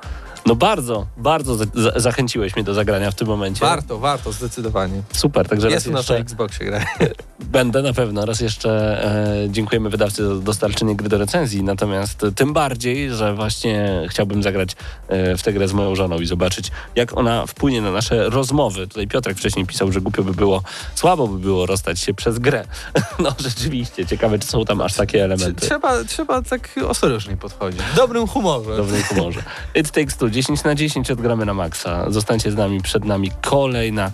No 0.45 0.55
bardzo, 0.55 1.07
bardzo 1.17 1.55
za 1.55 1.65
za 1.73 1.91
zachęciłeś 1.95 2.55
mnie 2.55 2.63
do 2.63 2.73
zagrania 2.73 3.11
w 3.11 3.15
tym 3.15 3.27
momencie. 3.27 3.65
Warto, 3.65 3.99
warto, 3.99 4.31
zdecydowanie. 4.31 5.01
Super, 5.13 5.47
także 5.47 5.67
raz 5.67 5.73
Jest 5.73 5.87
na 5.87 5.97
jeszcze 5.97 6.17
Xboxie 6.17 6.65
gra. 6.65 6.85
będę 7.51 7.81
na 7.81 7.93
pewno. 7.93 8.25
Raz 8.25 8.39
jeszcze 8.39 9.03
e, 9.45 9.49
dziękujemy 9.49 9.89
wydawcy 9.89 10.27
za 10.27 10.35
dostarczenie 10.35 10.95
gry 10.95 11.09
do 11.09 11.17
recenzji, 11.17 11.63
natomiast 11.63 12.25
tym 12.35 12.53
bardziej, 12.53 13.11
że 13.11 13.35
właśnie 13.35 14.05
chciałbym 14.09 14.43
zagrać 14.43 14.75
e, 15.07 15.37
w 15.37 15.43
tę 15.43 15.53
grę 15.53 15.67
z 15.67 15.73
moją 15.73 15.95
żoną 15.95 16.19
i 16.19 16.25
zobaczyć, 16.25 16.71
jak 16.95 17.17
ona 17.17 17.45
wpłynie 17.45 17.81
na 17.81 17.91
nasze 17.91 18.29
rozmowy. 18.29 18.87
Tutaj 18.87 19.07
Piotrek 19.07 19.37
wcześniej 19.37 19.65
pisał, 19.65 19.91
że 19.91 20.01
głupio 20.01 20.23
by 20.23 20.33
było, 20.33 20.63
słabo 20.95 21.27
by 21.27 21.39
było 21.39 21.65
rozstać 21.65 21.99
się 21.99 22.13
przez 22.13 22.39
grę. 22.39 22.65
No 23.19 23.35
rzeczywiście, 23.39 24.05
ciekawe, 24.05 24.39
czy 24.39 24.47
są 24.47 24.65
tam 24.65 24.81
aż 24.81 24.93
takie 24.93 25.23
elementy. 25.23 25.67
Trzeba, 25.67 26.03
trzeba 26.03 26.41
tak 26.41 26.69
ostrożnie 26.87 27.37
podchodzić. 27.37 27.81
W 27.81 27.95
dobrym 27.95 28.27
humorze. 28.27 28.73
W 28.73 28.77
dobrym 28.77 29.03
humorze. 29.03 29.43
It 29.75 29.91
Takes 29.91 30.17
Two, 30.17 30.29
10 30.31 30.63
na 30.63 30.75
10 30.75 31.11
odgramy 31.11 31.45
na 31.45 31.53
maksa. 31.53 32.11
Zostańcie 32.11 32.51
z 32.51 32.55
nami, 32.55 32.81
przed 32.81 33.05
nami 33.05 33.31
kolejna, 33.41 34.11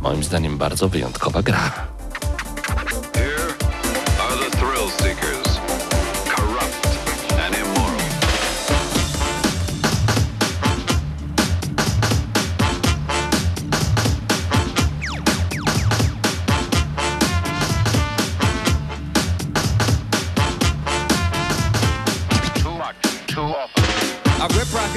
moim 0.00 0.24
zdaniem 0.24 0.58
bardzo 0.58 0.88
wyjątkowa 0.88 1.42
gra. 1.42 1.97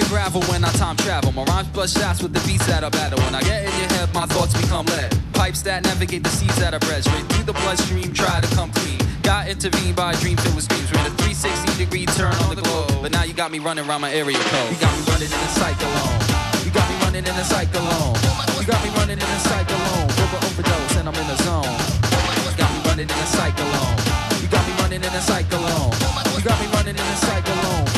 And 0.02 0.10
gravel 0.10 0.42
when 0.50 0.66
I 0.66 0.72
time 0.74 0.98
travel. 0.98 1.32
My 1.32 1.44
rhymes 1.46 1.68
bust 1.70 1.98
shots 1.98 2.22
with 2.22 2.34
the 2.34 2.42
beats 2.48 2.66
that 2.68 2.84
I 2.84 2.90
battle. 2.90 3.20
When 3.24 3.36
I 3.36 3.42
get 3.42 3.64
in 3.64 3.74
your 3.80 3.90
head, 3.96 4.14
my 4.14 4.26
thoughts 4.26 4.54
become 4.54 4.86
lead. 4.88 5.14
Pipes 5.34 5.62
that 5.64 5.84
navigate 5.84 6.24
the 6.24 6.30
seas 6.30 6.56
that 6.58 6.74
I 6.74 6.80
bred. 6.80 7.04
Straight 7.04 7.26
through 7.30 7.46
the 7.46 7.54
bloodstream, 7.54 8.14
try 8.14 8.42
to 8.42 8.50
come 8.56 8.72
clean. 8.72 9.00
Got 9.22 9.48
intervened 9.48 9.96
by 9.96 10.14
a 10.14 10.18
dream 10.18 10.38
filled 10.38 10.56
with 10.56 10.66
streams. 10.66 10.90
Made 10.92 11.06
a 11.06 11.14
360 11.22 11.78
degree 11.78 12.06
turn 12.18 12.34
on 12.50 12.56
the 12.56 12.62
globe. 12.62 13.02
But 13.02 13.12
now 13.12 13.24
you 13.24 13.34
got 13.34 13.52
me 13.52 13.60
running 13.60 13.86
around 13.88 14.02
my 14.02 14.12
area 14.12 14.38
code. 14.38 14.72
You 14.74 14.80
got 14.82 14.94
me 14.98 15.04
running 15.12 15.30
in 15.30 15.42
a 15.42 15.52
cyclone. 15.60 16.18
You 16.66 16.72
got 16.72 16.88
me 16.90 16.96
running 17.06 17.26
in 17.26 17.36
a 17.36 17.46
cyclone. 17.46 18.16
You 18.58 18.66
got 18.66 18.82
me 18.84 18.90
running 18.98 19.20
in 19.22 19.30
a 19.30 19.40
cyclone. 19.46 20.08
Rubber 20.18 20.42
overdose 20.46 20.96
and 20.98 21.08
I'm 21.10 21.16
in 21.16 21.28
the 21.28 21.38
zone. 21.46 21.78
You 22.48 22.54
got 22.58 22.70
me 22.74 22.80
running 22.90 23.10
in 23.10 23.20
a 23.22 23.28
cyclone. 23.28 23.96
You 24.42 24.48
got 24.50 24.64
me 24.66 24.74
running 24.82 25.02
in 25.04 25.14
a 25.14 25.22
cyclone. 25.22 25.92
You 26.36 26.42
got 26.42 26.58
me 26.58 26.68
running 26.74 26.98
in 26.98 27.08
a 27.08 27.18
cyclone. 27.22 27.91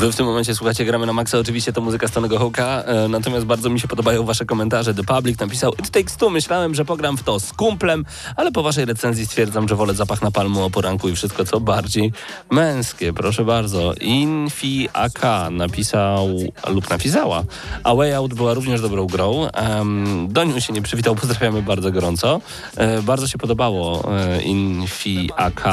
Wy 0.00 0.12
w 0.12 0.16
tym 0.16 0.26
momencie 0.26 0.54
słuchacie 0.54 0.84
Gramy 0.84 1.06
na 1.06 1.12
Maxa, 1.12 1.38
oczywiście 1.38 1.72
to 1.72 1.80
muzyka 1.80 2.08
Stonego 2.08 2.38
Hołka, 2.38 2.82
e, 2.82 3.08
natomiast 3.08 3.46
bardzo 3.46 3.70
mi 3.70 3.80
się 3.80 3.88
podobają 3.88 4.24
wasze 4.24 4.44
komentarze. 4.44 4.94
The 4.94 5.04
Public 5.04 5.38
napisał 5.38 5.72
It 5.72 5.90
Takes 5.90 6.16
Two, 6.16 6.30
myślałem, 6.30 6.74
że 6.74 6.84
pogram 6.84 7.16
w 7.16 7.22
to 7.22 7.40
z 7.40 7.52
kumplem, 7.52 8.04
ale 8.36 8.52
po 8.52 8.62
waszej 8.62 8.84
recenzji 8.84 9.26
stwierdzam, 9.26 9.68
że 9.68 9.76
wolę 9.76 9.94
zapach 9.94 10.22
napalmu 10.22 10.64
o 10.64 10.70
poranku 10.70 11.08
i 11.08 11.16
wszystko 11.16 11.44
co 11.44 11.60
bardziej 11.60 12.12
męskie. 12.50 13.12
Proszę 13.12 13.44
bardzo. 13.44 13.94
Infi 14.00 14.88
AK 14.92 15.22
napisał 15.50 16.28
lub 16.68 16.90
napisała, 16.90 17.44
A 17.84 17.94
Way 17.94 18.14
Out 18.14 18.34
była 18.34 18.54
również 18.54 18.80
dobrą 18.80 19.06
grą. 19.06 19.48
Um, 19.68 20.28
Doniu 20.30 20.60
się 20.60 20.72
nie 20.72 20.82
przywitał, 20.82 21.14
pozdrawiamy 21.14 21.62
bardzo 21.62 21.92
gorąco. 21.92 22.40
E, 22.76 23.02
bardzo 23.02 23.28
się 23.28 23.38
podobało 23.38 24.12
e, 24.18 24.42
Infi 24.42 25.30
AK. 25.36 25.64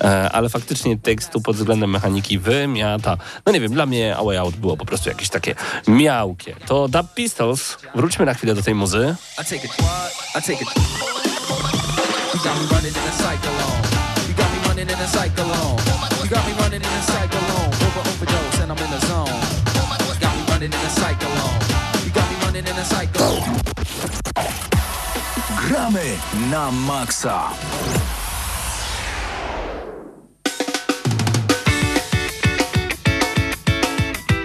E, 0.00 0.30
ale 0.32 0.48
faktycznie 0.48 0.98
tekstu 0.98 1.40
pod 1.40 1.56
względem 1.56 1.90
mechaniki 1.90 2.38
wymiata. 2.38 3.16
No 3.46 3.52
nie 3.52 3.60
wiem, 3.60 3.72
dla 3.72 3.86
mnie 3.86 4.16
A 4.16 4.24
Way 4.24 4.38
Out 4.38 4.56
było 4.56 4.76
po 4.76 4.86
prostu 4.86 5.08
jakieś 5.08 5.28
takie 5.28 5.54
miałkie. 5.88 6.56
To 6.66 6.88
Dub 6.88 7.14
Pistols. 7.14 7.76
Wróćmy 7.94 8.26
na 8.26 8.34
chwilę 8.34 8.54
do 8.54 8.62
tej 8.62 8.74
muzy. 8.74 9.16
I 9.42 9.44
take 9.44 9.66
it. 9.66 9.72
I 10.38 10.42
take 10.42 10.62
it. 10.62 10.68
You 12.34 12.40
got 12.44 12.60
me 12.60 12.66
running 12.70 12.96
in 12.96 13.08
a 13.08 13.12
cyclone. 13.12 13.80
You 14.28 14.34
got 14.34 14.50
me 14.52 14.68
running 14.68 14.90
in 14.90 15.00
a 15.00 15.08
cyclone. 15.08 15.76
You 16.22 16.30
got 16.30 16.46
me 16.46 16.52
running 16.62 16.82
in 16.82 16.92
a 17.00 17.02
cyclone. 17.02 17.68
Over 17.86 18.10
overdose 18.10 18.62
and 18.62 18.72
I'm 18.72 18.84
in 18.84 18.90
the 18.90 19.06
zone. 19.06 19.40
You 20.08 20.20
got 20.20 20.36
me 20.36 20.42
running 20.52 20.72
in 20.72 20.86
a 20.86 20.90
cyclone. 20.90 21.58
You 22.04 22.10
got 22.14 22.30
me 22.30 22.36
running 22.44 22.66
in 22.66 22.76
a 22.78 22.84
cyclone. 22.84 23.60
Gramy 25.56 26.18
na 26.50 26.70
maksa. 26.70 27.52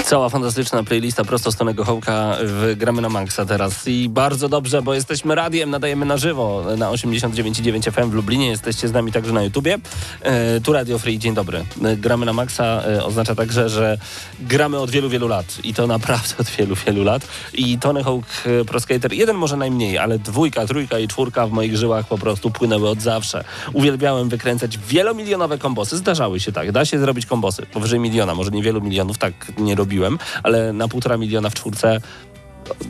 Cała 0.06 0.30
fantastyczna 0.30 0.84
playlista 0.84 1.24
prosto 1.24 1.51
z 1.51 1.56
Tonego 1.56 1.86
Hołka 1.86 2.38
w 2.43 2.76
Gramy 2.78 3.01
na 3.01 3.10
Maxa 3.10 3.45
teraz. 3.45 3.88
I 3.88 4.10
bardzo 4.10 4.49
dobrze, 4.49 4.82
bo 4.82 4.93
jesteśmy 4.93 5.36
radiem, 5.36 5.70
nadajemy 5.70 6.06
na 6.06 6.18
żywo 6.18 6.64
na 6.78 6.91
89,9 6.91 7.91
FM 7.91 8.10
w 8.10 8.14
Lublinie, 8.14 8.47
jesteście 8.47 8.88
z 8.88 8.91
nami 8.91 9.12
także 9.12 9.34
na 9.34 9.43
YouTubie. 9.43 9.78
E, 10.22 10.62
tu 10.62 10.74
Radio 10.74 10.99
Free, 10.99 11.20
dzień 11.20 11.34
dobry. 11.34 11.66
E, 11.84 11.97
gramy 11.97 12.26
na 12.26 12.34
Maxa 12.34 12.64
e, 12.64 13.03
oznacza 13.03 13.36
także, 13.36 13.70
że 13.70 13.97
gramy 14.39 14.80
od 14.80 14.89
wielu, 14.89 15.10
wielu 15.10 15.28
lat. 15.28 15.45
I 15.64 15.74
to 15.74 15.88
naprawdę 15.88 16.36
od 16.39 16.47
wielu, 16.47 16.76
wielu 16.76 17.03
lat. 17.03 17.28
I 17.53 17.80
Tony 17.80 18.03
Hawk 18.03 18.26
e, 18.45 18.66
Pro 18.66 18.80
Skater, 18.80 19.14
jeden 19.14 19.36
może 19.36 19.58
najmniej, 19.58 19.97
ale 19.97 20.20
dwójka, 20.20 20.68
trójka 20.68 20.99
i 20.99 21.08
czwórka 21.08 21.47
w 21.47 21.51
moich 21.51 21.78
żyłach 21.78 22.08
po 22.08 22.18
prostu 22.18 22.51
płynęły 22.51 22.89
od 22.89 23.01
zawsze. 23.01 23.43
Uwielbiałem 23.74 24.30
wykręcać 24.30 24.78
wielomilionowe 24.78 25.58
kombosy, 25.58 25.97
zdarzały 25.97 26.39
się 26.39 26.51
tak, 26.51 26.72
da 26.72 26.86
się 26.86 26.99
zrobić 26.99 27.26
kombosy 27.26 27.66
powyżej 27.66 27.99
miliona, 27.99 28.36
może 28.36 28.51
nie 28.51 28.64
wielu 28.64 28.82
milionów, 28.82 29.18
tak 29.18 29.34
nie 29.58 29.76
robiłem, 29.76 29.95
ale 30.43 30.74
na 30.74 30.88
półtora 30.88 31.18
miliona 31.18 31.50
w 31.50 31.54
czwórce 31.54 32.00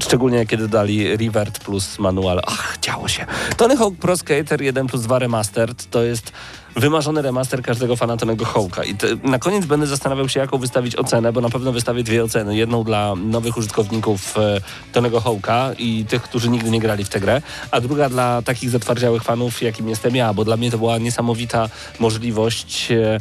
Szczególnie 0.03 0.45
kiedy 0.45 0.67
dali 0.67 1.17
Revert 1.17 1.59
plus 1.59 1.99
manual. 1.99 2.41
Ach, 2.47 2.77
działo 2.81 3.07
się. 3.07 3.25
Tony 3.57 3.77
Hawk 3.77 3.95
Pro 3.95 4.17
Skater 4.17 4.61
1 4.61 4.87
plus 4.87 5.01
2 5.01 5.19
Remastered 5.19 5.89
to 5.89 6.03
jest 6.03 6.31
wymarzony 6.75 7.21
remaster 7.21 7.61
każdego 7.61 7.95
fana 7.95 8.17
Tonego 8.17 8.45
Hawka. 8.45 8.83
I 8.83 8.95
te, 8.95 9.07
na 9.23 9.39
koniec 9.39 9.65
będę 9.65 9.87
zastanawiał 9.87 10.29
się, 10.29 10.39
jaką 10.39 10.57
wystawić 10.57 10.95
ocenę, 10.95 11.33
bo 11.33 11.41
na 11.41 11.49
pewno 11.49 11.71
wystawię 11.71 12.03
dwie 12.03 12.23
oceny. 12.23 12.57
Jedną 12.57 12.83
dla 12.83 13.15
nowych 13.15 13.57
użytkowników 13.57 14.37
e, 14.37 14.61
Tonego 14.93 15.21
Hawka 15.21 15.71
i 15.77 16.05
tych, 16.05 16.21
którzy 16.21 16.49
nigdy 16.49 16.71
nie 16.71 16.79
grali 16.79 17.03
w 17.03 17.09
tę 17.09 17.19
grę, 17.19 17.41
a 17.71 17.81
druga 17.81 18.09
dla 18.09 18.41
takich 18.41 18.69
zatwardziałych 18.69 19.23
fanów, 19.23 19.61
jakim 19.61 19.89
jestem 19.89 20.15
ja, 20.15 20.33
bo 20.33 20.45
dla 20.45 20.57
mnie 20.57 20.71
to 20.71 20.77
była 20.77 20.97
niesamowita 20.97 21.69
możliwość 21.99 22.91
e, 22.91 23.19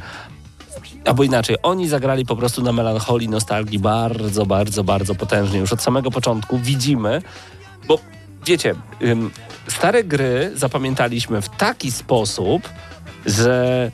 Albo 1.04 1.22
inaczej, 1.22 1.56
oni 1.62 1.88
zagrali 1.88 2.26
po 2.26 2.36
prostu 2.36 2.62
na 2.62 2.72
melancholii, 2.72 3.28
nostalgii 3.28 3.78
bardzo, 3.78 4.46
bardzo, 4.46 4.84
bardzo 4.84 5.14
potężnie. 5.14 5.58
Już 5.58 5.72
od 5.72 5.82
samego 5.82 6.10
początku 6.10 6.58
widzimy, 6.58 7.22
bo 7.88 7.98
wiecie, 8.46 8.74
stare 9.68 10.04
gry 10.04 10.52
zapamiętaliśmy 10.54 11.42
w 11.42 11.48
taki 11.48 11.92
sposób, 11.92 12.68
że 13.26 13.90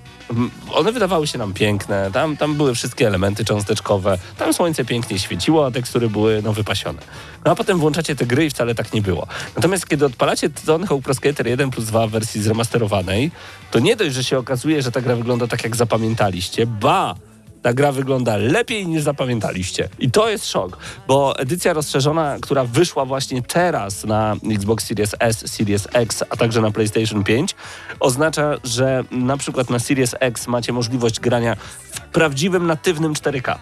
one 0.73 0.93
wydawały 0.93 1.27
się 1.27 1.39
nam 1.39 1.53
piękne, 1.53 2.11
tam, 2.13 2.37
tam 2.37 2.55
były 2.55 2.75
wszystkie 2.75 3.07
elementy 3.07 3.45
cząsteczkowe, 3.45 4.19
tam 4.39 4.53
słońce 4.53 4.85
pięknie 4.85 5.19
świeciło, 5.19 5.67
a 5.67 5.71
tekstury 5.71 6.09
były 6.09 6.43
no, 6.43 6.53
wypasione. 6.53 7.03
No 7.45 7.51
a 7.51 7.55
potem 7.55 7.79
włączacie 7.79 8.17
te 8.17 8.27
gry 8.27 8.47
i 8.47 8.51
wcale 8.51 8.75
tak 8.75 8.93
nie 8.93 9.03
było. 9.03 9.27
Natomiast 9.57 9.89
kiedy 9.89 10.07
odpalacie 10.07 10.51
Tony 10.51 10.87
Hawk 10.87 11.03
Pro 11.03 11.15
Skater 11.15 11.47
1 11.47 11.71
plus 11.71 11.87
2 11.87 12.07
w 12.07 12.11
wersji 12.11 12.43
zremasterowanej, 12.43 13.31
to 13.71 13.79
nie 13.79 13.97
dość, 13.97 14.15
że 14.15 14.25
się 14.25 14.39
okazuje, 14.39 14.83
że 14.83 14.93
ta 14.93 15.01
gra 15.01 15.17
wygląda 15.17 15.47
tak, 15.47 15.65
jak 15.65 15.77
zapamiętaliście, 15.77 16.67
ba! 16.67 17.30
Ta 17.63 17.73
gra 17.73 17.93
wygląda 17.93 18.37
lepiej 18.37 18.87
niż 18.87 19.03
zapamiętaliście. 19.03 19.89
I 19.99 20.11
to 20.11 20.29
jest 20.29 20.51
szok, 20.51 20.79
bo 21.09 21.39
edycja 21.39 21.73
rozszerzona, 21.73 22.37
która 22.41 22.65
wyszła 22.65 23.05
właśnie 23.05 23.43
teraz 23.43 24.05
na 24.05 24.37
Xbox 24.51 24.87
Series 24.87 25.15
S, 25.19 25.45
Series 25.53 25.89
X, 25.93 26.25
a 26.31 26.37
także 26.37 26.61
na 26.61 26.71
PlayStation 26.71 27.25
5, 27.25 27.55
oznacza, 28.01 28.55
że 28.65 29.05
na 29.11 29.37
przykład 29.37 29.71
na 29.71 29.79
Series 29.79 30.15
X 30.21 30.47
macie 30.47 30.73
możliwość 30.73 31.21
grania 31.21 31.57
w 31.83 32.01
prawdziwym 32.01 32.67
natywnym 32.67 33.15
4K 33.15 33.59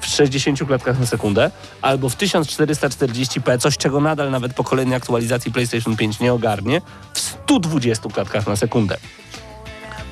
w 0.00 0.06
60 0.06 0.66
klatkach 0.66 1.00
na 1.00 1.06
sekundę, 1.06 1.50
albo 1.82 2.08
w 2.08 2.16
1440p, 2.16 3.58
coś 3.58 3.76
czego 3.76 4.00
nadal 4.00 4.30
nawet 4.30 4.54
po 4.54 4.64
kolejnej 4.64 4.96
aktualizacji 4.96 5.52
PlayStation 5.52 5.96
5 5.96 6.20
nie 6.20 6.32
ogarnie, 6.32 6.80
w 7.14 7.20
120 7.20 8.08
klatkach 8.08 8.46
na 8.46 8.56
sekundę. 8.56 8.96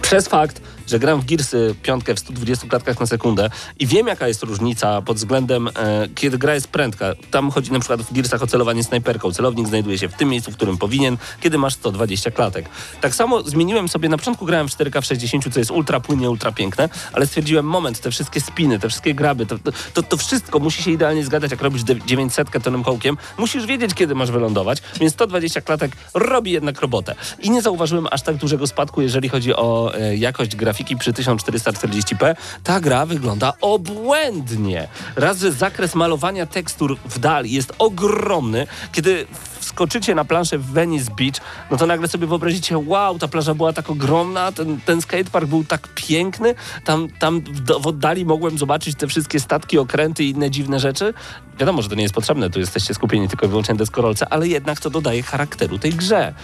Przez 0.03 0.29
fakt, 0.29 0.61
że 0.87 0.99
gram 0.99 1.21
w 1.21 1.25
Gearsy 1.25 1.75
piątkę 1.83 2.15
w 2.15 2.19
120 2.19 2.69
klatkach 2.69 3.01
na 3.01 3.07
sekundę 3.07 3.51
i 3.79 3.87
wiem 3.87 4.07
jaka 4.07 4.29
jest 4.29 4.43
różnica 4.43 5.03
pod 5.03 5.17
względem, 5.17 5.69
e, 5.69 6.09
kiedy 6.15 6.39
gra 6.39 6.55
jest 6.55 6.69
prędka. 6.69 7.07
Tam 7.31 7.51
chodzi 7.51 7.73
na 7.73 7.79
przykład 7.79 8.03
w 8.03 8.13
Gearsach 8.13 8.43
o 8.43 8.47
celowanie 8.47 8.85
snajperką. 8.85 9.33
Celownik 9.33 9.69
znajduje 9.69 9.99
się 9.99 10.09
w 10.09 10.15
tym 10.15 10.29
miejscu, 10.29 10.51
w 10.51 10.57
którym 10.57 10.79
powinien, 10.79 11.17
kiedy 11.41 11.59
masz 11.59 11.75
120 11.75 12.31
klatek. 12.31 12.69
Tak 13.01 13.15
samo 13.15 13.43
zmieniłem 13.43 13.89
sobie, 13.89 14.09
na 14.09 14.19
początku 14.19 14.47
grałem 14.47 14.69
w 14.69 14.73
4K 14.73 15.03
w 15.03 15.05
60, 15.05 15.55
co 15.55 15.61
jest 15.61 15.71
ultra 15.71 16.01
płynnie, 16.01 16.31
ultra 16.31 16.53
piękne, 16.53 16.89
ale 17.13 17.27
stwierdziłem, 17.27 17.67
moment, 17.67 18.01
te 18.01 18.11
wszystkie 18.11 18.41
spiny, 18.41 18.79
te 18.79 18.89
wszystkie 18.89 19.15
graby, 19.15 19.47
to, 19.47 19.59
to, 19.95 20.03
to 20.03 20.17
wszystko 20.17 20.59
musi 20.59 20.83
się 20.83 20.91
idealnie 20.91 21.25
zgadzać, 21.25 21.51
jak 21.51 21.63
robisz 21.63 21.83
900 22.07 22.63
tonem 22.65 22.85
kołkiem. 22.85 23.17
Musisz 23.39 23.67
wiedzieć, 23.67 23.95
kiedy 23.95 24.15
masz 24.15 24.31
wylądować, 24.31 24.83
więc 25.01 25.13
120 25.13 25.61
klatek 25.61 25.93
robi 26.15 26.51
jednak 26.51 26.81
robotę. 26.81 27.15
I 27.43 27.51
nie 27.51 27.63
zauważyłem 27.63 28.07
aż 28.11 28.23
tak 28.23 28.37
dużego 28.37 28.67
spadku, 28.67 29.03
jeżeli 29.03 29.29
chodzi 29.29 29.55
o 29.55 29.95
e, 29.95 30.17
jakość 30.17 30.57
grafiki 30.57 30.76
przy 30.99 31.13
1440p. 31.13 32.37
Ta 32.65 32.81
gra 32.81 33.07
wygląda 33.07 33.53
obłędnie. 33.61 34.89
Raz, 35.17 35.39
że 35.39 35.53
zakres 35.53 35.95
malowania 35.95 36.47
tekstur 36.47 36.97
w 37.05 37.19
dal 37.19 37.47
jest 37.47 37.73
ogromny, 37.79 38.67
kiedy 38.93 39.27
wskoczycie 39.61 40.15
na 40.15 40.25
planszę 40.25 40.59
w 40.59 40.67
Venice 40.67 41.11
Beach, 41.19 41.35
no 41.71 41.77
to 41.77 41.87
nagle 41.87 42.09
sobie 42.09 42.27
wyobrazicie, 42.27 42.79
wow, 42.79 43.19
ta 43.19 43.29
plaża 43.29 43.55
była 43.55 43.73
tak 43.73 43.91
ogromna, 43.91 44.53
ten, 44.53 44.81
ten 44.81 45.03
skatepark 45.03 45.47
był 45.47 45.65
tak 45.65 45.89
piękny, 45.95 46.55
tam, 46.85 47.09
tam 47.19 47.41
w, 47.41 47.87
oddali 47.87 48.25
mogłem 48.25 48.59
zobaczyć 48.59 48.97
te 48.97 49.07
wszystkie 49.07 49.41
statki, 49.41 49.79
okręty 49.79 50.25
i 50.25 50.31
inne 50.31 50.51
dziwne 50.51 50.81
rzeczy. 50.81 51.15
Wiadomo, 51.59 51.83
że 51.83 51.89
to 51.89 51.95
nie 51.95 52.03
jest 52.03 52.15
potrzebne, 52.15 52.51
tu 52.51 52.61
jesteście 52.61 52.95
skupieni 52.95 53.29
tylko 53.29 53.47
i 53.47 53.49
wyłącznie 53.49 53.75
deskorolce, 53.75 54.29
ale 54.29 54.49
jednak 54.49 54.81
to 54.81 54.91
dodaje 54.91 55.23
charakteru 55.23 55.79
tej 55.79 55.93
grze. 55.93 56.35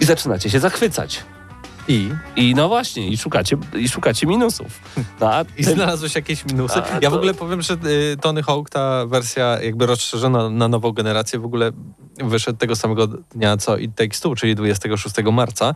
I 0.00 0.04
zaczynacie 0.04 0.50
się 0.50 0.60
zachwycać. 0.60 1.24
I? 1.88 2.10
I 2.36 2.54
no 2.54 2.68
właśnie, 2.68 3.08
i 3.08 3.16
szukacie, 3.16 3.56
i 3.78 3.88
szukacie 3.88 4.26
minusów. 4.26 4.80
No, 5.20 5.30
I 5.58 5.64
znalazłeś 5.64 6.14
jakieś 6.14 6.44
minusy? 6.44 6.78
Ja 6.78 7.10
w 7.10 7.12
to- 7.12 7.16
ogóle 7.18 7.34
powiem, 7.34 7.62
że 7.62 7.74
y, 7.74 8.16
Tony 8.20 8.42
Hawk, 8.42 8.70
ta 8.70 9.06
wersja 9.06 9.62
jakby 9.62 9.86
rozszerzona 9.86 10.50
na 10.50 10.68
nową 10.68 10.92
generację 10.92 11.38
w 11.38 11.44
ogóle 11.44 11.70
wyszedł 12.18 12.58
tego 12.58 12.76
samego 12.76 13.06
dnia 13.06 13.56
co 13.56 13.76
i 13.76 13.88
Takes 13.88 14.20
Two, 14.20 14.34
czyli 14.34 14.54
26 14.54 15.14
marca, 15.32 15.74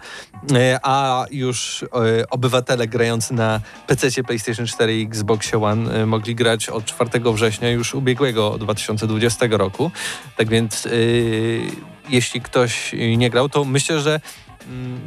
Y, 0.53 0.79
a 0.83 1.27
już 1.31 1.83
y, 1.83 1.89
obywatele 2.31 2.87
grający 2.89 3.35
na 3.35 3.61
PC, 3.87 4.23
PlayStation 4.23 4.67
4 4.67 5.01
i 5.01 5.03
Xboxie 5.03 5.63
One 5.63 6.07
mogli 6.07 6.35
grać 6.35 6.69
od 6.69 6.85
4 6.85 7.33
września 7.35 7.71
już 7.71 7.95
ubiegłego 7.95 8.59
2020 8.59 9.47
roku. 9.51 9.91
Tak 10.37 10.49
więc 10.49 10.89
jeśli 12.09 12.41
ktoś 12.41 12.95
nie 13.17 13.31
grał, 13.31 13.49
to 13.49 13.65
myślę, 13.65 14.01
że 14.01 14.21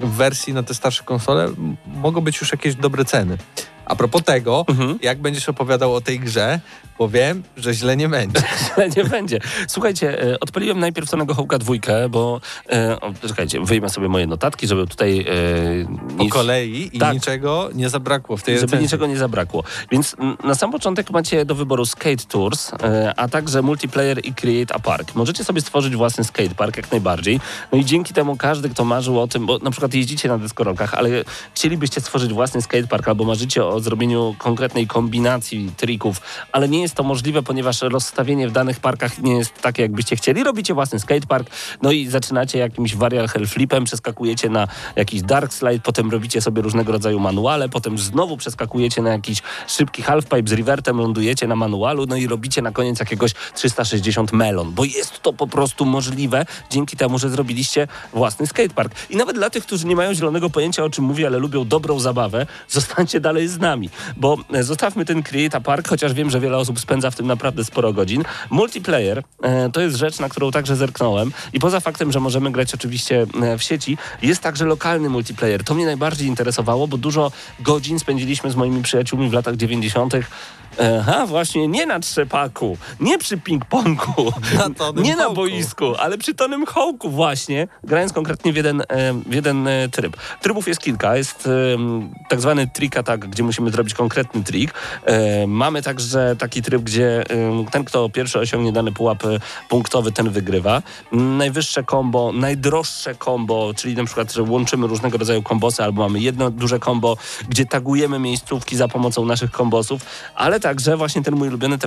w 0.02 0.10
wersji 0.10 0.54
na 0.54 0.64
te 0.64 0.74
starsze 0.74 1.04
konsole 1.04 1.50
mogą 1.88 2.22
być 2.22 2.42
już 2.42 2.52
jakieś 2.52 2.76
dobre 2.76 3.06
ceny. 3.06 3.38
A 3.86 3.96
propos 3.96 4.24
tego, 4.24 4.66
Mhm. 4.68 5.00
jak 5.02 5.22
będziesz 5.22 5.50
opowiadał 5.50 5.96
o 5.96 6.02
tej 6.02 6.20
grze, 6.20 6.60
powiem, 6.98 7.44
że 7.58 7.74
źle 7.74 7.98
nie 7.98 8.10
będzie. 8.10 8.42
Ale 8.78 8.90
nie 8.90 9.04
będzie. 9.04 9.40
Słuchajcie, 9.68 10.24
e, 10.34 10.40
odpaliłem 10.40 10.80
najpierw 10.80 11.10
Tonego 11.10 11.34
Hołka 11.34 11.58
dwójkę, 11.58 12.10
bo 12.10 12.42
e, 12.72 13.00
o, 13.02 13.14
czekajcie, 13.28 13.60
wyjmę 13.62 13.90
sobie 13.90 14.08
moje 14.10 14.28
notatki, 14.28 14.68
żeby 14.68 14.88
tutaj 14.88 15.20
e, 15.20 15.26
Po 16.18 16.24
nic- 16.24 16.34
kolei 16.34 16.90
i 16.94 17.00
Tak. 17.00 17.14
niczego 17.14 17.70
nie 17.74 17.90
zabrakło 17.90 18.38
w 18.38 18.44
tej 18.44 18.56
żeby 18.56 18.66
recenzji. 18.66 18.84
niczego 18.86 19.08
nie 19.08 19.18
zabrakło. 19.18 19.64
Więc 19.92 20.16
na 20.44 20.56
sam 20.56 20.72
początek 20.72 21.12
macie 21.12 21.46
do 21.46 21.56
wyboru 21.56 21.86
Skate 21.86 22.26
Tours, 22.30 22.72
e, 22.84 23.14
a 23.18 23.28
także 23.28 23.62
multiplayer 23.62 24.26
i 24.26 24.34
Create 24.34 24.76
a 24.76 24.80
Park. 24.80 25.16
Możecie 25.16 25.44
sobie 25.44 25.62
stworzyć 25.62 25.96
własny 25.96 26.24
skatepark 26.24 26.78
jak 26.78 26.92
najbardziej. 26.92 27.40
No 27.72 27.78
i 27.78 27.86
dzięki 27.86 28.14
temu 28.14 28.36
każdy, 28.38 28.70
kto 28.70 28.86
marzył 28.86 29.20
o 29.20 29.28
tym, 29.28 29.46
bo 29.46 29.58
na 29.58 29.72
przykład 29.72 29.94
jeździcie 29.94 30.30
na 30.30 30.38
deskorolkach, 30.38 30.94
ale 30.94 31.10
chcielibyście 31.56 32.02
stworzyć 32.02 32.34
własny 32.34 32.62
skatepark 32.62 33.08
albo 33.08 33.24
marzycie 33.24 33.66
o 33.66 33.71
zrobieniu 33.80 34.36
konkretnej 34.38 34.88
kombinacji 34.88 35.72
trików, 35.78 36.22
ale 36.52 36.70
nie 36.70 36.82
jest 36.82 36.96
to 36.96 37.04
możliwe, 37.04 37.44
ponieważ 37.44 37.82
rozstawienie 37.82 38.48
w 38.48 38.52
danych 38.52 38.80
parkach 38.80 39.20
nie 39.20 39.38
jest 39.38 39.62
takie, 39.62 39.82
jakbyście 39.82 40.16
chcieli. 40.16 40.44
Robicie 40.44 40.74
własny 40.74 41.00
skatepark, 41.00 41.50
no 41.82 41.92
i 41.92 42.08
zaczynacie 42.08 42.60
jakimś 42.60 42.96
varial 42.96 43.28
hell 43.28 43.48
flipem, 43.48 43.84
przeskakujecie 43.84 44.50
na 44.50 44.68
jakiś 44.96 45.22
dark 45.22 45.54
slide, 45.54 45.80
potem 45.80 46.12
robicie 46.12 46.42
sobie 46.42 46.62
różnego 46.62 46.92
rodzaju 46.92 47.20
manuale, 47.20 47.70
potem 47.70 47.98
znowu 47.98 48.38
przeskakujecie 48.38 49.02
na 49.02 49.10
jakiś 49.10 49.42
szybki 49.68 50.02
halfpipe 50.02 50.50
z 50.50 50.54
revertem, 50.54 50.98
lądujecie 50.98 51.48
na 51.48 51.56
manualu, 51.56 52.06
no 52.06 52.16
i 52.16 52.28
robicie 52.28 52.62
na 52.62 52.72
koniec 52.72 53.00
jakiegoś 53.00 53.34
360 53.54 54.34
melon, 54.34 54.72
bo 54.72 54.86
jest 54.86 55.22
to 55.22 55.34
po 55.34 55.48
prostu 55.48 55.86
możliwe 55.86 56.46
dzięki 56.70 56.98
temu, 56.98 57.20
że 57.20 57.30
zrobiliście 57.30 57.88
własny 58.14 58.48
skatepark. 58.48 58.94
I 59.10 59.16
nawet 59.16 59.36
dla 59.36 59.50
tych, 59.50 59.64
którzy 59.64 59.88
nie 59.88 59.96
mają 59.96 60.14
zielonego 60.14 60.50
pojęcia 60.50 60.84
o 60.84 60.90
czym 60.90 61.06
mówię, 61.06 61.28
ale 61.28 61.38
lubią 61.38 61.68
dobrą 61.68 62.00
zabawę, 62.00 62.46
zostańcie 62.70 63.20
dalej 63.20 63.48
z 63.48 63.60
nami, 63.62 63.90
bo 64.18 64.38
e, 64.54 64.64
zostawmy 64.64 65.06
ten 65.06 65.24
Create 65.24 65.62
Park, 65.62 65.88
chociaż 65.88 66.14
wiem, 66.14 66.30
że 66.30 66.40
wiele 66.40 66.58
osób 66.58 66.80
spędza 66.80 67.12
w 67.12 67.16
tym 67.16 67.28
naprawdę 67.28 67.64
sporo 67.64 67.94
godzin. 67.94 68.24
Multiplayer 68.50 69.24
e, 69.44 69.70
to 69.70 69.82
jest 69.82 69.96
rzecz, 69.96 70.20
na 70.20 70.30
którą 70.30 70.52
także 70.52 70.76
zerknąłem 70.76 71.32
i 71.54 71.60
poza 71.60 71.80
faktem, 71.80 72.12
że 72.12 72.20
możemy 72.20 72.52
grać 72.52 72.74
oczywiście 72.74 73.26
e, 73.42 73.58
w 73.58 73.64
sieci, 73.64 73.98
jest 74.22 74.42
także 74.42 74.66
lokalny 74.66 75.10
multiplayer. 75.10 75.64
To 75.64 75.76
mnie 75.76 75.86
najbardziej 75.86 76.28
interesowało, 76.28 76.88
bo 76.88 76.98
dużo 76.98 77.32
godzin 77.60 78.00
spędziliśmy 78.00 78.52
z 78.52 78.56
moimi 78.56 78.84
przyjaciółmi 78.84 79.30
w 79.30 79.34
latach 79.34 79.56
90 79.56 80.14
Aha, 81.00 81.26
właśnie 81.26 81.68
nie 81.68 81.86
na 81.86 82.00
trzepaku, 82.00 82.78
nie 83.00 83.18
przy 83.18 83.38
ping-pongu, 83.38 84.32
nie 85.04 85.16
na 85.16 85.24
Hawku. 85.24 85.36
boisku, 85.36 85.96
ale 85.96 86.18
przy 86.18 86.34
tonym 86.34 86.66
hołku 86.66 87.10
właśnie, 87.10 87.68
grając 87.84 88.14
konkretnie 88.14 88.54
w 88.54 88.56
jeden, 88.56 88.82
e, 88.82 89.14
w 89.14 89.34
jeden 89.34 89.68
e, 89.68 89.90
tryb. 89.90 90.18
Trybów 90.42 90.68
jest 90.68 90.82
kilka. 90.82 91.18
Jest 91.18 91.50
tak 92.30 92.42
zwany 92.42 92.68
attack, 92.98 93.26
gdzie 93.26 93.44
musimy 93.44 93.72
zrobić 93.72 93.94
konkretny 93.94 94.44
trik. 94.44 94.74
E, 95.06 95.48
mamy 95.48 95.82
także 95.82 96.36
taki 96.40 96.62
tryb, 96.62 96.82
gdzie 96.82 97.24
ten, 97.72 97.84
kto 97.84 98.10
pierwszy 98.10 98.40
osiągnie 98.40 98.72
dany 98.72 98.92
pułap 98.92 99.24
punktowy, 99.70 100.12
ten 100.12 100.30
wygrywa. 100.30 100.82
Najwyższe 101.12 101.84
combo, 101.84 102.32
najdroższe 102.32 103.16
combo, 103.16 103.74
czyli 103.74 103.96
na 103.96 104.06
przykład, 104.06 104.34
że 104.34 104.44
łączymy 104.44 104.88
różnego 104.88 105.18
rodzaju 105.18 105.42
kombosy, 105.42 105.84
albo 105.84 106.04
mamy 106.04 106.20
jedno 106.20 106.52
duże 106.52 106.80
combo, 106.80 107.18
gdzie 107.50 107.66
tagujemy 107.66 108.20
miejscówki 108.20 108.76
za 108.76 108.88
pomocą 108.88 109.26
naszych 109.26 109.52
kombosów, 109.52 110.02
ale 110.36 110.60
także 110.62 110.98
właśnie 110.98 111.24
ten 111.24 111.36
mój 111.36 111.48
ulubiony 111.48 111.78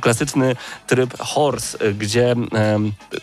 klasyczny 0.00 0.56
tryb 0.86 1.18
horse, 1.18 1.86
y, 1.86 1.94
gdzie 1.94 2.34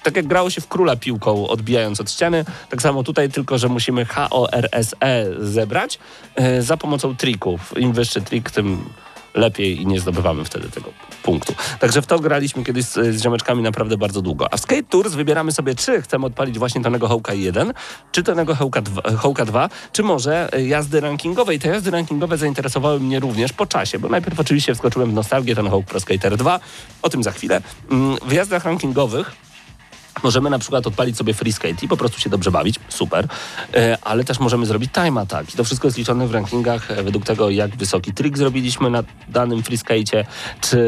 tak 0.03 0.15
jak 0.15 0.27
grało 0.27 0.49
się 0.49 0.61
w 0.61 0.67
króla 0.67 0.95
piłką, 0.95 1.47
odbijając 1.47 2.01
od 2.01 2.11
ściany, 2.11 2.45
tak 2.69 2.81
samo 2.81 3.03
tutaj, 3.03 3.29
tylko 3.29 3.57
że 3.57 3.69
musimy 3.69 4.05
HORSE 4.05 5.25
zebrać 5.39 5.99
e, 6.35 6.61
za 6.61 6.77
pomocą 6.77 7.15
trików. 7.15 7.77
Im 7.77 7.93
wyższy 7.93 8.21
trik, 8.21 8.51
tym 8.51 8.85
lepiej 9.33 9.81
i 9.81 9.87
nie 9.87 9.99
zdobywamy 9.99 10.45
wtedy 10.45 10.69
tego 10.69 10.89
punktu. 11.23 11.53
Także 11.79 12.01
w 12.01 12.07
to 12.07 12.19
graliśmy 12.19 12.63
kiedyś 12.63 12.85
z, 12.85 12.93
z 12.93 13.23
ziomeczkami 13.23 13.63
naprawdę 13.63 13.97
bardzo 13.97 14.21
długo. 14.21 14.53
A 14.53 14.57
w 14.57 14.59
Skate 14.59 14.83
Tours 14.83 15.13
wybieramy 15.13 15.51
sobie, 15.51 15.75
czy 15.75 16.01
chcemy 16.01 16.25
odpalić 16.25 16.59
właśnie 16.59 16.81
Tonego 16.81 17.07
Hołka 17.07 17.33
1, 17.33 17.73
czy 18.11 18.23
Tonego 18.23 18.55
Hołka 18.55 18.81
2, 18.81 19.01
Hołka 19.17 19.45
2 19.45 19.69
czy 19.93 20.03
może 20.03 20.53
e, 20.53 20.63
jazdy 20.63 20.99
rankingowe. 20.99 21.55
I 21.55 21.59
te 21.59 21.69
jazdy 21.69 21.91
rankingowe 21.91 22.37
zainteresowały 22.37 22.99
mnie 22.99 23.19
również 23.19 23.53
po 23.53 23.65
czasie, 23.65 23.99
bo 23.99 24.09
najpierw 24.09 24.39
oczywiście 24.39 24.75
wskoczyłem 24.75 25.11
w 25.11 25.13
nostalgię 25.13 25.55
Tony 25.55 25.69
Hawk 25.69 25.85
Pro 25.85 25.99
Skater 25.99 26.37
2, 26.37 26.59
o 27.01 27.09
tym 27.09 27.23
za 27.23 27.31
chwilę. 27.31 27.61
Mm, 27.91 28.17
W 28.25 28.31
jazdach 28.31 28.65
rankingowych 28.65 29.50
Możemy 30.23 30.49
na 30.49 30.59
przykład 30.59 30.87
odpalić 30.87 31.17
sobie 31.17 31.33
free 31.33 31.53
skate 31.53 31.85
i 31.85 31.87
po 31.87 31.97
prostu 31.97 32.19
się 32.19 32.29
dobrze 32.29 32.51
bawić, 32.51 32.79
super, 32.89 33.27
e, 33.73 33.97
ale 34.01 34.23
też 34.23 34.39
możemy 34.39 34.65
zrobić 34.65 34.91
time 34.91 35.21
attack. 35.21 35.53
I 35.53 35.57
to 35.57 35.63
wszystko 35.63 35.87
jest 35.87 35.97
liczone 35.97 36.27
w 36.27 36.31
rankingach 36.31 36.91
e, 36.91 37.03
według 37.03 37.25
tego, 37.25 37.49
jak 37.49 37.75
wysoki 37.75 38.13
trik 38.13 38.37
zrobiliśmy 38.37 38.89
na 38.89 39.03
danym 39.29 39.63
free 39.63 39.77
skate'cie, 39.77 40.23
czy 40.61 40.81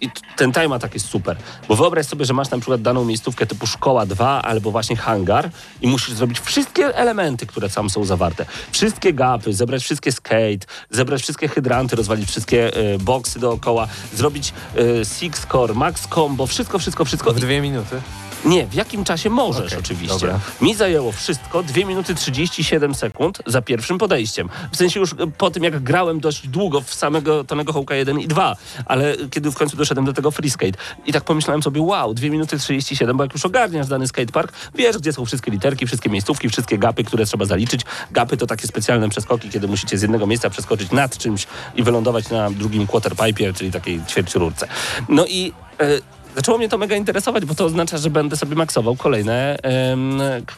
i 0.00 0.10
ten 0.36 0.52
time 0.52 0.74
attack 0.74 0.94
jest 0.94 1.08
super, 1.08 1.36
bo 1.68 1.76
wyobraź 1.76 2.06
sobie, 2.06 2.24
że 2.24 2.34
masz 2.34 2.50
na 2.50 2.58
przykład 2.58 2.82
daną 2.82 3.04
miejscówkę 3.04 3.46
typu 3.46 3.66
szkoła 3.66 4.06
2 4.06 4.42
albo 4.42 4.70
właśnie 4.70 4.96
hangar 4.96 5.50
i 5.82 5.88
musisz 5.88 6.14
zrobić 6.14 6.40
wszystkie 6.40 6.96
elementy, 6.96 7.46
które 7.46 7.68
tam 7.68 7.90
są 7.90 8.04
zawarte, 8.04 8.46
wszystkie 8.72 9.12
gapy, 9.12 9.52
zebrać 9.52 9.82
wszystkie 9.82 10.12
skate, 10.12 10.66
zebrać 10.90 11.22
wszystkie 11.22 11.48
hydranty, 11.48 11.96
rozwalić 11.96 12.28
wszystkie 12.28 12.76
e, 12.76 12.98
boksy 12.98 13.38
dookoła, 13.38 13.88
zrobić 14.14 14.52
e, 15.00 15.04
six 15.04 15.46
core, 15.52 15.74
max 15.74 16.08
combo, 16.14 16.46
wszystko, 16.46 16.78
wszystko, 16.78 17.04
wszystko. 17.04 17.32
W 17.32 17.40
dwie 17.40 17.60
minuty. 17.60 18.00
Nie, 18.44 18.66
w 18.66 18.74
jakim 18.74 19.04
czasie 19.04 19.30
możesz 19.30 19.66
Okej, 19.66 19.78
oczywiście. 19.78 20.18
dobra. 20.18 20.40
Mi 20.60 20.74
zajęło 20.74 21.12
wszystko 21.12 21.62
2 21.62 21.86
minuty 21.86 22.14
37 22.14 22.94
sekund 22.94 23.42
za 23.46 23.62
pierwszym 23.62 23.98
podejściem. 23.98 24.48
W 24.72 24.76
sensie 24.76 25.00
już 25.00 25.12
e, 25.12 25.16
po 25.38 25.50
tym, 25.50 25.64
jak 25.64 25.82
grałem 25.82 26.20
dość 26.20 26.48
długo 26.48 26.80
w 26.80 26.94
samego 26.94 27.44
Tonego 27.44 27.72
Hołka 27.72 27.94
1 27.94 28.20
i 28.20 28.28
2, 28.28 28.56
ale 28.86 29.16
kiedy 29.30 29.50
w 29.50 29.54
końcu 29.54 29.76
doszedłem 29.76 30.06
do 30.06 30.12
tego 30.12 30.30
free 30.30 30.50
skate 30.50 30.78
i 31.06 31.12
tak 31.12 31.24
pomyślałem 31.24 31.62
sobie, 31.62 31.80
wow, 31.82 32.14
2 32.14 32.28
minuty 32.28 32.58
37, 32.58 33.16
bo 33.16 33.24
jak 33.24 33.32
już 33.32 33.46
ogarniasz 33.46 33.86
dany 33.86 34.08
skatepark, 34.08 34.52
wiesz, 34.74 34.98
gdzie 34.98 35.12
są 35.12 35.24
wszystkie 35.24 35.50
literki, 35.50 35.86
wszystkie 35.86 36.10
miejscówki, 36.10 36.48
wszystkie 36.48 36.78
gapy, 36.78 37.04
które 37.04 37.26
trzeba 37.26 37.44
zaliczyć. 37.44 37.80
Gapy 38.10 38.36
to 38.36 38.46
takie 38.46 38.66
specjalne 38.66 39.08
przeskoki, 39.08 39.50
kiedy 39.50 39.68
musicie 39.68 39.98
z 39.98 40.02
jednego 40.02 40.26
miejsca 40.26 40.50
przeskoczyć 40.50 40.90
nad 40.90 41.18
czymś 41.18 41.46
i 41.74 41.82
wylądować 41.82 42.30
na 42.30 42.50
drugim 42.50 42.86
quarterpipe, 42.86 43.52
czyli 43.52 43.72
takiej 43.72 44.00
ćwierćrurce. 44.08 44.68
No 45.08 45.26
i... 45.26 45.52
E, 45.80 46.19
Zaczęło 46.40 46.58
mnie 46.58 46.68
to 46.68 46.78
mega 46.78 46.96
interesować, 46.96 47.44
bo 47.44 47.54
to 47.54 47.64
oznacza, 47.64 47.98
że 47.98 48.10
będę 48.10 48.36
sobie 48.36 48.56
maksował 48.56 48.96
kolejne, 48.96 49.58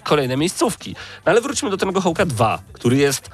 kolejne 0.02 0.36
miejscówki. 0.36 0.96
No 1.26 1.32
ale 1.32 1.40
wróćmy 1.40 1.70
do 1.70 1.76
tego 1.76 2.00
Hołka 2.00 2.26
2, 2.26 2.58
który 2.72 2.96
jest 2.96 3.30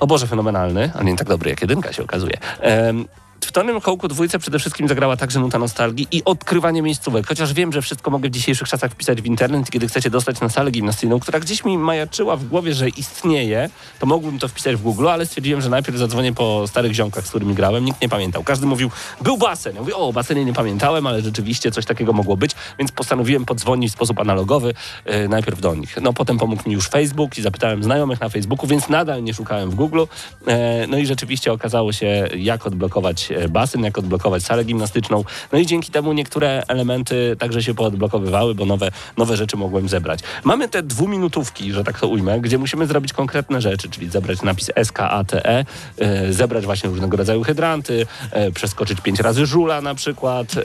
o 0.00 0.06
Boże 0.06 0.26
fenomenalny, 0.26 0.90
ale 0.94 1.04
nie 1.04 1.16
tak 1.16 1.28
dobry 1.28 1.50
jak 1.50 1.60
jedynka 1.60 1.92
się 1.92 2.02
okazuje. 2.02 2.38
Em, 2.60 3.04
w 3.46 3.52
Tonym 3.52 3.80
Hołku 3.80 4.08
dwójce 4.08 4.38
przede 4.38 4.58
wszystkim 4.58 4.88
zagrała 4.88 5.16
także 5.16 5.40
nuta 5.40 5.58
nostalgii 5.58 6.08
i 6.10 6.24
odkrywanie 6.24 6.82
miejscówek. 6.82 7.26
Chociaż 7.26 7.52
wiem, 7.52 7.72
że 7.72 7.82
wszystko 7.82 8.10
mogę 8.10 8.28
w 8.28 8.32
dzisiejszych 8.32 8.68
czasach 8.68 8.90
wpisać 8.92 9.22
w 9.22 9.26
internet, 9.26 9.70
kiedy 9.70 9.88
chcecie 9.88 10.10
dostać 10.10 10.40
na 10.40 10.48
salę 10.48 10.70
gimnastyjną, 10.70 11.20
która 11.20 11.40
gdzieś 11.40 11.64
mi 11.64 11.78
majaczyła 11.78 12.36
w 12.36 12.44
głowie, 12.44 12.74
że 12.74 12.88
istnieje, 12.88 13.70
to 13.98 14.06
mógłbym 14.06 14.38
to 14.38 14.48
wpisać 14.48 14.76
w 14.76 14.82
Google, 14.82 15.08
ale 15.08 15.26
stwierdziłem, 15.26 15.60
że 15.60 15.68
najpierw 15.68 15.98
zadzwonię 15.98 16.32
po 16.32 16.68
starych 16.68 16.92
ziomkach, 16.94 17.26
z 17.26 17.28
którymi 17.28 17.54
grałem. 17.54 17.84
Nikt 17.84 18.02
nie 18.02 18.08
pamiętał. 18.08 18.42
Każdy 18.42 18.66
mówił, 18.66 18.90
był 19.20 19.38
basen. 19.38 19.74
Ja 19.74 19.80
mówię, 19.80 19.96
o, 19.96 20.12
basenie 20.12 20.44
nie 20.44 20.52
pamiętałem, 20.52 21.06
ale 21.06 21.22
rzeczywiście 21.22 21.70
coś 21.70 21.84
takiego 21.86 22.12
mogło 22.12 22.36
być, 22.36 22.50
więc 22.78 22.92
postanowiłem 22.92 23.44
podzwonić 23.44 23.90
w 23.90 23.94
sposób 23.94 24.20
analogowy 24.20 24.74
e, 25.04 25.28
najpierw 25.28 25.60
do 25.60 25.74
nich. 25.74 25.96
No 26.02 26.12
potem 26.12 26.38
pomógł 26.38 26.68
mi 26.68 26.74
już 26.74 26.88
Facebook 26.88 27.38
i 27.38 27.42
zapytałem 27.42 27.82
znajomych 27.82 28.20
na 28.20 28.28
Facebooku, 28.28 28.66
więc 28.66 28.88
nadal 28.88 29.24
nie 29.24 29.34
szukałem 29.34 29.70
w 29.70 29.74
Google. 29.74 30.02
E, 30.46 30.86
no 30.86 30.98
i 30.98 31.06
rzeczywiście 31.06 31.52
okazało 31.52 31.92
się, 31.92 32.28
jak 32.36 32.66
odblokować 32.66 33.31
basen, 33.48 33.84
jak 33.84 33.98
odblokować 33.98 34.42
salę 34.42 34.64
gimnastyczną. 34.64 35.24
No 35.52 35.58
i 35.58 35.66
dzięki 35.66 35.92
temu 35.92 36.12
niektóre 36.12 36.62
elementy 36.68 37.36
także 37.38 37.62
się 37.62 37.74
poodblokowywały, 37.74 38.54
bo 38.54 38.66
nowe, 38.66 38.90
nowe 39.16 39.36
rzeczy 39.36 39.56
mogłem 39.56 39.88
zebrać. 39.88 40.20
Mamy 40.44 40.68
te 40.68 40.82
dwuminutówki, 40.82 41.72
że 41.72 41.84
tak 41.84 42.00
to 42.00 42.08
ujmę, 42.08 42.40
gdzie 42.40 42.58
musimy 42.58 42.86
zrobić 42.86 43.12
konkretne 43.12 43.60
rzeczy, 43.60 43.90
czyli 43.90 44.10
zebrać 44.10 44.42
napis 44.42 44.70
SKATE, 44.84 45.64
e, 45.98 46.32
zebrać 46.32 46.64
właśnie 46.64 46.90
różnego 46.90 47.16
rodzaju 47.16 47.42
hydranty, 47.42 48.06
e, 48.30 48.50
przeskoczyć 48.50 49.00
pięć 49.00 49.20
razy 49.20 49.46
żula 49.46 49.80
na 49.80 49.94
przykład, 49.94 50.56
e, 50.56 50.60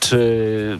czy 0.00 0.78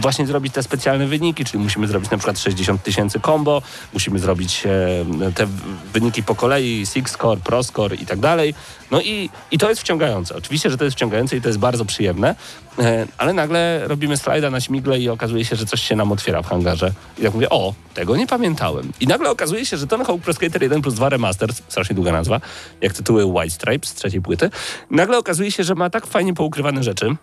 właśnie 0.00 0.26
zrobić 0.26 0.54
te 0.54 0.62
specjalne 0.62 1.06
wyniki, 1.06 1.44
czyli 1.44 1.62
musimy 1.62 1.86
zrobić 1.86 2.10
na 2.10 2.16
przykład 2.16 2.38
60 2.38 2.82
tysięcy 2.82 3.20
combo, 3.20 3.62
musimy 3.92 4.18
zrobić 4.18 4.66
e, 4.66 5.32
te 5.32 5.46
wyniki 5.92 6.22
po 6.22 6.34
kolei, 6.34 6.86
six 6.86 7.12
score, 7.12 7.40
pro 7.40 7.62
score 7.62 7.94
i 7.94 8.06
tak 8.06 8.18
dalej. 8.18 8.54
No 8.90 9.00
i, 9.00 9.30
i 9.50 9.58
to 9.58 9.68
jest 9.68 9.80
wciągające. 9.80 10.36
Oczywiście, 10.36 10.70
że 10.70 10.76
to 10.76 10.84
jest 10.84 10.96
wciągające 10.96 11.36
i 11.36 11.40
to 11.40 11.48
jest 11.48 11.58
bardzo 11.58 11.84
przyjemne, 11.84 12.34
e, 12.78 13.06
ale 13.18 13.32
nagle 13.32 13.88
robimy 13.88 14.16
slajda 14.16 14.50
na 14.50 14.60
śmigle 14.60 14.98
i 14.98 15.08
okazuje 15.08 15.44
się, 15.44 15.56
że 15.56 15.66
coś 15.66 15.82
się 15.82 15.96
nam 15.96 16.12
otwiera 16.12 16.42
w 16.42 16.46
hangarze. 16.46 16.92
I 17.18 17.22
tak 17.22 17.34
mówię, 17.34 17.50
o, 17.50 17.74
tego 17.94 18.16
nie 18.16 18.26
pamiętałem. 18.26 18.92
I 19.00 19.06
nagle 19.06 19.30
okazuje 19.30 19.66
się, 19.66 19.76
że 19.76 19.86
Tony 19.86 20.04
Hawk 20.04 20.22
Pro 20.22 20.34
Skater 20.34 20.62
1 20.62 20.82
plus 20.82 20.94
2 20.94 21.08
Remaster, 21.08 21.52
strasznie 21.68 21.94
długa 21.94 22.12
nazwa, 22.12 22.40
jak 22.80 22.92
tytuły 22.92 23.24
White 23.24 23.50
Stripes 23.50 23.90
z 23.90 23.94
trzeciej 23.94 24.20
płyty, 24.20 24.50
nagle 24.90 25.18
okazuje 25.18 25.50
się, 25.50 25.64
że 25.64 25.74
ma 25.74 25.90
tak 25.90 26.06
fajnie 26.06 26.34
poukrywane 26.34 26.82
rzeczy, 26.82 27.16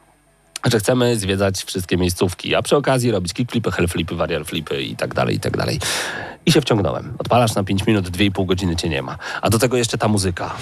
że 0.71 0.79
chcemy 0.79 1.15
zwiedzać 1.15 1.63
wszystkie 1.63 1.97
miejscówki, 1.97 2.55
a 2.55 2.61
przy 2.61 2.75
okazji 2.75 3.11
robić 3.11 3.33
kickflipy, 3.33 3.71
hellflipy, 3.71 4.15
varial 4.15 4.45
flipy 4.45 4.83
i 4.83 4.95
tak 4.95 5.13
dalej, 5.13 5.35
i 5.35 5.39
tak 5.39 5.57
dalej. 5.57 5.79
I 6.45 6.51
się 6.51 6.61
wciągnąłem. 6.61 7.13
Odpalasz 7.19 7.55
na 7.55 7.63
5 7.63 7.87
minut, 7.87 8.09
2,5 8.09 8.45
godziny 8.45 8.75
cię 8.75 8.89
nie 8.89 9.01
ma. 9.01 9.17
A 9.41 9.49
do 9.49 9.59
tego 9.59 9.77
jeszcze 9.77 9.97
ta 9.97 10.07
muzyka. 10.07 10.55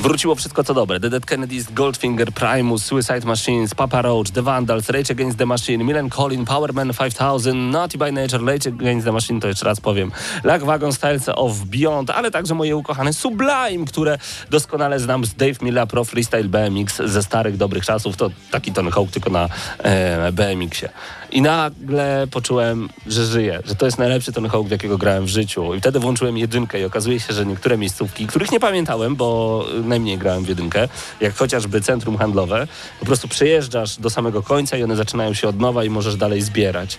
Wróciło 0.00 0.34
wszystko 0.34 0.64
co 0.64 0.74
dobre. 0.74 1.00
The 1.00 1.10
Dead 1.10 1.26
Kennedys, 1.26 1.72
Goldfinger, 1.72 2.32
Primus, 2.32 2.84
Suicide 2.84 3.20
Machines, 3.24 3.74
Papa 3.74 4.02
Roach, 4.02 4.30
The 4.30 4.42
Vandals, 4.42 4.88
Rage 4.88 5.10
Against 5.10 5.38
the 5.38 5.46
Machine, 5.46 5.84
Milan 5.84 6.10
Collin, 6.10 6.44
Powerman 6.44 6.92
5000, 6.92 7.70
Naughty 7.70 7.98
by 7.98 8.12
Nature, 8.12 8.44
Rage 8.44 8.66
Against 8.66 9.06
the 9.06 9.12
Machine, 9.12 9.40
to 9.40 9.48
jeszcze 9.48 9.64
raz 9.64 9.80
powiem, 9.80 10.12
Lag 10.44 10.64
Wagon, 10.64 10.92
Styles 10.92 11.28
of 11.28 11.64
Beyond, 11.64 12.10
ale 12.10 12.30
także 12.30 12.54
moje 12.54 12.76
ukochane 12.76 13.12
Sublime, 13.12 13.84
które 13.86 14.18
doskonale 14.50 15.00
znam 15.00 15.24
z 15.24 15.34
Dave 15.34 15.62
Milla 15.62 15.86
Pro 15.86 16.04
Freestyle 16.04 16.44
BMX 16.44 16.96
ze 16.96 17.22
starych, 17.22 17.56
dobrych 17.56 17.84
czasów. 17.84 18.16
To 18.16 18.30
taki 18.50 18.72
Tony 18.72 18.90
Hawk, 18.90 19.10
tylko 19.10 19.30
na 19.30 19.48
e, 19.78 20.32
BMX-ie. 20.32 20.92
I 21.32 21.42
nagle 21.42 22.26
poczułem, 22.30 22.88
że 23.06 23.26
żyję, 23.26 23.60
że 23.64 23.74
to 23.74 23.86
jest 23.86 23.98
najlepszy 23.98 24.32
Tony 24.32 24.48
Hawk, 24.48 24.70
jakiego 24.70 24.98
grałem 24.98 25.24
w 25.24 25.28
życiu. 25.28 25.74
I 25.74 25.80
wtedy 25.80 26.00
włączyłem 26.00 26.38
jedynkę 26.38 26.80
i 26.80 26.84
okazuje 26.84 27.20
się, 27.20 27.32
że 27.32 27.46
niektóre 27.46 27.78
miejscówki, 27.78 28.26
których 28.26 28.52
nie 28.52 28.60
pamiętałem, 28.60 29.16
bo 29.16 29.64
najmniej 29.90 30.18
grałem 30.18 30.44
w 30.44 30.48
jedynkę, 30.48 30.88
jak 31.20 31.36
chociażby 31.36 31.80
centrum 31.80 32.18
handlowe, 32.18 32.68
po 33.00 33.06
prostu 33.06 33.28
przejeżdżasz 33.28 33.96
do 33.96 34.10
samego 34.10 34.42
końca 34.42 34.76
i 34.76 34.82
one 34.82 34.96
zaczynają 34.96 35.34
się 35.34 35.48
od 35.48 35.60
nowa 35.60 35.84
i 35.84 35.90
możesz 35.90 36.16
dalej 36.16 36.42
zbierać. 36.42 36.98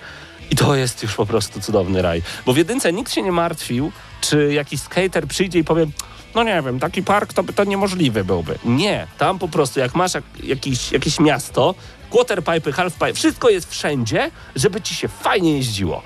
I 0.51 0.55
to 0.55 0.75
jest 0.75 1.03
już 1.03 1.15
po 1.15 1.25
prostu 1.25 1.61
cudowny 1.61 2.01
raj. 2.01 2.21
Bo 2.45 2.53
w 2.53 2.57
jedynce 2.57 2.93
nikt 2.93 3.13
się 3.13 3.21
nie 3.21 3.31
martwił, 3.31 3.91
czy 4.21 4.53
jakiś 4.53 4.81
skater 4.81 5.27
przyjdzie 5.27 5.59
i 5.59 5.63
powie, 5.63 5.87
no 6.35 6.43
nie 6.43 6.61
wiem, 6.65 6.79
taki 6.79 7.03
park 7.03 7.33
to 7.33 7.43
to 7.43 7.63
niemożliwy 7.63 8.23
byłby. 8.23 8.59
Nie, 8.65 9.07
tam 9.17 9.39
po 9.39 9.47
prostu 9.47 9.79
jak 9.79 9.95
masz 9.95 10.13
jak, 10.13 10.23
jakiś, 10.43 10.91
jakieś 10.91 11.19
miasto, 11.19 11.75
quarterpipe, 12.09 12.71
halfpipe, 12.71 13.13
wszystko 13.13 13.49
jest 13.49 13.71
wszędzie, 13.71 14.31
żeby 14.55 14.81
ci 14.81 14.95
się 14.95 15.07
fajnie 15.07 15.57
jeździło. 15.57 16.01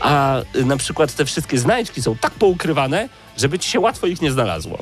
A 0.00 0.40
y, 0.56 0.64
na 0.64 0.76
przykład 0.76 1.14
te 1.14 1.24
wszystkie 1.24 1.58
znajdźki 1.58 2.02
są 2.02 2.16
tak 2.16 2.32
poukrywane, 2.32 3.08
żeby 3.36 3.58
ci 3.58 3.70
się 3.70 3.80
łatwo 3.80 4.06
ich 4.06 4.22
nie 4.22 4.32
znalazło. 4.32 4.78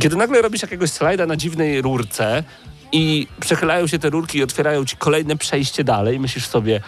Kiedy 0.00 0.16
nagle 0.16 0.42
robisz 0.42 0.62
jakiegoś 0.62 0.90
slajda 0.90 1.26
na 1.26 1.36
dziwnej 1.36 1.82
rurce 1.82 2.44
i 2.92 3.26
przechylają 3.40 3.86
się 3.86 3.98
te 3.98 4.10
rurki 4.10 4.38
i 4.38 4.42
otwierają 4.42 4.84
ci 4.84 4.96
kolejne 4.96 5.36
przejście 5.36 5.84
dalej, 5.84 6.20
myślisz 6.20 6.46
sobie, 6.46 6.80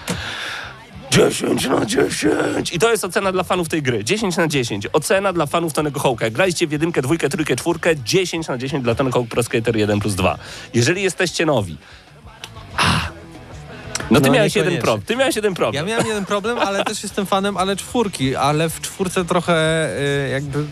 10 1.11 1.67
na 1.67 1.87
10! 1.87 2.73
I 2.73 2.79
to 2.79 2.91
jest 2.91 3.05
ocena 3.05 3.33
dla 3.33 3.43
fanów 3.43 3.69
tej 3.69 3.83
gry. 3.83 4.05
10 4.05 4.37
na 4.37 4.49
10. 4.49 4.87
Ocena 4.93 5.33
dla 5.33 5.47
fanów 5.47 5.73
Tonego. 5.73 6.17
Jak 6.21 6.33
graliście 6.33 6.67
w 6.67 6.73
jedynkę, 6.73 7.03
dwójkę, 7.03 7.29
trójkę, 7.29 7.57
czwórkę, 7.57 7.97
10 7.97 8.49
na 8.49 8.59
10 8.59 8.85
dla 8.85 8.95
Tony 8.95 9.13
Hawk 9.13 9.29
Pro 9.29 9.43
Skater 9.43 9.77
1 9.77 10.01
plus 10.01 10.15
2. 10.15 10.39
Jeżeli 10.75 11.03
jesteście 11.03 11.47
nowi, 11.47 11.77
no 14.11 14.21
ty 14.21 14.27
No 14.29 14.35
miałeś 14.35 14.57
jeden 14.57 14.79
problem. 14.79 15.07
Ty 15.07 15.17
miałeś 15.17 15.37
jeden 15.37 15.53
Ja 15.53 15.57
problem. 15.57 15.87
miałem 15.87 16.07
jeden 16.07 16.25
problem, 16.25 16.59
ale 16.59 16.85
też 16.85 17.03
jestem 17.03 17.27
fanem, 17.27 17.57
ale 17.57 17.77
czwórki, 17.77 18.37
ale 18.37 18.69
w 18.71 18.81
czwórce 18.81 19.25
trochę 19.25 19.89
y, 20.27 20.29
jakby 20.29 20.65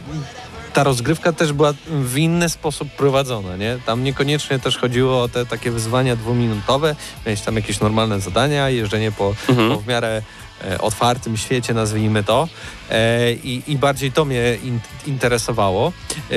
ta 0.72 0.84
rozgrywka 0.84 1.32
też 1.32 1.52
była 1.52 1.74
w 1.88 2.18
inny 2.18 2.48
sposób 2.48 2.88
prowadzona, 2.90 3.56
nie? 3.56 3.78
Tam 3.86 4.04
niekoniecznie 4.04 4.58
też 4.58 4.78
chodziło 4.78 5.22
o 5.22 5.28
te 5.28 5.46
takie 5.46 5.70
wyzwania 5.70 6.16
dwuminutowe, 6.16 6.96
miałeś 7.26 7.40
tam 7.40 7.56
jakieś 7.56 7.80
normalne 7.80 8.20
zadania, 8.20 8.68
jeżdżenie 8.70 9.12
po, 9.12 9.34
Mhm. 9.48 9.70
po 9.70 9.80
w 9.80 9.86
miarę 9.86 10.22
e, 10.64 10.78
otwartym 10.80 11.36
świecie, 11.36 11.74
nazwijmy 11.74 12.24
to. 12.24 12.48
E, 12.90 13.32
i, 13.32 13.62
I 13.66 13.76
bardziej 13.78 14.12
to 14.12 14.24
mnie 14.24 14.56
in, 14.64 14.80
interesowało. 15.06 15.92
E, 16.30 16.34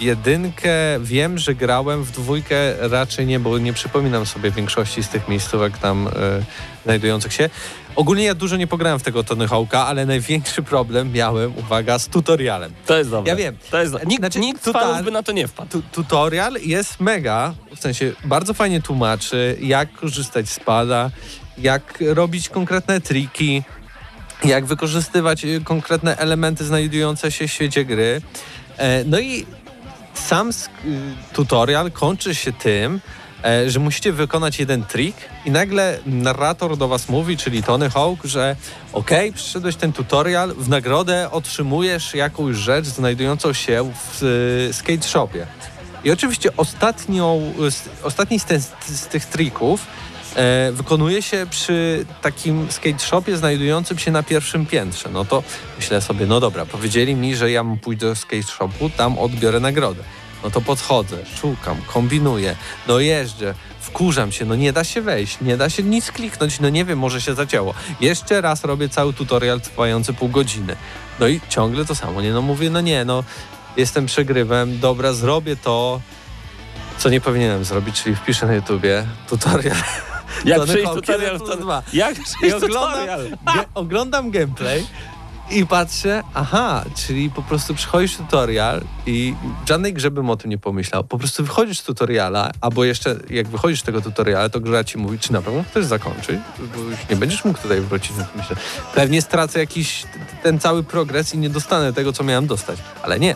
jedynkę 0.00 0.70
wiem, 1.00 1.38
że 1.38 1.54
grałem, 1.54 2.04
w 2.04 2.10
dwójkę 2.10 2.88
raczej 2.88 3.26
nie, 3.26 3.40
bo 3.40 3.58
nie 3.58 3.72
przypominam 3.72 4.26
sobie 4.26 4.50
większości 4.50 5.02
z 5.02 5.08
tych 5.08 5.28
miejscówek 5.28 5.78
tam 5.78 6.08
e, 6.08 6.10
znajdujących 6.84 7.32
się. 7.32 7.50
Ogólnie 7.96 8.24
ja 8.24 8.34
dużo 8.34 8.56
nie 8.56 8.66
pograłem 8.66 8.98
w 8.98 9.02
tego 9.02 9.24
Tony 9.24 9.46
Hawk'a, 9.46 9.76
ale 9.76 10.06
największy 10.06 10.62
problem 10.62 11.12
miałem, 11.12 11.58
uwaga, 11.58 11.98
z 11.98 12.08
tutorialem. 12.08 12.72
To 12.86 12.98
jest 12.98 13.10
dobre. 13.10 13.30
Ja 13.30 13.36
wiem. 13.36 13.56
To 13.70 13.80
jest 13.80 13.92
do... 13.92 13.98
Nikt, 14.06 14.22
Znaczy, 14.22 14.40
nikt 14.40 14.64
fanów 14.64 15.04
by 15.04 15.10
na 15.10 15.22
to 15.22 15.32
nie 15.32 15.48
wpadł. 15.48 15.70
Tu, 15.70 15.82
tutorial 15.92 16.54
jest 16.62 17.00
mega, 17.00 17.54
w 17.76 17.80
sensie 17.80 18.12
bardzo 18.24 18.54
fajnie 18.54 18.82
tłumaczy, 18.82 19.56
jak 19.60 19.92
korzystać 19.92 20.48
z 20.48 20.60
pada, 20.60 21.10
jak 21.58 21.98
robić 22.00 22.48
konkretne 22.48 23.00
triki, 23.00 23.62
jak 24.44 24.66
wykorzystywać 24.66 25.44
y, 25.44 25.60
konkretne 25.64 26.16
elementy 26.16 26.64
znajdujące 26.64 27.32
się 27.32 27.48
w 27.48 27.52
świecie 27.52 27.84
gry. 27.84 28.20
E, 28.76 29.04
No 29.04 29.20
i 29.20 29.46
sam 30.20 30.50
tutorial 31.32 31.90
kończy 31.90 32.34
się 32.34 32.52
tym, 32.52 33.00
e, 33.44 33.70
że 33.70 33.80
musicie 33.80 34.12
wykonać 34.12 34.58
jeden 34.58 34.84
trik 34.84 35.16
i 35.44 35.50
nagle 35.50 35.98
narrator 36.06 36.76
do 36.76 36.88
was 36.88 37.08
mówi, 37.08 37.36
czyli 37.36 37.62
Tony 37.62 37.90
Hawk, 37.90 38.24
że 38.24 38.56
okej, 38.92 39.32
przeszedłeś 39.32 39.76
ten 39.76 39.92
tutorial, 39.92 40.54
w 40.54 40.68
nagrodę 40.68 41.30
otrzymujesz 41.30 42.14
jakąś 42.14 42.56
rzecz 42.56 42.86
znajdującą 42.86 43.52
się 43.52 43.92
w 43.94 44.22
y, 44.22 44.72
skate 44.72 45.02
shopie. 45.02 45.46
I 46.04 46.10
oczywiście 46.10 46.56
ostatnią, 46.56 47.52
z, 47.70 47.88
ostatni 48.02 48.40
z, 48.40 48.44
te, 48.44 48.60
z 48.86 49.06
tych 49.06 49.26
trików 49.26 49.86
e, 50.36 50.72
wykonuje 50.72 51.22
się 51.22 51.46
przy 51.50 52.06
takim 52.22 52.72
skate 52.72 52.98
shopie 52.98 53.36
znajdującym 53.36 53.98
się 53.98 54.10
na 54.10 54.22
pierwszym 54.22 54.66
piętrze. 54.66 55.08
No 55.12 55.24
to 55.24 55.42
myślę 55.78 56.00
sobie, 56.00 56.26
no 56.26 56.40
dobra, 56.40 56.66
powiedzieli 56.66 57.14
mi, 57.14 57.36
że 57.36 57.50
ja 57.50 57.64
pójść 57.82 58.00
do 58.00 58.16
skate 58.16 58.42
shopu, 58.42 58.90
tam 58.90 59.18
odbiorę 59.18 59.60
nagrodę. 59.60 60.02
No 60.44 60.50
to 60.50 60.60
podchodzę, 60.60 61.16
szukam, 61.40 61.76
kombinuję, 61.86 62.56
no 62.88 63.00
jeżdżę, 63.00 63.54
wkurzam 63.80 64.32
się, 64.32 64.44
no 64.44 64.56
nie 64.56 64.72
da 64.72 64.84
się 64.84 65.00
wejść, 65.00 65.38
nie 65.40 65.56
da 65.56 65.70
się 65.70 65.82
nic 65.82 66.12
kliknąć, 66.12 66.60
no 66.60 66.68
nie 66.68 66.84
wiem, 66.84 66.98
może 66.98 67.20
się 67.20 67.34
zacięło. 67.34 67.74
Jeszcze 68.00 68.40
raz 68.40 68.64
robię 68.64 68.88
cały 68.88 69.12
tutorial 69.12 69.60
trwający 69.60 70.12
pół 70.12 70.28
godziny. 70.28 70.76
No 71.20 71.28
i 71.28 71.40
ciągle 71.48 71.84
to 71.84 71.94
samo, 71.94 72.20
nie? 72.20 72.32
No 72.32 72.42
mówię, 72.42 72.70
no 72.70 72.80
nie, 72.80 73.04
no 73.04 73.24
jestem 73.76 74.06
przegrywem, 74.06 74.80
dobra, 74.80 75.12
zrobię 75.12 75.56
to, 75.56 76.00
co 76.98 77.08
nie 77.08 77.20
powinienem 77.20 77.64
zrobić, 77.64 78.02
czyli 78.02 78.16
wpiszę 78.16 78.46
na 78.46 78.54
YouTubie 78.54 79.04
tutorial. 79.28 79.76
Jak 80.44 80.64
przejść 80.64 80.90
tutorial 80.92 81.32
1 81.32 81.58
w 81.58 81.60
to... 81.60 81.82
Jak 81.92 82.14
przejść 82.14 82.56
oglądam, 82.56 83.18
ge, 83.54 83.64
oglądam 83.74 84.30
gameplay 84.30 84.86
i 85.50 85.66
patrzę, 85.66 86.22
aha, 86.34 86.84
czyli 86.96 87.30
po 87.30 87.42
prostu 87.42 87.74
przychodzisz 87.74 88.16
tutorial 88.16 88.80
i 89.06 89.34
w 89.64 89.68
żadnej 89.68 89.94
grze 89.94 90.10
bym 90.10 90.30
o 90.30 90.36
tym 90.36 90.50
nie 90.50 90.58
pomyślał. 90.58 91.04
Po 91.04 91.18
prostu 91.18 91.44
wychodzisz 91.44 91.78
z 91.78 91.84
tutoriala, 91.84 92.50
albo 92.60 92.84
jeszcze 92.84 93.16
jak 93.30 93.48
wychodzisz 93.48 93.80
z 93.80 93.82
tego 93.82 94.00
tutoriala, 94.00 94.48
to 94.48 94.60
gra 94.60 94.84
ci 94.84 94.98
mówi, 94.98 95.18
czy 95.18 95.32
na 95.32 95.42
pewno 95.42 95.64
chcesz 95.70 95.84
zakończyć, 95.84 96.40
bo 96.58 96.80
już 96.80 96.98
nie 97.10 97.16
będziesz 97.16 97.44
mógł 97.44 97.58
tutaj 97.58 97.80
wrócić. 97.80 98.12
Myślę, 98.36 98.56
pewnie 98.94 99.22
stracę 99.22 99.58
jakiś 99.58 100.04
ten 100.42 100.60
cały 100.60 100.82
progres 100.82 101.34
i 101.34 101.38
nie 101.38 101.50
dostanę 101.50 101.92
tego, 101.92 102.12
co 102.12 102.24
miałem 102.24 102.46
dostać. 102.46 102.78
Ale 103.02 103.20
nie. 103.20 103.34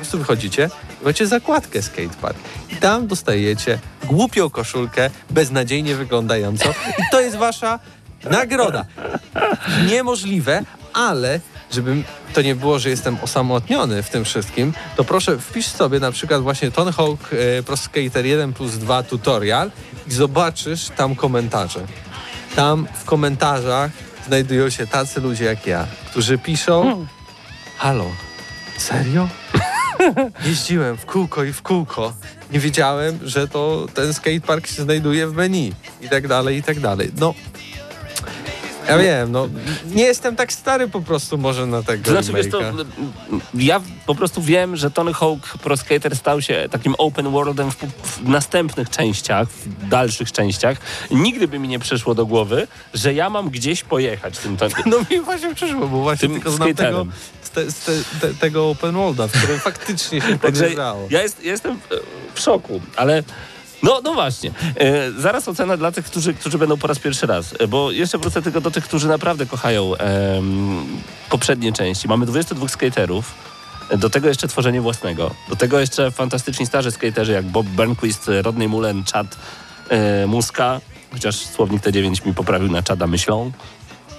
Prostu 0.00 0.18
wychodzicie 0.18 0.70
i 1.02 1.04
macie 1.04 1.26
zakładkę 1.26 1.82
skatepark. 1.82 2.38
I 2.70 2.76
tam 2.76 3.06
dostajecie 3.06 3.78
głupią 4.04 4.50
koszulkę, 4.50 5.10
beznadziejnie 5.30 5.94
wyglądającą 5.94 6.70
i 6.98 7.02
to 7.10 7.20
jest 7.20 7.36
wasza 7.36 7.78
nagroda 8.24 8.84
niemożliwe, 9.90 10.62
ale 10.92 11.40
żeby 11.70 12.02
to 12.34 12.42
nie 12.42 12.54
było, 12.54 12.78
że 12.78 12.90
jestem 12.90 13.16
osamotniony 13.22 14.02
w 14.02 14.10
tym 14.10 14.24
wszystkim, 14.24 14.72
to 14.96 15.04
proszę 15.04 15.38
wpisz 15.38 15.66
sobie 15.66 16.00
na 16.00 16.12
przykład 16.12 16.42
właśnie 16.42 16.70
Tony 16.70 16.92
Hawk 16.92 17.20
e, 17.32 17.62
Pro 17.62 17.76
Skater 17.76 18.26
1 18.26 18.52
plus 18.52 18.72
2 18.72 19.02
tutorial 19.02 19.70
i 20.06 20.12
zobaczysz 20.12 20.88
tam 20.96 21.14
komentarze. 21.14 21.80
Tam 22.56 22.86
w 22.94 23.04
komentarzach 23.04 23.90
znajdują 24.26 24.70
się 24.70 24.86
tacy 24.86 25.20
ludzie 25.20 25.44
jak 25.44 25.66
ja, 25.66 25.86
którzy 26.10 26.38
piszą 26.38 27.06
Halo, 27.78 28.06
serio? 28.78 29.28
Jeździłem 30.46 30.96
w 30.96 31.06
kółko 31.06 31.44
i 31.44 31.52
w 31.52 31.62
kółko. 31.62 32.12
Nie 32.52 32.60
wiedziałem, 32.60 33.18
że 33.22 33.48
to 33.48 33.86
ten 33.94 34.14
skatepark 34.14 34.66
się 34.66 34.82
znajduje 34.82 35.26
w 35.26 35.34
menu 35.34 35.72
i 36.00 36.08
tak 36.08 36.28
dalej, 36.28 36.56
i 36.56 36.62
tak 36.62 36.80
dalej. 36.80 37.10
No, 37.18 37.34
ja 38.90 38.98
wiem, 38.98 39.32
no 39.32 39.48
nie 39.94 40.02
jestem 40.04 40.36
tak 40.36 40.52
stary 40.52 40.88
po 40.88 41.00
prostu 41.00 41.38
może 41.38 41.66
na 41.66 41.82
tego 41.82 42.10
znaczy, 42.10 42.32
wiesz, 42.32 42.50
to, 42.50 42.60
ja 43.54 43.80
po 44.06 44.14
prostu 44.14 44.42
wiem, 44.42 44.76
że 44.76 44.90
Tony 44.90 45.14
Hawk 45.14 45.58
Pro 45.62 45.76
Skater 45.76 46.16
stał 46.16 46.42
się 46.42 46.68
takim 46.70 46.94
open 46.98 47.30
worldem 47.30 47.70
w, 47.70 47.76
w 48.02 48.28
następnych 48.28 48.90
częściach, 48.90 49.48
w 49.48 49.88
dalszych 49.88 50.32
częściach. 50.32 50.78
Nigdy 51.10 51.48
by 51.48 51.58
mi 51.58 51.68
nie 51.68 51.78
przyszło 51.78 52.14
do 52.14 52.26
głowy, 52.26 52.68
że 52.94 53.14
ja 53.14 53.30
mam 53.30 53.50
gdzieś 53.50 53.82
pojechać 53.82 54.38
tym 54.38 54.56
to, 54.56 54.66
No 54.86 54.96
mi 55.10 55.20
właśnie 55.20 55.54
przyszło, 55.54 55.88
bo 55.88 56.00
właśnie 56.02 56.28
Tym 56.28 56.32
tylko 56.32 56.50
znam 56.50 56.74
tego, 56.74 57.06
skaterem. 57.06 57.12
te, 57.54 57.64
te, 57.64 58.28
te, 58.28 58.34
tego 58.34 58.70
open 58.70 58.92
worlda, 58.92 59.28
w 59.28 59.32
którym 59.32 59.58
faktycznie 59.60 60.20
się 60.20 60.26
Także 60.26 60.38
podjeżdżało. 60.38 61.06
ja 61.10 61.22
jest, 61.22 61.44
jestem 61.44 61.78
w 62.34 62.40
szoku, 62.40 62.80
ale 62.96 63.22
no, 63.82 64.00
no 64.04 64.14
właśnie. 64.14 64.50
E, 64.76 65.12
zaraz 65.12 65.48
ocena 65.48 65.76
dla 65.76 65.92
tych, 65.92 66.04
którzy, 66.04 66.34
którzy 66.34 66.58
będą 66.58 66.76
po 66.76 66.86
raz 66.86 66.98
pierwszy 66.98 67.26
raz, 67.26 67.54
e, 67.58 67.68
bo 67.68 67.90
jeszcze 67.90 68.18
wrócę 68.18 68.42
tylko 68.42 68.60
do 68.60 68.70
tych, 68.70 68.84
którzy 68.84 69.08
naprawdę 69.08 69.46
kochają 69.46 69.96
em, 69.96 70.86
poprzednie 71.30 71.72
części. 71.72 72.08
Mamy 72.08 72.26
22 72.26 72.68
skaterów, 72.68 73.34
e, 73.90 73.98
do 73.98 74.10
tego 74.10 74.28
jeszcze 74.28 74.48
tworzenie 74.48 74.80
własnego, 74.80 75.30
do 75.48 75.56
tego 75.56 75.80
jeszcze 75.80 76.10
fantastyczni 76.10 76.66
starzy 76.66 76.90
skaterzy 76.90 77.32
jak 77.32 77.44
Bob 77.44 77.66
Burnquist, 77.66 78.28
e, 78.28 78.42
Rodney 78.42 78.68
Mullen, 78.68 79.04
Chad 79.12 79.36
e, 79.88 80.26
Muska, 80.26 80.80
chociaż 81.12 81.36
słownik 81.36 81.82
T9 81.82 82.26
mi 82.26 82.34
poprawił 82.34 82.70
na 82.70 82.82
Chada 82.82 83.06
myślą. 83.06 83.52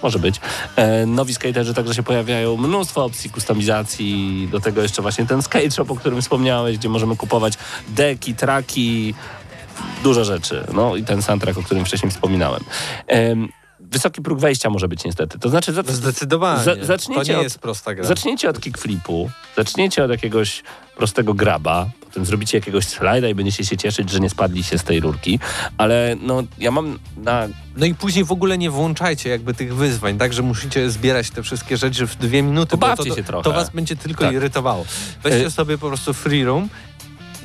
Może 0.03 0.19
być. 0.19 0.41
E, 0.75 1.05
nowi 1.05 1.33
skaterzy 1.33 1.73
także 1.73 1.93
się 1.93 2.03
pojawiają. 2.03 2.57
Mnóstwo 2.57 3.05
opcji 3.05 3.29
kustomizacji. 3.29 4.47
Do 4.51 4.59
tego 4.59 4.81
jeszcze 4.81 5.01
właśnie 5.01 5.25
ten 5.25 5.41
skate 5.41 5.71
shop, 5.71 5.85
o 5.89 5.95
którym 5.95 6.21
wspomniałeś, 6.21 6.77
gdzie 6.77 6.89
możemy 6.89 7.15
kupować 7.15 7.53
deki, 7.87 8.35
traki, 8.35 9.13
dużo 10.03 10.25
rzeczy. 10.25 10.63
No 10.73 10.95
i 10.95 11.03
ten 11.03 11.21
soundtrack, 11.21 11.57
o 11.59 11.63
którym 11.63 11.85
wcześniej 11.85 12.11
wspominałem. 12.11 12.63
Em, 13.07 13.47
wysoki 13.79 14.21
próg 14.21 14.39
wejścia 14.39 14.69
może 14.69 14.87
być 14.87 15.03
niestety. 15.03 15.39
To 15.39 15.49
znaczy, 15.49 15.73
za, 15.73 15.83
Zdecydowanie. 15.87 16.63
Za- 16.63 16.75
zaczniecie 16.85 17.21
to 17.25 17.31
nie 17.31 17.37
od- 17.37 17.43
jest 17.43 17.59
prosta 17.59 17.95
gra. 17.95 18.03
Zaczniecie 18.05 18.49
od 18.49 18.59
kickflipu, 18.59 19.29
zaczniecie 19.57 20.03
od 20.03 20.11
jakiegoś 20.11 20.63
prostego 20.97 21.33
graba, 21.33 21.89
potem 21.99 22.25
zrobicie 22.25 22.57
jakiegoś 22.57 22.85
slajda 22.87 23.27
i 23.27 23.35
będziecie 23.35 23.65
się 23.65 23.77
cieszyć, 23.77 24.09
że 24.09 24.19
nie 24.19 24.29
spadliście 24.29 24.77
z 24.77 24.83
tej 24.83 24.99
rurki, 24.99 25.39
ale 25.77 26.15
no 26.21 26.43
ja 26.57 26.71
mam 26.71 26.99
na... 27.17 27.47
No 27.77 27.85
i 27.85 27.95
później 27.95 28.25
w 28.25 28.31
ogóle 28.31 28.57
nie 28.57 28.69
włączajcie 28.69 29.29
jakby 29.29 29.53
tych 29.53 29.75
wyzwań, 29.75 30.17
tak, 30.17 30.33
że 30.33 30.41
musicie 30.41 30.89
zbierać 30.89 31.29
te 31.29 31.43
wszystkie 31.43 31.77
rzeczy 31.77 32.07
w 32.07 32.15
dwie 32.15 32.43
minuty, 32.43 32.77
bo 32.77 32.81
Pobawcie 32.87 33.09
to, 33.09 33.15
się 33.15 33.23
trochę. 33.23 33.43
to 33.43 33.51
was 33.53 33.69
będzie 33.69 33.95
tylko 33.95 34.23
Tak. 34.25 34.33
irytowało. 34.33 34.85
Weźcie 35.23 35.45
Y- 35.45 35.51
sobie 35.51 35.77
po 35.77 35.87
prostu 35.87 36.13
free 36.13 36.43
room 36.43 36.69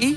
i 0.01 0.17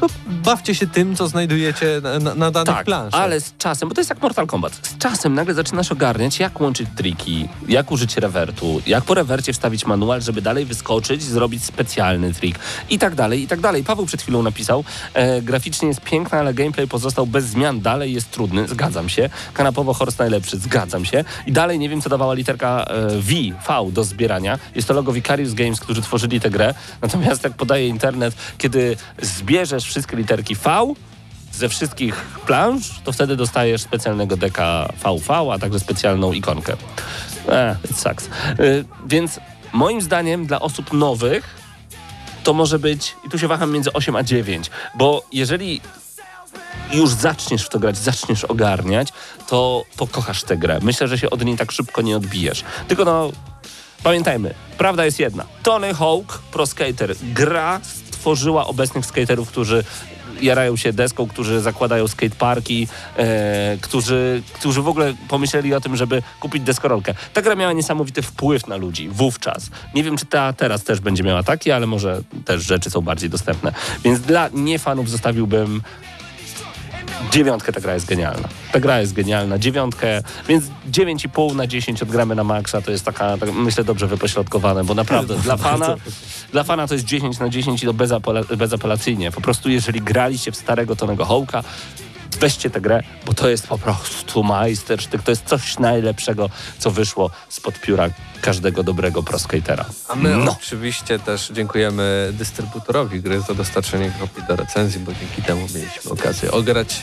no, 0.00 0.06
bawcie 0.26 0.74
się 0.74 0.86
tym, 0.86 1.16
co 1.16 1.28
znajdujecie 1.28 2.00
na, 2.02 2.18
na, 2.18 2.34
na 2.34 2.50
danych 2.50 2.74
Tak, 2.74 2.84
planszach. 2.84 3.20
ale 3.20 3.40
z 3.40 3.54
czasem, 3.58 3.88
bo 3.88 3.94
to 3.94 4.00
jest 4.00 4.10
jak 4.10 4.22
Mortal 4.22 4.46
Kombat, 4.46 4.72
z 4.82 4.98
czasem 4.98 5.34
nagle 5.34 5.54
zaczynasz 5.54 5.92
ogarniać, 5.92 6.38
jak 6.38 6.60
łączyć 6.60 6.88
triki, 6.96 7.48
jak 7.68 7.90
użyć 7.92 8.16
rewertu, 8.16 8.80
jak 8.86 9.04
po 9.04 9.14
rewercie 9.14 9.52
wstawić 9.52 9.86
manual, 9.86 10.22
żeby 10.22 10.42
dalej 10.42 10.64
wyskoczyć, 10.64 11.22
zrobić 11.22 11.64
specjalny 11.64 12.34
trik 12.34 12.58
i 12.90 12.98
tak 12.98 13.14
dalej, 13.14 13.42
i 13.42 13.48
tak 13.48 13.60
dalej. 13.60 13.84
Paweł 13.84 14.06
przed 14.06 14.22
chwilą 14.22 14.42
napisał, 14.42 14.84
e, 15.14 15.42
graficznie 15.42 15.88
jest 15.88 16.00
piękna, 16.00 16.38
ale 16.38 16.54
gameplay 16.54 16.88
pozostał 16.88 17.26
bez 17.26 17.44
zmian, 17.44 17.80
dalej 17.80 18.12
jest 18.12 18.30
trudny, 18.30 18.68
zgadzam 18.68 19.08
się. 19.08 19.30
Kanapowo 19.54 19.94
Horse 19.94 20.16
najlepszy, 20.22 20.58
zgadzam 20.58 21.04
się. 21.04 21.24
I 21.46 21.52
dalej 21.52 21.78
nie 21.78 21.88
wiem, 21.88 22.00
co 22.02 22.08
dawała 22.08 22.34
literka 22.34 22.84
e, 22.84 23.08
V, 23.20 23.32
V 23.68 23.92
do 23.92 24.04
zbierania. 24.04 24.58
Jest 24.74 24.88
to 24.88 24.94
logo 24.94 25.12
Vicarious 25.12 25.54
Games, 25.54 25.80
którzy 25.80 26.02
tworzyli 26.02 26.40
tę 26.40 26.50
grę. 26.50 26.74
Natomiast 27.02 27.44
jak 27.44 27.52
podaje 27.52 27.88
internet, 27.88 28.34
kiedy 28.58 28.96
zbierzesz 29.22 29.87
wszystkie 29.88 30.16
literki 30.16 30.54
V, 30.54 30.94
ze 31.52 31.68
wszystkich 31.68 32.14
planż, 32.46 33.00
to 33.04 33.12
wtedy 33.12 33.36
dostajesz 33.36 33.82
specjalnego 33.82 34.36
deka 34.36 34.88
VV, 35.04 35.52
a 35.52 35.58
także 35.58 35.80
specjalną 35.80 36.32
ikonkę. 36.32 36.76
Eh, 37.48 37.90
it 37.90 37.98
sucks. 37.98 38.26
Y, 38.60 38.84
więc 39.06 39.40
moim 39.72 40.00
zdaniem 40.00 40.46
dla 40.46 40.60
osób 40.60 40.92
nowych 40.92 41.58
to 42.44 42.54
może 42.54 42.78
być, 42.78 43.14
i 43.26 43.30
tu 43.30 43.38
się 43.38 43.48
waham 43.48 43.72
między 43.72 43.92
8 43.92 44.16
a 44.16 44.22
9, 44.22 44.70
bo 44.94 45.22
jeżeli 45.32 45.80
już 46.92 47.10
zaczniesz 47.10 47.62
w 47.64 47.68
to 47.68 47.78
grać, 47.78 47.96
zaczniesz 47.96 48.44
ogarniać, 48.44 49.08
to, 49.46 49.84
to 49.96 50.06
kochasz 50.06 50.42
tę 50.42 50.56
grę. 50.56 50.78
Myślę, 50.82 51.08
że 51.08 51.18
się 51.18 51.30
od 51.30 51.44
niej 51.44 51.56
tak 51.56 51.72
szybko 51.72 52.02
nie 52.02 52.16
odbijesz. 52.16 52.64
Tylko 52.88 53.04
no, 53.04 53.30
pamiętajmy, 54.02 54.54
prawda 54.78 55.04
jest 55.04 55.18
jedna. 55.18 55.44
Tony 55.62 55.94
Hawk, 55.94 56.38
pro 56.38 56.66
skater, 56.66 57.14
gra 57.22 57.80
stworzyła 58.18 58.66
obecnych 58.66 59.06
skaterów, 59.06 59.48
którzy 59.48 59.84
jarają 60.40 60.76
się 60.76 60.92
deską, 60.92 61.26
którzy 61.26 61.60
zakładają 61.60 62.08
skateparki, 62.08 62.88
e, 63.16 63.78
którzy, 63.80 64.42
którzy 64.52 64.82
w 64.82 64.88
ogóle 64.88 65.14
pomyśleli 65.28 65.74
o 65.74 65.80
tym, 65.80 65.96
żeby 65.96 66.22
kupić 66.40 66.62
deskorolkę. 66.62 67.14
Ta 67.32 67.42
gra 67.42 67.54
miała 67.54 67.72
niesamowity 67.72 68.22
wpływ 68.22 68.66
na 68.66 68.76
ludzi 68.76 69.08
wówczas. 69.08 69.70
Nie 69.94 70.02
wiem, 70.02 70.16
czy 70.16 70.26
ta 70.26 70.52
teraz 70.52 70.84
też 70.84 71.00
będzie 71.00 71.22
miała 71.22 71.42
taki, 71.42 71.70
ale 71.70 71.86
może 71.86 72.22
też 72.44 72.62
rzeczy 72.62 72.90
są 72.90 73.00
bardziej 73.00 73.30
dostępne. 73.30 73.72
Więc 74.04 74.20
dla 74.20 74.48
niefanów 74.52 75.10
zostawiłbym 75.10 75.82
Dziewiątkę 77.30 77.72
ta 77.72 77.80
gra 77.80 77.94
jest 77.94 78.06
genialna. 78.06 78.48
Ta 78.72 78.80
gra 78.80 79.00
jest 79.00 79.12
genialna. 79.12 79.58
Dziewiątkę, 79.58 80.22
więc 80.48 80.64
9,5 80.90 81.56
na 81.56 81.66
10 81.66 82.02
odgramy 82.02 82.34
na 82.34 82.44
maksa. 82.44 82.80
To 82.82 82.90
jest 82.90 83.04
taka, 83.04 83.38
tak, 83.38 83.52
myślę, 83.52 83.84
dobrze 83.84 84.06
wypośrodkowane, 84.06 84.84
bo 84.84 84.94
naprawdę 84.94 85.36
dla 85.38 85.56
fana, 85.56 85.96
dla 86.52 86.64
fana 86.64 86.86
to 86.86 86.94
jest 86.94 87.06
10 87.06 87.38
na 87.38 87.48
10 87.48 87.82
i 87.82 87.86
to 87.86 87.94
bezapela- 87.94 88.56
bezapelacyjnie. 88.56 89.30
Po 89.30 89.40
prostu 89.40 89.70
jeżeli 89.70 90.00
graliście 90.00 90.52
w 90.52 90.56
starego 90.56 90.96
Tonego 90.96 91.24
Hołka, 91.24 91.64
weźcie 92.40 92.70
tę 92.70 92.80
grę, 92.80 93.02
bo 93.26 93.34
to 93.34 93.48
jest 93.48 93.66
po 93.66 93.78
prostu 93.78 94.42
majstersztyk. 94.44 95.22
To 95.22 95.30
jest 95.30 95.44
coś 95.44 95.78
najlepszego, 95.78 96.50
co 96.78 96.90
wyszło 96.90 97.30
spod 97.48 97.80
pióra 97.80 98.08
każdego 98.42 98.82
dobrego 98.82 99.22
proskatera. 99.22 99.84
A 100.08 100.14
my 100.14 100.36
No. 100.36 100.56
oczywiście 100.60 101.18
też 101.18 101.50
dziękujemy 101.54 102.30
dystrybutorowi 102.32 103.20
gry 103.20 103.40
za 103.40 103.54
dostarczenie 103.54 104.12
kopii 104.20 104.42
do 104.48 104.56
recenzji, 104.56 105.00
bo 105.00 105.12
dzięki 105.12 105.42
temu 105.42 105.60
mieliśmy 105.60 106.10
okazję 106.10 106.50
ograć 106.52 107.00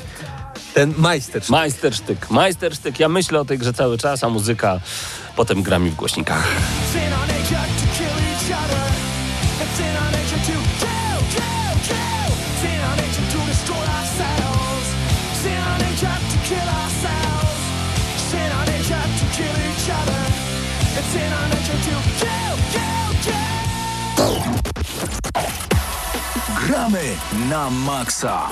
ten 0.73 0.93
majstersztyk. 0.97 1.49
Majstersztyk, 1.51 2.29
majstersztyk. 2.29 2.99
Ja 2.99 3.09
myślę 3.09 3.39
o 3.39 3.45
tej 3.45 3.57
grze 3.57 3.73
cały 3.73 3.97
czas, 3.97 4.23
a 4.23 4.29
muzyka 4.29 4.79
potem 5.35 5.63
gra 5.63 5.79
mi 5.79 5.89
w 5.89 5.95
głośnikach. 5.95 6.47
Gramy 26.75 27.15
na 27.49 27.69
maksa. 27.69 28.49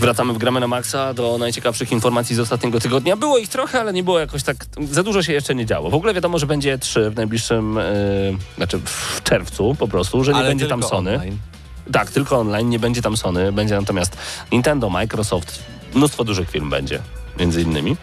Wracamy 0.00 0.32
w 0.32 0.38
Gramy 0.38 0.60
na 0.60 0.68
Maxa 0.68 1.14
do 1.14 1.38
najciekawszych 1.38 1.92
informacji 1.92 2.36
z 2.36 2.40
ostatniego 2.40 2.80
tygodnia. 2.80 3.16
Było 3.16 3.38
ich 3.38 3.48
trochę, 3.48 3.80
ale 3.80 3.92
nie 3.92 4.02
było 4.02 4.18
jakoś 4.18 4.42
tak... 4.42 4.56
Za 4.90 5.02
dużo 5.02 5.22
się 5.22 5.32
jeszcze 5.32 5.54
nie 5.54 5.66
działo. 5.66 5.90
W 5.90 5.94
ogóle 5.94 6.14
wiadomo, 6.14 6.38
że 6.38 6.46
będzie 6.46 6.78
3 6.78 7.10
w 7.10 7.16
najbliższym... 7.16 7.76
Yy, 7.76 8.36
znaczy 8.56 8.80
w 8.84 9.22
czerwcu 9.22 9.74
po 9.78 9.88
prostu, 9.88 10.24
że 10.24 10.32
nie 10.32 10.38
Ale 10.38 10.48
będzie 10.48 10.66
tam 10.66 10.82
Sony. 10.82 11.14
online. 11.14 11.38
Tak, 11.92 12.10
tylko 12.10 12.38
online, 12.38 12.68
nie 12.68 12.78
będzie 12.78 13.02
tam 13.02 13.16
Sony. 13.16 13.52
Będzie 13.52 13.76
natomiast 13.76 14.16
Nintendo, 14.52 14.90
Microsoft, 14.90 15.62
mnóstwo 15.94 16.24
dużych 16.24 16.50
firm 16.50 16.70
będzie, 16.70 16.98
między 17.38 17.62
innymi. 17.62 17.96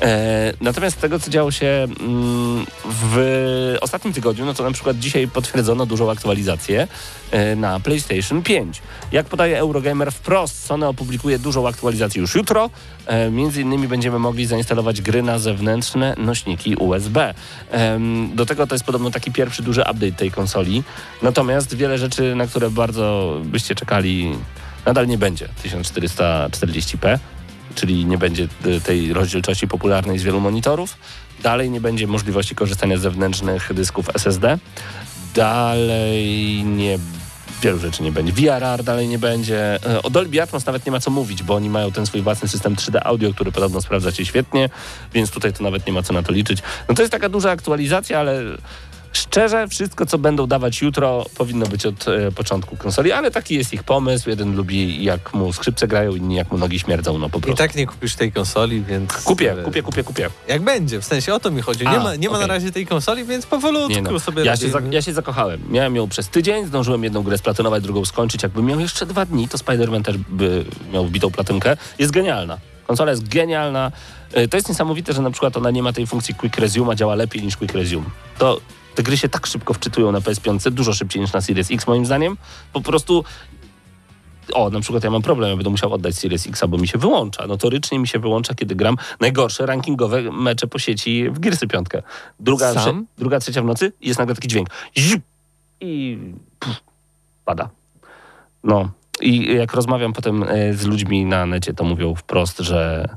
E, 0.00 0.52
natomiast 0.60 0.96
z 0.96 1.00
tego, 1.00 1.18
co 1.18 1.30
działo 1.30 1.50
się 1.50 1.66
mm, 1.66 2.66
w 2.84 3.76
ostatnim 3.80 4.14
tygodniu, 4.14 4.44
no 4.44 4.54
to 4.54 4.64
na 4.64 4.70
przykład 4.70 4.98
dzisiaj 4.98 5.28
potwierdzono 5.28 5.86
dużą 5.86 6.10
aktualizację 6.10 6.88
e, 7.30 7.56
na 7.56 7.80
PlayStation 7.80 8.42
5. 8.42 8.82
Jak 9.12 9.26
podaje 9.26 9.58
Eurogamer 9.58 10.12
wprost, 10.12 10.64
Sony 10.64 10.86
opublikuje 10.86 11.38
dużą 11.38 11.68
aktualizację 11.68 12.20
już 12.20 12.34
jutro. 12.34 12.70
E, 13.06 13.30
między 13.30 13.62
innymi 13.62 13.88
będziemy 13.88 14.18
mogli 14.18 14.46
zainstalować 14.46 15.02
gry 15.02 15.22
na 15.22 15.38
zewnętrzne 15.38 16.14
nośniki 16.18 16.76
USB. 16.76 17.34
Do 18.34 18.46
tego 18.46 18.66
to 18.66 18.74
jest 18.74 18.84
podobno 18.84 19.10
taki 19.10 19.32
pierwszy 19.32 19.62
duży 19.62 19.80
update 19.80 20.12
tej 20.12 20.30
konsoli. 20.30 20.82
Natomiast 21.22 21.74
wiele 21.74 21.98
rzeczy, 21.98 22.34
na 22.34 22.46
które 22.46 22.70
bardzo 22.70 23.36
byście 23.44 23.74
czekali, 23.74 24.36
nadal 24.86 25.06
nie 25.06 25.18
będzie 25.18 25.48
1440p 25.64 27.18
czyli 27.74 28.06
nie 28.06 28.18
będzie 28.18 28.48
y, 28.66 28.80
tej 28.80 29.12
rozdzielczości 29.12 29.68
popularnej 29.68 30.18
z 30.18 30.22
wielu 30.22 30.40
monitorów. 30.40 30.96
Dalej 31.42 31.70
nie 31.70 31.80
będzie 31.80 32.06
możliwości 32.06 32.54
korzystania 32.54 32.96
z 32.96 33.00
zewnętrznych 33.00 33.74
dysków 33.74 34.10
SSD. 34.14 34.58
Dalej 35.34 36.64
nie 36.64 36.98
wielu 37.62 37.78
rzeczy 37.78 38.02
nie 38.02 38.12
będzie. 38.12 38.32
VRR 38.32 38.82
dalej 38.84 39.08
nie 39.08 39.18
będzie. 39.18 39.78
E, 39.86 40.02
O 40.02 40.10
Dolby 40.10 40.42
Atmos 40.42 40.66
nawet 40.66 40.86
nie 40.86 40.92
ma 40.92 41.00
co 41.00 41.10
mówić, 41.10 41.42
bo 41.42 41.54
oni 41.54 41.70
mają 41.70 41.92
ten 41.92 42.06
swój 42.06 42.22
własny 42.22 42.48
system 42.48 42.76
3D 42.76 42.98
audio, 43.04 43.34
który 43.34 43.52
podobno 43.52 43.82
sprawdza 43.82 44.12
się 44.12 44.24
świetnie, 44.24 44.70
więc 45.14 45.30
tutaj 45.30 45.52
to 45.52 45.62
nawet 45.64 45.86
nie 45.86 45.92
ma 45.92 46.02
co 46.02 46.12
na 46.12 46.22
to 46.22 46.32
liczyć. 46.32 46.58
No 46.88 46.94
to 46.94 47.02
jest 47.02 47.12
taka 47.12 47.28
duża 47.28 47.50
aktualizacja, 47.50 48.20
ale 48.20 48.42
szczerze 49.18 49.68
wszystko, 49.68 50.06
co 50.06 50.18
będą 50.18 50.46
dawać 50.46 50.82
jutro, 50.82 51.24
powinno 51.38 51.66
być 51.66 51.86
od 51.86 52.08
e, 52.08 52.32
początku 52.32 52.76
konsoli, 52.76 53.12
ale 53.12 53.30
taki 53.30 53.54
jest 53.54 53.72
ich 53.72 53.82
pomysł. 53.82 54.30
Jeden 54.30 54.56
lubi 54.56 55.04
jak 55.04 55.34
mu 55.34 55.52
skrzypce 55.52 55.88
grają, 55.88 56.14
inni 56.14 56.34
jak 56.34 56.52
mu 56.52 56.58
nogi 56.58 56.78
śmierdzą, 56.78 57.18
no 57.18 57.28
po 57.28 57.38
I 57.38 57.40
prostu. 57.40 57.58
tak 57.58 57.74
nie 57.74 57.86
kupisz 57.86 58.14
tej 58.14 58.32
konsoli, 58.32 58.82
więc... 58.82 59.12
Kupię, 59.12 59.52
e, 59.52 59.62
kupię, 59.62 59.82
kupię, 59.82 60.04
kupię. 60.04 60.30
Jak 60.48 60.62
będzie, 60.62 61.00
w 61.00 61.04
sensie 61.04 61.34
o 61.34 61.40
to 61.40 61.50
mi 61.50 61.62
chodzi. 61.62 61.84
Nie 61.84 61.90
A, 62.00 62.02
ma, 62.02 62.14
nie 62.16 62.30
ma 62.30 62.38
na 62.38 62.46
razie 62.46 62.72
tej 62.72 62.86
konsoli, 62.86 63.24
więc 63.24 63.46
powolutku 63.46 64.12
no. 64.12 64.20
sobie 64.20 64.44
ja, 64.44 64.56
się 64.56 64.66
ja 64.90 65.02
się 65.02 65.12
zakochałem. 65.12 65.60
Miałem 65.70 65.96
ją 65.96 66.08
przez 66.08 66.28
tydzień, 66.28 66.66
zdążyłem 66.66 67.04
jedną 67.04 67.22
grę 67.22 67.38
splatonować, 67.38 67.82
drugą 67.82 68.04
skończyć. 68.04 68.42
Jakbym 68.42 68.66
miał 68.66 68.80
jeszcze 68.80 69.06
dwa 69.06 69.24
dni, 69.26 69.48
to 69.48 69.58
Spider-Man 69.58 70.02
też 70.02 70.16
by 70.18 70.64
miał 70.92 71.04
wbitą 71.06 71.30
platynkę. 71.30 71.76
Jest 71.98 72.12
genialna. 72.12 72.58
Konsola 72.86 73.10
jest 73.10 73.28
genialna. 73.28 73.92
Y, 74.36 74.48
To 74.48 74.56
jest 74.56 74.68
niesamowite, 74.68 75.12
że 75.12 75.22
na 75.22 75.30
przykład 75.30 75.56
ona 75.56 75.70
nie 75.70 75.82
ma 75.82 75.92
tej 75.92 76.06
funkcji 76.06 76.34
Quick 76.34 76.56
Resume, 76.58 76.92
a 76.92 76.94
działa 76.94 77.14
lepiej 77.14 77.42
niż 77.42 77.56
Quick 77.56 77.74
Resume. 77.74 78.04
To 78.38 78.60
te 78.98 79.02
gry 79.02 79.16
się 79.16 79.28
tak 79.28 79.46
szybko 79.46 79.74
wczytują 79.74 80.12
na 80.12 80.20
PS5, 80.20 80.70
dużo 80.70 80.92
szybciej 80.92 81.22
niż 81.22 81.32
na 81.32 81.40
Series 81.40 81.70
X 81.70 81.86
moim 81.86 82.06
zdaniem. 82.06 82.36
Po 82.72 82.80
prostu 82.80 83.24
o, 84.52 84.70
na 84.70 84.80
przykład 84.80 85.04
ja 85.04 85.10
mam 85.10 85.22
problem, 85.22 85.50
ja 85.50 85.56
będę 85.56 85.70
musiał 85.70 85.92
oddać 85.92 86.14
Series 86.16 86.46
X, 86.46 86.62
bo 86.68 86.78
mi 86.78 86.88
się 86.88 86.98
wyłącza. 86.98 87.46
Notorycznie 87.46 87.98
mi 87.98 88.08
się 88.08 88.18
wyłącza, 88.18 88.54
kiedy 88.54 88.74
gram 88.74 88.96
najgorsze 89.20 89.66
rankingowe 89.66 90.22
mecze 90.22 90.66
po 90.66 90.78
sieci 90.78 91.30
w 91.30 91.38
Gearsy 91.38 91.66
piątkę. 91.66 92.02
Druga, 92.40 92.72
trze- 92.72 93.04
druga, 93.18 93.40
trzecia 93.40 93.62
w 93.62 93.64
nocy 93.64 93.92
jest 94.00 94.18
nagle 94.18 94.34
taki 94.34 94.48
dźwięk. 94.48 94.68
Ziup! 94.98 95.22
I 95.80 96.18
puf, 96.58 96.76
pada. 97.44 97.68
No. 98.64 98.90
I 99.20 99.56
jak 99.56 99.72
rozmawiam 99.72 100.12
potem 100.12 100.42
e, 100.42 100.74
z 100.74 100.86
ludźmi 100.86 101.24
na 101.24 101.46
necie, 101.46 101.74
to 101.74 101.84
mówią 101.84 102.14
wprost, 102.14 102.58
że 102.58 103.08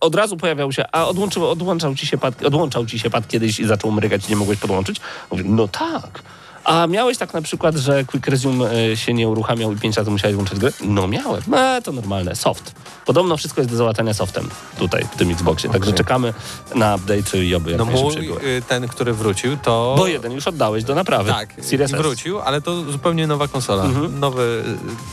od 0.00 0.14
razu 0.14 0.36
pojawiał 0.36 0.72
się, 0.72 0.84
a 0.92 1.06
odłączył, 1.06 1.48
odłączał 1.50 1.94
ci 1.94 2.06
się 2.06 2.18
pad, 2.18 2.42
odłączał 2.44 2.86
ci 2.86 2.98
się 2.98 3.10
pad 3.10 3.28
kiedyś 3.28 3.60
i 3.60 3.64
zaczął 3.64 3.92
mrygać 3.92 4.26
i 4.26 4.30
nie 4.30 4.36
mogłeś 4.36 4.58
podłączyć? 4.58 5.00
Mówię, 5.30 5.44
no 5.46 5.68
tak. 5.68 6.22
A 6.64 6.86
miałeś 6.86 7.18
tak 7.18 7.34
na 7.34 7.42
przykład, 7.42 7.74
że 7.76 8.04
Quick 8.04 8.26
Resume 8.26 8.70
e, 8.92 8.96
się 8.96 9.14
nie 9.14 9.28
uruchamiał 9.28 9.72
i 9.72 9.76
pięć 9.76 9.96
razy 9.96 10.10
musiałeś 10.10 10.34
włączyć 10.34 10.58
grę? 10.58 10.72
No 10.84 11.06
miałem. 11.08 11.42
E, 11.54 11.82
to 11.82 11.92
normalne. 11.92 12.36
Soft. 12.36 12.72
Podobno 13.06 13.36
wszystko 13.36 13.60
jest 13.60 13.70
do 13.70 13.76
załatania 13.76 14.14
softem 14.14 14.48
tutaj, 14.78 15.04
w 15.12 15.16
tym 15.16 15.30
Xboxie. 15.30 15.70
Także 15.70 15.90
Okej. 15.90 15.98
czekamy 15.98 16.34
na 16.74 16.94
update 16.94 17.38
i 17.44 17.54
oby 17.54 17.70
jak 17.70 17.78
No 17.78 17.84
mój, 17.84 18.14
były. 18.26 18.40
y, 18.44 18.62
ten, 18.68 18.88
który 18.88 19.12
wrócił, 19.12 19.56
to... 19.56 19.94
Bo 19.98 20.06
jeden 20.06 20.32
już 20.32 20.46
oddałeś 20.46 20.84
do 20.84 20.94
naprawy. 20.94 21.30
Tak, 21.30 21.48
Series 21.62 21.90
wrócił, 21.90 22.40
ale 22.40 22.60
to 22.60 22.82
zupełnie 22.92 23.26
nowa 23.26 23.48
konsola. 23.48 23.84
Nowe, 24.20 24.42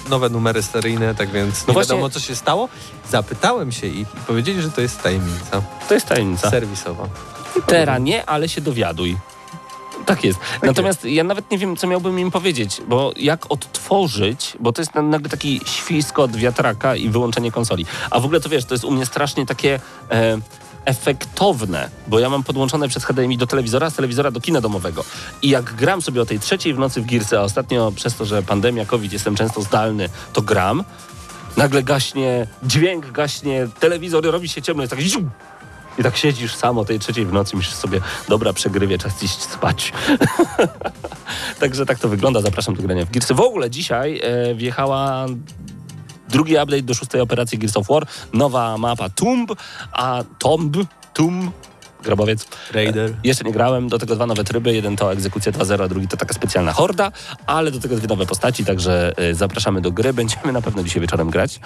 nowe 0.10 0.30
numery 0.30 0.64
seryjne, 0.64 1.16
tak 1.16 1.32
więc 1.32 1.56
nie 1.60 1.64
No 1.68 1.74
właśnie- 1.74 1.90
wiadomo, 1.96 2.10
co 2.10 2.20
się 2.20 2.36
stało. 2.36 2.70
Zapytałem 3.10 3.72
się 3.72 3.88
ich 3.88 4.08
i 4.18 4.20
powiedzieli, 4.28 4.62
że 4.62 4.70
to 4.72 4.82
jest 4.82 5.02
tajemnica 5.04 5.62
To 5.88 5.94
jest 5.94 6.06
tajemnica. 6.06 6.50
serwisowa. 6.50 7.08
Teraz 7.68 8.02
nie, 8.02 8.26
ale 8.26 8.50
się 8.50 8.62
dowiaduj. 8.62 9.18
Tak 10.06 10.24
jest. 10.24 10.40
Natomiast 10.64 11.06
ja 11.06 11.24
nawet 11.24 11.52
nie 11.52 11.58
wiem, 11.58 11.78
co 11.78 11.88
miałbym 11.88 12.20
im 12.20 12.32
powiedzieć, 12.32 12.82
bo 12.88 13.12
jak 13.16 13.52
odtworzyć, 13.52 14.54
bo 14.60 14.74
to 14.74 14.82
jest 14.82 14.96
na- 14.96 15.02
nagle 15.02 15.30
taki 15.30 15.62
świskot 15.66 16.36
wiatraka 16.36 16.96
i 16.96 17.10
wyłączenie 17.10 17.52
konsoli. 17.52 17.86
A 18.10 18.20
w 18.20 18.26
ogóle 18.26 18.40
to 18.40 18.50
wiesz, 18.50 18.66
to 18.66 18.74
jest 18.74 18.84
u 18.84 18.92
mnie 18.92 19.06
strasznie 19.06 19.46
takie 19.46 19.80
e, 20.12 20.38
efektowne, 20.86 21.90
bo 22.08 22.20
ja 22.20 22.30
mam 22.30 22.44
podłączone 22.44 22.88
przez 22.88 23.06
HDMI 23.06 23.38
do 23.38 23.48
telewizora, 23.48 23.90
z 23.90 23.96
telewizora 23.96 24.32
do 24.32 24.42
kina 24.42 24.62
domowego. 24.62 25.06
I 25.42 25.50
jak 25.50 25.76
gram 25.76 26.02
sobie 26.02 26.22
o 26.22 26.26
tej 26.26 26.40
trzeciej 26.40 26.74
w 26.74 26.80
nocy 26.80 27.02
w 27.02 27.06
Gearsy, 27.06 27.40
a 27.40 27.42
ostatnio 27.42 27.92
przez 27.96 28.16
to, 28.16 28.26
że 28.26 28.44
pandemia, 28.44 28.86
COVID, 28.86 29.14
jestem 29.14 29.36
często 29.36 29.62
zdalny, 29.62 30.10
to 30.34 30.42
gram, 30.42 30.84
nagle 31.58 31.84
gaśnie 31.84 32.48
dźwięk, 32.64 33.12
gaśnie 33.12 33.68
telewizor, 33.80 34.24
robi 34.26 34.50
się 34.50 34.62
ciemno, 34.62 34.84
jest 34.84 34.92
tak 34.92 35.02
I 35.98 36.04
tak 36.04 36.18
siedzisz 36.18 36.56
sam 36.56 36.78
o 36.78 36.86
tej 36.86 37.00
trzeciej 37.00 37.26
w 37.26 37.34
nocy, 37.34 37.56
myślisz 37.56 37.76
sobie, 37.76 38.02
dobra, 38.30 38.54
przegrywie, 38.54 38.98
czas 38.98 39.24
iść 39.24 39.42
spać. 39.42 39.94
Także 41.60 41.86
tak 41.86 42.00
to 42.00 42.10
wygląda. 42.10 42.42
Zapraszam 42.42 42.76
do 42.76 42.84
grania 42.84 43.06
w 43.06 43.12
Gearsy. 43.12 43.34
W 43.34 43.40
ogóle 43.40 43.70
dzisiaj 43.70 44.22
e, 44.24 44.56
wjechała 44.56 45.26
drugi 46.30 46.54
update 46.54 46.82
do 46.82 46.94
szóstej 46.94 47.22
operacji 47.22 47.58
Gears 47.58 47.78
of 47.78 47.88
War. 47.88 48.08
Nowa 48.34 48.78
mapa 48.78 49.10
Tomb, 49.10 49.52
a 49.92 50.24
Tomb, 50.40 50.78
Tomb, 51.14 51.52
grobowiec. 52.04 52.48
Raider. 52.74 53.14
Jeszcze 53.24 53.44
nie 53.44 53.52
grałem, 53.52 53.90
do 53.90 54.00
tego 54.00 54.16
dwa 54.16 54.26
nowe 54.26 54.44
tryby, 54.44 54.74
jeden 54.74 54.96
to 54.96 55.14
egzekucja 55.14 55.52
2.0, 55.52 55.84
a 55.84 55.88
drugi 55.88 56.08
to 56.08 56.18
taka 56.18 56.34
specjalna 56.34 56.74
horda, 56.74 57.12
ale 57.46 57.72
do 57.72 57.80
tego 57.80 57.96
dwie 57.96 58.08
nowe 58.08 58.26
postaci, 58.26 58.66
także 58.66 59.14
e, 59.18 59.34
zapraszamy 59.34 59.82
do 59.82 59.92
gry, 59.92 60.14
będziemy 60.14 60.52
na 60.52 60.62
pewno 60.62 60.84
dzisiaj 60.84 61.02
wieczorem 61.02 61.30
grać. 61.30 61.60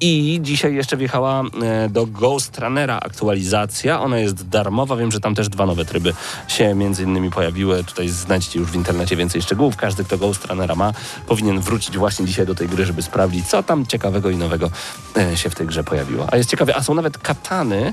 I 0.00 0.38
dzisiaj 0.42 0.74
jeszcze 0.74 0.96
wjechała 0.96 1.42
e, 1.62 1.88
do 1.88 2.06
Ghost 2.06 2.58
Runnera 2.58 3.00
aktualizacja, 3.00 4.00
ona 4.00 4.18
jest 4.18 4.48
darmowa, 4.48 4.96
wiem, 4.96 5.12
że 5.12 5.20
tam 5.20 5.34
też 5.34 5.48
dwa 5.48 5.66
nowe 5.66 5.84
tryby 5.84 6.14
się 6.48 6.74
między 6.74 7.02
innymi 7.02 7.30
pojawiły, 7.30 7.84
tutaj 7.84 8.08
znajdziecie 8.08 8.58
już 8.58 8.70
w 8.70 8.74
internecie 8.74 9.16
więcej 9.16 9.42
szczegółów, 9.42 9.76
każdy 9.76 10.04
kto 10.04 10.18
Ghost 10.18 10.46
Runnera 10.46 10.74
ma, 10.74 10.92
powinien 11.26 11.60
wrócić 11.60 11.98
właśnie 11.98 12.26
dzisiaj 12.26 12.46
do 12.46 12.54
tej 12.54 12.68
gry, 12.68 12.86
żeby 12.86 13.02
sprawdzić, 13.02 13.46
co 13.46 13.62
tam 13.62 13.86
ciekawego 13.86 14.30
i 14.30 14.36
nowego 14.36 14.70
e, 15.16 15.36
się 15.36 15.50
w 15.50 15.54
tej 15.54 15.66
grze 15.66 15.84
pojawiło. 15.84 16.26
A 16.32 16.36
jest 16.36 16.50
ciekawie, 16.50 16.76
a 16.76 16.82
są 16.82 16.94
nawet 16.94 17.18
katany 17.18 17.92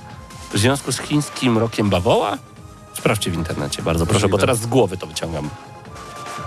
w 0.54 0.58
związku 0.58 0.92
z 0.92 1.00
chińskim 1.00 1.58
rokiem 1.58 1.90
bawoła? 1.90 2.38
Sprawdźcie 2.98 3.32
w 3.32 3.34
internecie, 3.34 3.82
bardzo 3.82 4.06
proszę, 4.06 4.30
bo 4.30 4.38
teraz 4.38 4.60
z 4.60 4.66
głowy 4.66 4.98
to 4.98 5.08
wyciągam. 5.08 5.50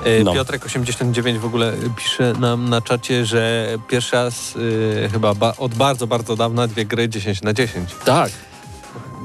E, 0.05 0.25
No. 0.25 0.33
Piotrek89 0.35 1.39
w 1.39 1.45
ogóle 1.45 1.73
pisze 1.97 2.33
nam 2.41 2.69
na 2.69 2.81
czacie, 2.81 3.27
że 3.27 3.69
pierwszy 3.89 4.17
raz 4.17 4.57
y, 4.57 5.09
chyba 5.13 5.35
ba- 5.35 5.55
od 5.59 5.75
bardzo, 5.75 6.07
bardzo 6.07 6.37
dawna 6.37 6.67
dwie 6.67 6.85
gry 6.85 7.09
10 7.09 7.43
na 7.43 7.53
10. 7.53 7.91
Tak. 8.05 8.31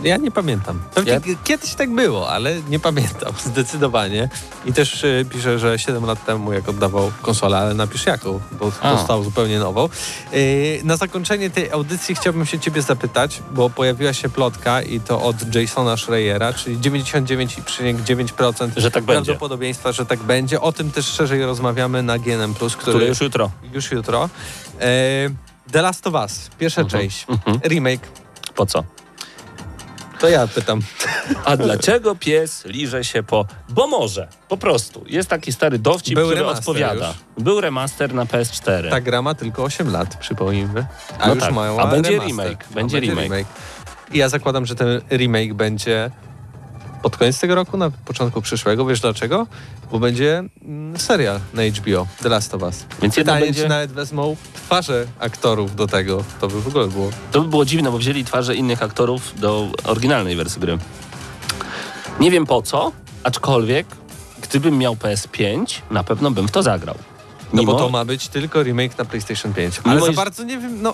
Ja 0.03 0.17
nie 0.17 0.31
pamiętam. 0.31 0.79
Pewnie 0.95 1.11
Ja- 1.11 1.19
kiedyś 1.43 1.75
tak 1.75 1.89
było, 1.95 2.29
ale 2.29 2.55
nie 2.69 2.79
pamiętam 2.79 3.33
zdecydowanie. 3.45 4.29
I 4.65 4.73
też 4.73 5.03
y, 5.03 5.25
pisze, 5.29 5.59
że 5.59 5.79
7 5.79 6.05
lat 6.05 6.25
temu 6.25 6.53
jak 6.53 6.69
oddawał 6.69 7.11
konsolę, 7.21 7.57
ale 7.57 7.73
napisz 7.73 8.05
jaką, 8.05 8.39
bo 8.51 8.71
A. 8.81 8.95
dostał 8.95 9.23
zupełnie 9.23 9.59
nową. 9.59 9.89
Y, 10.33 10.81
na 10.83 10.97
zakończenie 10.97 11.49
tej 11.49 11.71
audycji 11.71 12.15
chciałbym 12.15 12.45
się 12.45 12.59
ciebie 12.59 12.81
zapytać, 12.81 13.41
bo 13.51 13.69
pojawiła 13.69 14.13
się 14.13 14.29
plotka 14.29 14.81
i 14.81 14.99
to 14.99 15.21
od 15.21 15.55
Jasona 15.55 15.97
Schreiera, 15.97 16.53
czyli 16.53 16.77
99,9% 16.77 18.69
Że 18.77 18.91
tak 18.91 19.03
będzie. 19.03 19.25
prawdopodobieństwa, 19.25 19.91
że 19.91 20.05
tak 20.05 20.19
będzie. 20.19 20.61
O 20.61 20.71
tym 20.71 20.91
też 20.91 21.05
szerzej 21.05 21.43
rozmawiamy 21.45 22.03
na 22.03 22.17
GNM+, 22.19 22.53
który, 22.53 22.69
Które 22.77 23.05
już 23.07 23.21
jutro. 23.21 23.51
już 23.73 23.91
jutro. 23.91 24.29
E, 24.81 25.29
The 25.71 25.81
Last 25.81 26.07
of 26.07 26.13
Us, 26.13 26.49
pierwsza 26.59 26.81
Mhm. 26.81 27.01
część, 27.01 27.25
Mhm. 27.29 27.59
remake. 27.63 28.07
Po 28.55 28.65
co? 28.65 28.83
To 30.19 30.29
ja 30.29 30.47
pytam. 30.47 30.79
A 31.45 31.57
dlaczego 31.57 32.15
pies 32.15 32.65
liże 32.65 33.03
się 33.03 33.23
po... 33.23 33.45
Bo 33.69 33.87
może, 33.87 34.27
po 34.49 34.57
prostu. 34.57 35.03
Jest 35.07 35.29
taki 35.29 35.51
stary 35.53 35.79
dowcip, 35.79 36.15
Był 36.15 36.27
który 36.27 36.45
odpowiada. 36.45 37.07
już. 37.07 37.43
Był 37.43 37.61
remaster 37.61 38.13
na 38.13 38.25
PS4. 38.25 38.89
Ta 38.89 39.01
gra 39.01 39.21
ma 39.21 39.33
tylko 39.35 39.63
8 39.63 39.91
lat, 39.91 40.17
przypomnijmy. 40.17 40.85
A 41.19 41.27
No 41.27 41.33
już 41.33 41.43
tak, 41.43 41.53
mają 41.53 41.79
a 41.79 41.87
będzie 41.87 42.11
remaster. 42.11 42.27
remake, 42.45 42.65
A 42.71 42.73
będzie 42.73 42.99
remake. 42.99 43.47
I 44.11 44.17
ja 44.17 44.29
zakładam, 44.29 44.65
że 44.65 44.75
ten 44.75 45.01
remake 45.11 45.53
będzie 45.53 46.11
pod 47.01 47.17
koniec 47.17 47.39
tego 47.39 47.55
roku, 47.55 47.77
na 47.77 47.91
początku 47.91 48.41
przyszłego. 48.41 48.85
Wiesz 48.85 48.99
dlaczego? 48.99 49.47
Bo 49.91 49.99
będzie 49.99 50.43
mm, 50.61 50.99
serial 50.99 51.39
na 51.53 51.61
HBO, 51.63 52.07
The 52.23 52.29
Last 52.29 52.55
of 52.55 52.61
Us. 52.61 52.85
Więc 53.01 53.15
Pytanie, 53.15 53.45
będzie... 53.45 53.63
czy 53.63 53.69
nawet 53.69 53.91
wezmą 53.91 54.35
twarze 54.53 55.05
aktorów 55.19 55.75
do 55.75 55.87
tego. 55.87 56.23
To 56.41 56.47
by 56.47 56.61
w 56.61 56.67
ogóle 56.67 56.87
było. 56.87 57.09
To 57.31 57.41
by 57.41 57.47
było 57.47 57.65
dziwne, 57.65 57.91
bo 57.91 57.97
wzięli 57.97 58.25
twarze 58.25 58.55
innych 58.55 58.83
aktorów 58.83 59.39
do 59.39 59.67
oryginalnej 59.83 60.35
wersji 60.35 60.61
gry. 60.61 60.77
Nie 62.19 62.31
wiem 62.31 62.45
po 62.45 62.61
co, 62.61 62.91
aczkolwiek 63.23 63.87
gdybym 64.41 64.77
miał 64.77 64.95
PS5, 64.95 65.81
na 65.91 66.03
pewno 66.03 66.31
bym 66.31 66.47
w 66.47 66.51
to 66.51 66.63
zagrał. 66.63 66.95
No 67.53 67.61
Mimo- 67.61 67.71
bo 67.73 67.79
to 67.79 67.89
ma 67.89 68.05
być 68.05 68.27
tylko 68.27 68.63
remake 68.63 68.97
na 68.97 69.05
PlayStation 69.05 69.53
5. 69.53 69.81
Ale 69.83 69.93
Mimo 69.95 70.05
za 70.05 70.11
bardzo 70.13 70.43
nie 70.43 70.57
wiem, 70.57 70.81
no 70.81 70.93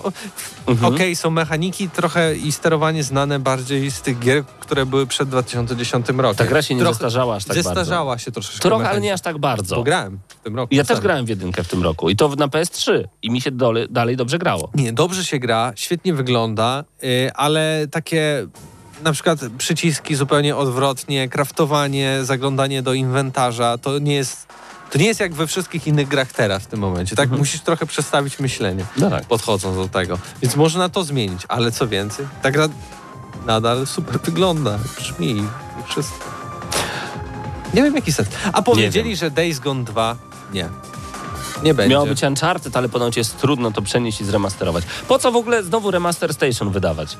Mhm. 0.66 0.94
okej, 0.94 1.16
są 1.16 1.30
mechaniki 1.30 1.90
trochę 1.90 2.36
i 2.36 2.52
sterowanie 2.52 3.02
znane 3.02 3.38
bardziej 3.38 3.90
z 3.90 4.00
tych 4.00 4.18
gier, 4.18 4.44
które 4.60 4.86
były 4.86 5.06
przed 5.06 5.28
2010 5.28 6.06
rokiem. 6.22 6.36
Ta 6.36 6.44
gra 6.46 6.62
się 6.62 6.74
nie 6.74 6.80
Trochę- 6.80 6.94
zestarzała 6.94 7.36
aż 7.36 7.44
tak 7.44 7.56
bardzo. 7.56 7.70
Zestarzała 7.70 8.18
się 8.18 8.32
troszeczkę. 8.32 8.60
Trochę, 8.60 8.74
ale 8.76 8.82
mechanika. 8.84 9.04
nie 9.04 9.12
aż 9.12 9.20
tak 9.20 9.38
bardzo. 9.38 9.76
Bo 9.76 9.82
grałem 9.82 10.18
w 10.28 10.44
tym 10.44 10.56
roku. 10.56 10.74
Ja 10.74 10.84
też 10.84 11.00
grałem 11.00 11.26
w 11.26 11.28
jedynkę 11.28 11.64
w 11.64 11.68
tym 11.68 11.82
roku 11.82 12.10
i 12.10 12.16
to 12.16 12.28
na 12.28 12.48
PS3 12.48 13.04
i 13.22 13.30
mi 13.30 13.40
się 13.40 13.50
dole, 13.50 13.88
dalej 13.88 14.16
dobrze 14.16 14.38
grało. 14.38 14.70
Nie, 14.74 14.92
dobrze 14.92 15.24
się 15.24 15.38
gra, 15.38 15.72
świetnie 15.76 16.14
wygląda, 16.14 16.84
yy, 17.02 17.32
ale 17.34 17.86
takie 17.90 18.46
na 19.04 19.12
przykład 19.12 19.40
przyciski 19.58 20.14
zupełnie 20.14 20.56
odwrotnie, 20.56 21.28
kraftowanie, 21.28 22.18
zaglądanie 22.22 22.82
do 22.82 22.92
inwentarza, 22.94 23.78
to 23.78 23.98
nie 23.98 24.14
jest, 24.14 24.46
to 24.90 24.98
nie 24.98 25.06
jest 25.06 25.20
jak 25.20 25.34
we 25.34 25.46
wszystkich 25.46 25.86
innych 25.86 26.08
grach 26.08 26.32
teraz 26.32 26.62
w 26.62 26.66
tym 26.66 26.80
momencie. 26.80 27.16
Tak 27.16 27.24
Mhm. 27.24 27.38
musisz 27.40 27.60
trochę 27.60 27.86
przestawić 27.86 28.38
myślenie, 28.38 28.84
No 28.96 29.10
tak. 29.10 29.24
podchodząc 29.24 29.76
do 29.76 29.88
tego. 29.88 30.18
Więc 30.42 30.56
można 30.56 30.88
to 30.88 31.04
zmienić, 31.04 31.42
ale 31.48 31.72
co 31.72 31.88
więcej, 31.88 32.26
ta 32.42 32.50
gra 32.50 32.68
nadal 33.46 33.86
super 33.86 34.20
wygląda, 34.20 34.78
brzmi 34.98 35.30
i 35.36 35.42
wszystko. 35.88 36.24
Nie 37.74 37.82
wiem 37.82 37.94
jaki 37.94 38.12
sens. 38.12 38.28
A 38.52 38.62
powiedzieli, 38.62 39.16
że 39.16 39.30
Days 39.30 39.58
Gone 39.58 39.84
2 39.84 40.16
nie. 40.52 40.68
Nie 41.62 41.74
będzie. 41.74 41.90
Miało 41.94 42.06
być 42.06 42.22
Uncharted, 42.22 42.76
ale 42.76 42.88
ponoć 42.88 43.16
jest 43.16 43.38
trudno 43.40 43.70
to 43.72 43.82
przenieść 43.82 44.20
i 44.20 44.24
zremasterować. 44.24 44.84
Po 45.08 45.18
co 45.18 45.32
w 45.32 45.36
ogóle 45.36 45.62
znowu 45.62 45.90
Remaster 45.90 46.34
Station 46.34 46.70
wydawać? 46.70 47.16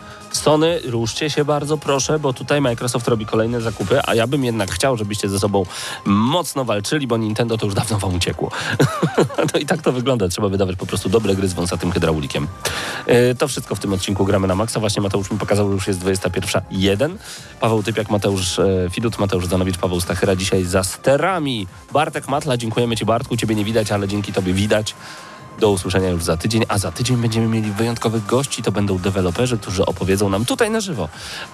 Sony, 0.47 0.81
ruszcie 0.85 1.31
się 1.31 1.45
bardzo 1.45 1.79
proszę, 1.79 2.19
bo 2.19 2.33
tutaj 2.33 2.61
Microsoft 2.61 3.09
robi 3.09 3.27
kolejne 3.27 3.61
zakupy, 3.61 4.01
a 4.05 4.15
ja 4.15 4.27
bym 4.27 4.45
jednak 4.45 4.71
chciał, 4.71 4.97
żebyście 4.97 5.29
ze 5.29 5.39
sobą 5.39 5.67
mocno 6.05 6.65
walczyli, 6.65 7.07
bo 7.07 7.17
Nintendo 7.17 7.59
to 7.59 7.67
już 7.67 7.75
dawno 7.75 7.99
wam 7.99 8.15
uciekło. 8.15 8.51
no 9.53 9.59
i 9.61 9.67
tak 9.67 9.83
to 9.83 9.93
wygląda. 9.93 10.29
Trzeba 10.29 10.49
wydawać 10.49 10.77
po 10.77 10.87
prostu 10.87 11.09
dobre 11.09 11.35
gry 11.35 11.49
z 11.49 11.53
wąsatym 11.53 11.93
hydraulikiem. 11.93 12.47
E, 13.07 13.35
to 13.35 13.49
wszystko 13.49 13.75
w 13.75 13.79
tym 13.79 13.93
odcinku 13.93 14.25
Gramy 14.25 14.47
na 14.47 14.55
Maxa. 14.55 14.81
Właśnie 14.81 15.03
Mateusz 15.03 15.31
mi 15.31 15.39
pokazał, 15.39 15.69
że 15.69 15.75
już 15.75 15.87
jest 15.87 16.01
21.1. 16.01 17.17
Paweł 17.61 17.83
Typiak, 17.83 18.11
Mateusz 18.11 18.59
e, 18.59 18.89
Fidut, 18.91 19.19
Mateusz 19.19 19.47
Zanowicz, 19.47 19.79
Paweł 19.79 20.01
Stachyra 20.01 20.37
dzisiaj 20.37 20.65
za 20.65 20.85
sterami. 20.85 21.67
Bartek 21.93 22.29
Matla, 22.29 22.57
dziękujemy 22.57 22.97
Ci 22.97 23.05
Bartku. 23.05 23.37
Ciebie 23.37 23.55
nie 23.55 23.65
widać, 23.65 23.93
ale 23.93 24.09
dzięki 24.09 24.33
Tobie 24.33 24.53
widać. 24.53 24.95
Do 25.59 25.71
usłyszenia 25.71 26.09
już 26.09 26.25
za 26.25 26.37
tydzień, 26.37 26.65
a 26.69 26.79
za 26.79 26.93
tydzień 26.93 27.17
będziemy 27.17 27.49
mieli 27.49 27.73
wyjątkowych 27.73 28.27
gości. 28.27 28.63
To 28.63 28.73
będą 28.73 28.99
deweloperzy, 28.99 29.59
którzy 29.59 29.87
opowiedzą 29.87 30.29
nam 30.29 30.45
tutaj 30.45 30.71
na 30.71 30.81
żywo 30.81 31.09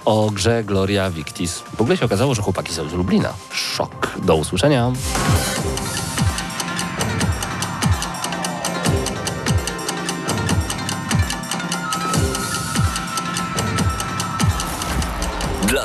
o 0.05 0.29
grze 0.31 0.63
Gloria 0.63 1.11
Victis. 1.11 1.63
W 1.77 1.81
ogóle 1.81 1.97
się 1.97 2.05
okazało, 2.05 2.35
że 2.35 2.41
chłopaki 2.41 2.73
są 2.73 2.89
z 2.89 2.93
Lublina. 2.93 3.33
Szok. 3.51 4.11
Do 4.23 4.35
usłyszenia. 4.35 4.91